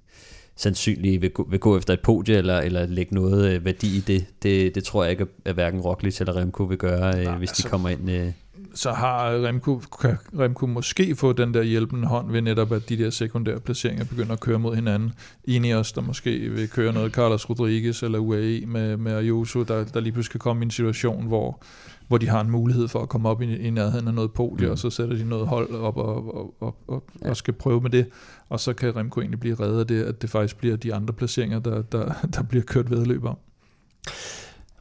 [0.56, 4.00] sandsynlige vil gå, vil gå efter et podie eller, eller lægge noget uh, værdi i
[4.00, 4.26] det.
[4.42, 4.74] det.
[4.74, 7.62] Det tror jeg ikke, at hverken Roglic eller Remco vil gøre, uh, Nej, hvis altså,
[7.62, 8.10] de kommer ind.
[8.10, 8.32] Uh,
[8.74, 12.98] så har Remco, kan Remco måske få den der hjælpende hånd ved netop, at de
[12.98, 15.12] der sekundære placeringer begynder at køre mod hinanden.
[15.74, 20.00] os, der måske vil køre noget Carlos Rodriguez eller UAE med, med Ayuso, der, der
[20.00, 21.62] lige pludselig kan komme i en situation, hvor
[22.08, 24.66] hvor de har en mulighed for at komme op i, i nærheden af noget podie,
[24.66, 24.72] mm.
[24.72, 27.30] og så sætter de noget hold op og, og, og, og, ja.
[27.30, 28.06] og skal prøve med det,
[28.48, 31.14] og så kan Remco egentlig blive reddet af det, at det faktisk bliver de andre
[31.14, 33.36] placeringer, der, der, der bliver kørt vedløb om.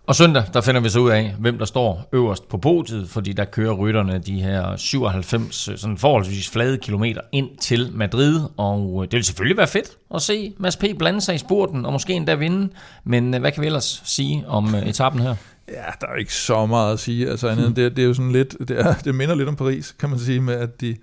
[0.07, 3.33] Og søndag, der finder vi så ud af, hvem der står øverst på podiet, fordi
[3.33, 9.17] der kører rytterne de her 97 sådan forholdsvis flade kilometer ind til Madrid, og det
[9.17, 10.83] vil selvfølgelig være fedt at se Mads P.
[10.99, 12.69] blande sig i spurten, og måske endda vinde,
[13.03, 15.35] men hvad kan vi ellers sige om øh, etappen her?
[15.67, 17.29] Ja, der er ikke så meget at sige.
[17.29, 19.95] Altså, andet, det, det er jo sådan lidt, det, er, det minder lidt om Paris,
[19.99, 20.95] kan man sige, med at de,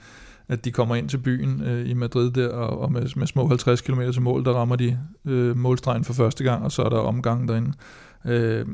[0.49, 3.49] at de kommer ind til byen øh, i Madrid der, og, og med, med små
[3.49, 6.89] 50 km til mål, der rammer de øh, målstregen for første gang, og så er
[6.89, 7.73] der omgang derinde.
[8.25, 8.67] Øh,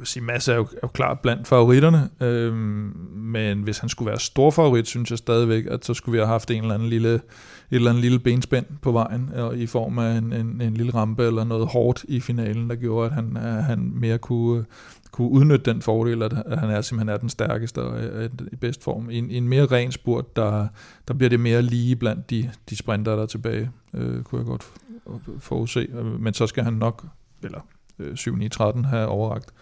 [0.00, 4.06] vil sige, Mads er jo, er jo klart blandt favoritterne, øhm, men hvis han skulle
[4.10, 6.88] være stor favorit, synes jeg stadigvæk, at så skulle vi have haft en eller anden
[6.88, 7.22] lille, et
[7.70, 11.26] eller andet lille benspænd på vejen, og i form af en, en, en lille rampe
[11.26, 14.64] eller noget hårdt i finalen, der gjorde, at han, at han mere kunne,
[15.10, 18.56] kunne udnytte den fordel, at at han er simpelthen er den stærkeste og er i
[18.56, 19.10] bedst form.
[19.10, 20.68] I en, i en mere ren spurt, der,
[21.08, 24.46] der bliver det mere lige blandt de, de sprinter, der er tilbage, øh, kunne jeg
[24.46, 24.66] godt
[25.38, 25.86] forudse.
[26.18, 27.06] Men så skal han nok,
[27.42, 27.60] eller
[27.98, 29.52] øh, 7-9-13, have overragt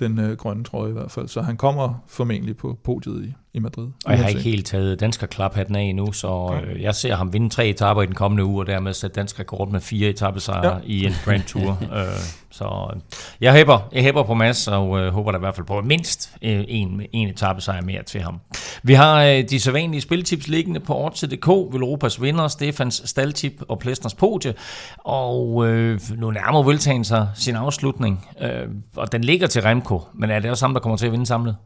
[0.00, 1.28] den øh, grønne trøje i hvert fald.
[1.28, 3.88] Så han kommer formentlig på podiet i, i Madrid.
[4.04, 7.32] Og jeg har ikke helt taget dansker klaphatten af endnu, så øh, jeg ser ham
[7.32, 10.74] vinde tre etaper i den kommende uge, og dermed sætte dansk rekord med fire etappesejre
[10.74, 10.80] ja.
[10.84, 11.70] I en Grand Tour.
[11.96, 12.06] øh,
[12.50, 13.00] så øh,
[13.40, 16.32] jeg hæpper, jeg hæpper på Mads, og øh, håber da i hvert fald på mindst
[16.42, 18.40] øh, en, en etappesejr mere til ham.
[18.82, 24.14] Vi har øh, de sædvanlige spiltips liggende på Odds.dk, Velropas vinder, Stefans Staltip og Plæstners
[24.14, 24.54] podie,
[24.98, 30.30] og øh, nu nærmer Vueltaen sig sin afslutning, øh, og den ligger til Remco, men
[30.30, 31.56] er det også ham, der kommer til at vinde samlet?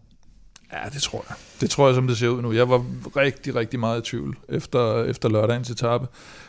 [0.73, 1.37] Ja, det tror jeg.
[1.61, 2.53] Det tror jeg, som det ser ud nu.
[2.53, 2.85] Jeg var
[3.17, 6.07] rigtig, rigtig meget i tvivl efter, efter lørdagens etape.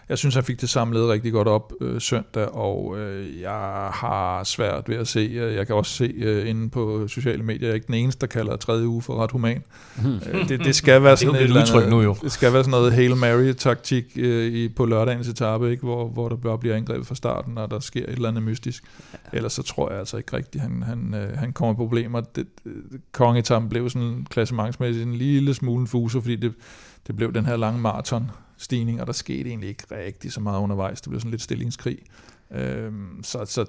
[0.09, 4.43] Jeg synes, han fik det samlet rigtig godt op øh, søndag, og øh, jeg har
[4.43, 7.69] svært ved at se, øh, jeg kan også se øh, inde på sociale medier, jeg
[7.69, 9.63] er ikke den eneste, der kalder tredje uge for ret human.
[10.33, 12.15] øh, det, det skal være Det er jo sådan et udtryk andet- nu, jo.
[12.21, 15.83] Det skal være sådan noget Hail Mary-taktik øh, i, på lørdagens etape, ikke?
[15.83, 18.83] Hvor, hvor der bare bliver angrebet fra starten, og der sker et eller andet mystisk.
[19.33, 22.21] Ellers så tror jeg altså ikke rigtigt, han, han, øh, han kommer i problemer.
[22.21, 22.71] Det, det,
[23.11, 26.53] Kongetappen blev sådan klassementsmæssigt en lille smule fuser, fordi det,
[27.07, 30.59] det blev den her lange maraton stigning, og der skete egentlig ikke rigtig så meget
[30.59, 31.01] undervejs.
[31.01, 31.97] Det blev sådan lidt stillingskrig.
[32.51, 33.65] Øhm, så, så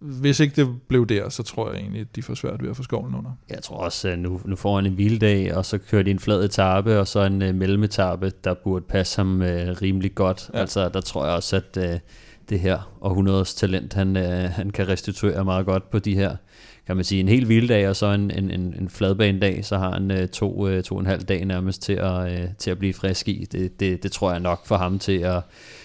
[0.00, 2.76] hvis ikke det blev der, så tror jeg egentlig, at de får svært ved at
[2.76, 3.30] få skovlen under.
[3.50, 6.18] Jeg tror også, at nu, nu får han en hviledag, og så kører de en
[6.18, 10.50] flad etape, og så en uh, mellemetape, der burde passe ham uh, rimelig godt.
[10.54, 10.58] Ja.
[10.58, 11.98] Altså, der tror jeg også, at uh,
[12.48, 16.36] det her århundredes talent, han, uh, han kan restituere meget godt på de her,
[16.86, 19.92] kan man sige, en hel hviledag, og så en, en, en, en fladbanedag, så har
[19.92, 22.78] han uh, to, uh, to og en halv dag nærmest til at, uh, til at
[22.78, 23.46] blive frisk i.
[23.52, 25.42] Det, det, det tror jeg nok for ham til at,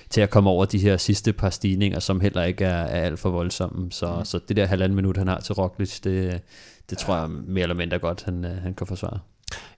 [0.09, 3.19] til at komme over de her sidste par stigninger, som heller ikke er, er alt
[3.19, 3.91] for voldsomme.
[3.91, 4.25] Så, mm.
[4.25, 6.41] så det der halvanden minut, han har til Roglic, det,
[6.89, 9.19] det tror jeg mere eller mindre godt, han, øh, han kan forsvare.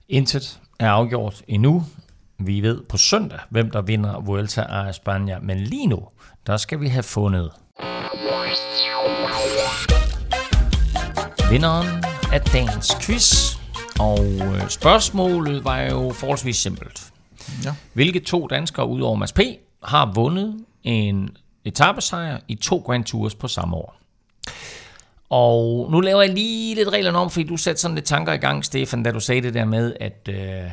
[0.08, 1.82] Intet er afgjort endnu.
[2.38, 6.08] Vi ved på søndag, hvem der vinder Vuelta a España, men lige nu,
[6.46, 7.50] der skal vi have fundet
[11.50, 13.56] vinderen af dagens quiz.
[14.00, 17.12] Og øh, spørgsmålet var jo forholdsvis simpelt.
[17.64, 17.74] Ja.
[17.92, 19.40] Hvilke to danskere ud over Mads P.
[19.82, 21.30] har vundet en
[21.64, 24.00] etappesejr i to Grand Tours på samme år?
[25.30, 28.36] Og nu laver jeg lige lidt reglerne om, fordi du satte sådan lidt tanker i
[28.36, 30.70] gang, Stefan, da du sagde det der med, at, øh,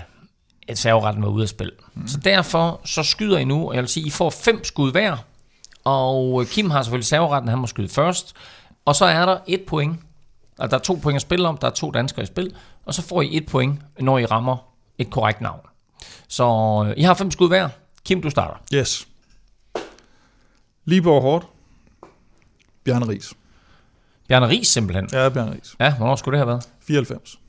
[0.68, 1.72] at serveretten var ude af spil.
[1.94, 2.08] Mm.
[2.08, 5.18] Så derfor så skyder I nu, og jeg vil sige, I får fem skud hver.
[5.84, 8.36] Og øh, Kim har selvfølgelig serveretten, han må skyde først.
[8.86, 10.00] Og så er der et point.
[10.58, 12.56] Og der er to point at spille om, der er to danskere i spil.
[12.86, 14.58] Og så får I et point, når I rammer
[14.98, 15.60] et korrekt navn.
[16.28, 16.46] Så
[16.88, 17.70] øh, I har fem skud hver.
[18.06, 18.56] Kim, du starter.
[18.74, 19.08] Yes.
[20.86, 21.46] Liborg Hårdt.
[22.84, 23.34] Bjarne Ries.
[24.28, 25.10] Bjarne Ries simpelthen.
[25.12, 25.76] Ja, Bjarne Ries.
[25.80, 26.70] Ja, hvornår skulle det have været?
[26.82, 27.40] 94.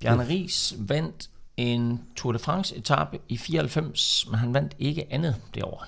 [0.00, 5.36] Bjarne Ries vandt en Tour de France etape i 94, men han vandt ikke andet
[5.54, 5.86] det år.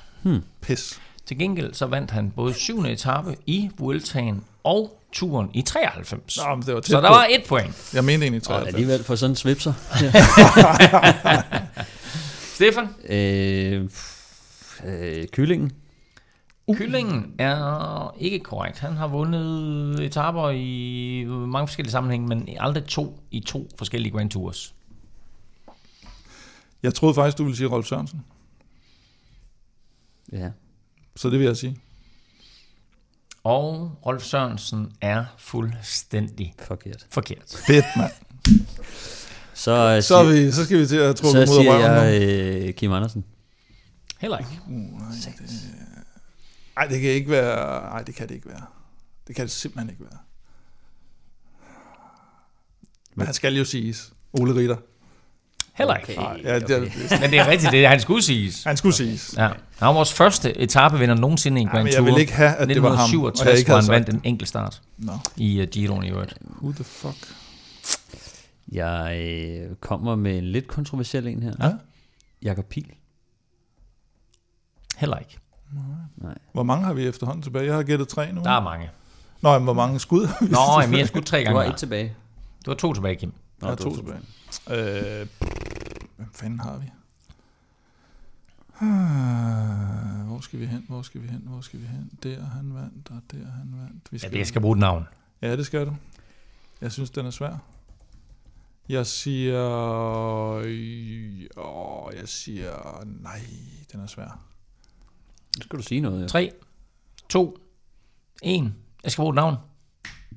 [0.61, 1.01] Pis.
[1.27, 6.37] Til gengæld så vandt han både syvende etape i Vueltaen og turen i 93.
[6.37, 7.15] Nå, men det var tæt så der på.
[7.15, 7.91] var et point.
[7.95, 8.75] Jeg mente egentlig Og 93.
[8.75, 9.73] alligevel for sådan en svipser.
[12.55, 13.91] Stefan, øh,
[14.85, 15.73] øh, kyllingen.
[16.75, 18.79] kyllingen er ikke korrekt.
[18.79, 24.31] Han har vundet etaper i mange forskellige sammenhænge, men aldrig to i to forskellige Grand
[24.31, 24.75] Tours.
[26.83, 28.25] Jeg troede faktisk, du ville sige Rolf Sørensen.
[30.33, 30.51] Ja.
[31.17, 31.77] Så det vil jeg sige.
[33.45, 37.07] Og Rolf Sørensen er fuldstændig Forkert.
[37.11, 37.63] forkert.
[37.67, 38.13] Fedt, mand.
[39.55, 41.83] Så, øh, Så, siger, vi, så skal vi til at trukke så mod siger røven
[41.83, 42.67] jeg nu.
[42.67, 43.25] øh, Kim Andersen.
[44.19, 44.51] Heller ikke.
[46.77, 47.81] Nej, det kan ikke være...
[47.91, 48.67] Nej, det kan det ikke være.
[49.27, 50.19] Det kan det simpelthen ikke være.
[53.15, 54.13] Men han skal jo siges.
[54.33, 54.77] Ole Ritter.
[55.75, 56.15] Heller ikke.
[56.21, 56.69] Nej, ja, det,
[57.21, 58.65] Men det er rigtigt, det er, han skulle siges.
[58.65, 59.35] han skulle siges.
[59.37, 59.47] Ja.
[59.49, 59.55] Han
[59.89, 62.05] var vores første etapevinder nogensinde i en Ja, Grand men Tour.
[62.07, 64.07] jeg vil ikke have, at det var ham, og jeg 1967, ikke hvor han vandt
[64.07, 66.35] sagt en enkelt start Nå, i uh, Giroen i øvrigt.
[66.63, 67.17] who the fuck?
[68.73, 69.17] Jeg
[69.71, 71.53] øh, kommer med en lidt kontroversiel en her.
[71.63, 71.71] Ja?
[72.43, 72.87] Jakob Pil.
[74.97, 75.39] Heller ikke.
[76.53, 77.67] Hvor mange har vi efterhånden tilbage?
[77.67, 78.41] Jeg har gættet tre nu.
[78.45, 78.91] Der er mange.
[79.41, 80.81] Nå, men hvor mange skud har vi Nå, tilbage?
[80.81, 81.57] jamen, jeg skulle tre Du gange.
[81.59, 81.73] har mere.
[81.73, 82.15] et tilbage.
[82.67, 83.33] Du har to tilbage, Kim.
[83.61, 84.19] Jeg har Nå, to to tilbage.
[84.71, 85.29] Øh,
[86.17, 86.87] hvem fanden har vi?
[88.81, 90.85] Ah, Hvor skal vi hen?
[90.89, 91.43] Hvor skal vi hen?
[91.47, 92.11] Hvor skal vi hen?
[92.23, 94.09] Der han vandt, og der han vandt.
[94.11, 95.05] Vi Ja, skal, det jeg skal bruge et navn.
[95.43, 95.97] Ja, det skal du.
[96.81, 97.57] Jeg synes, den er svær.
[98.89, 99.61] Jeg siger...
[101.57, 103.05] Åh, jeg siger...
[103.05, 103.41] Nej,
[103.93, 104.41] den er svær.
[105.59, 106.23] Nu skal du sige noget.
[106.23, 106.27] Ja.
[106.27, 106.53] 3,
[107.29, 107.59] 2,
[108.43, 108.75] 1.
[109.05, 109.57] Jeg skal bruge et navn.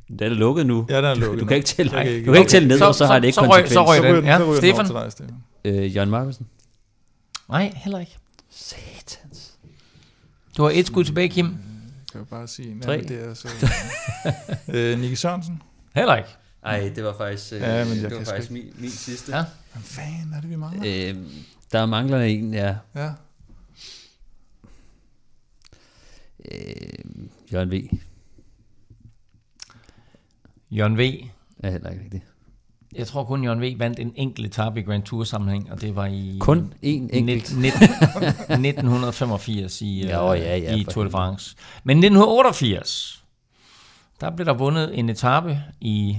[0.10, 0.86] Det er lukket nu.
[0.90, 2.86] Ja, den er lukket Du kan ikke tælle, ikke- du kan ikke tælle ned, Så-
[2.86, 3.74] og så, så- har det ikke så røg- konsekvens.
[3.74, 4.16] så røg Så den.
[4.16, 4.74] den, Ja, så den Stefan?
[4.76, 5.36] over til dig, Stefan.
[5.66, 6.48] Øh, Jørgen Markusen.
[7.50, 8.18] Nej, heller ikke.
[8.50, 9.54] Satans.
[10.58, 11.46] Du har et skud tilbage, Kim.
[11.46, 12.82] Kan jeg bare sige...
[12.82, 12.98] Tre.
[12.98, 13.48] Nej, det er så...
[14.74, 15.62] øh, Nicky Sørensen.
[15.96, 16.30] Heller ikke.
[16.66, 19.36] Ej, det var faktisk, øh, Ja, men jeg det kan var faktisk min, min sidste.
[19.38, 19.44] Ja.
[19.74, 21.10] Hvad fanden er det, vi mangler?
[21.10, 21.16] Øh,
[21.72, 22.76] der mangler en, ja.
[22.96, 23.10] Ja.
[26.52, 26.60] Øh,
[27.54, 27.74] Jørgen V.
[30.72, 31.02] Jørgen V.
[31.64, 32.24] Er heller ikke rigtigt.
[32.96, 33.80] Jeg tror kun, Jørgen V.
[33.80, 36.38] vandt en enkelt etape i Grand Tour sammenhæng, og det var i...
[36.40, 37.58] Kun én enkelt.
[37.58, 41.56] 19, 1985 i, Ja, øh, ja, ja, i Tour de France.
[41.84, 43.24] Men 1988,
[44.22, 46.18] der blev der vundet en etape i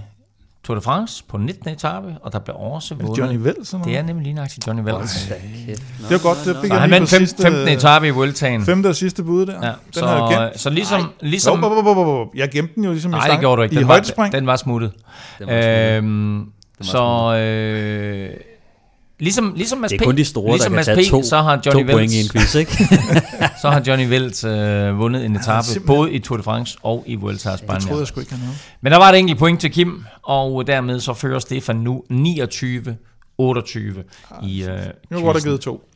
[0.64, 1.70] Tour de France på 19.
[1.70, 3.22] etape, og der blev også Er det vundet...
[3.22, 3.74] Johnny Vels?
[3.84, 5.32] Det er nemlig lige nøjagtigt Johnny Vels.
[5.66, 5.82] Kæft.
[5.98, 7.42] Det var godt, det fik Så jeg han lige på fem, sidste...
[7.42, 7.68] 15.
[7.68, 8.64] etape i Vueltaen.
[8.64, 9.66] Femte og sidste bud der.
[9.66, 10.60] Ja, den så, har jeg gemt.
[10.60, 11.12] så ligesom...
[11.20, 12.28] ligesom Hop, hop, hop, hop, hop.
[12.34, 13.74] Jeg gemte den jo ligesom nej, i det gjorde du ikke.
[13.74, 14.92] I Den var, den var smuttet.
[15.38, 15.96] Den var smuttet.
[15.96, 16.46] Øhm,
[16.80, 17.34] så...
[17.34, 18.30] Øh,
[19.18, 20.02] ligesom, ligesom Mads Det P.
[20.02, 22.12] er kun de store, ligesom der kan tage to, P, så har to Johnny point
[22.12, 22.72] i en quiz, ikke?
[23.62, 27.14] så har Johnny Vels øh, vundet en etape, både i Tour de France og i
[27.14, 27.98] Vuelta a Det troede España.
[27.98, 28.52] jeg sgu ikke, havde.
[28.80, 32.96] Men der var et enkelt point til Kim, og dermed så fører Stefan nu 29
[33.38, 34.04] 28
[34.42, 34.68] i øh,
[35.10, 35.48] Nu have quizzen.
[35.48, 35.87] givet to.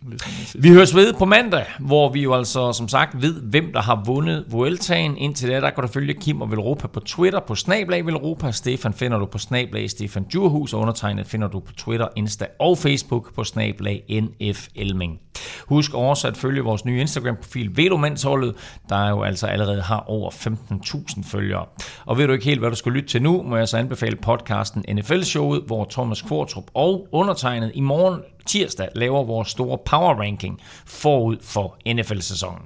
[0.55, 4.03] Vi høres ved på mandag, hvor vi jo altså som sagt ved, hvem der har
[4.07, 5.16] vundet Vueltaen.
[5.16, 8.51] Indtil da, der kan du følge Kim og Velropa på Twitter på Snablag Velropa.
[8.53, 12.79] Stefan finder du på Snablag Stefan Djurhus, og undertegnet finder du på Twitter, Insta og
[12.79, 15.20] Facebook på Snablag NF Elming.
[15.66, 18.55] Husk også at følge vores nye Instagram-profil Velomandsholdet,
[18.89, 21.65] der jo altså allerede har over 15.000 følgere.
[22.07, 24.16] Og ved du ikke helt, hvad du skal lytte til nu, må jeg så anbefale
[24.16, 30.60] podcasten NFL-showet, hvor Thomas Kvartrup og undertegnet i morgen tirsdag laver vores store power ranking
[30.86, 32.62] forud for NFL-sæsonen.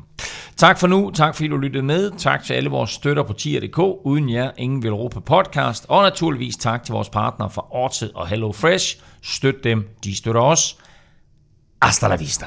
[0.57, 3.79] Tak for nu, tak fordi du lyttede med, tak til alle vores støtter på tier.dk,
[3.79, 8.29] uden jer ingen vil råbe podcast, og naturligvis tak til vores partner fra Orted og
[8.29, 9.01] Hello Fresh.
[9.23, 10.77] Støt dem, de støtter os.
[11.83, 12.47] Hasta la vista.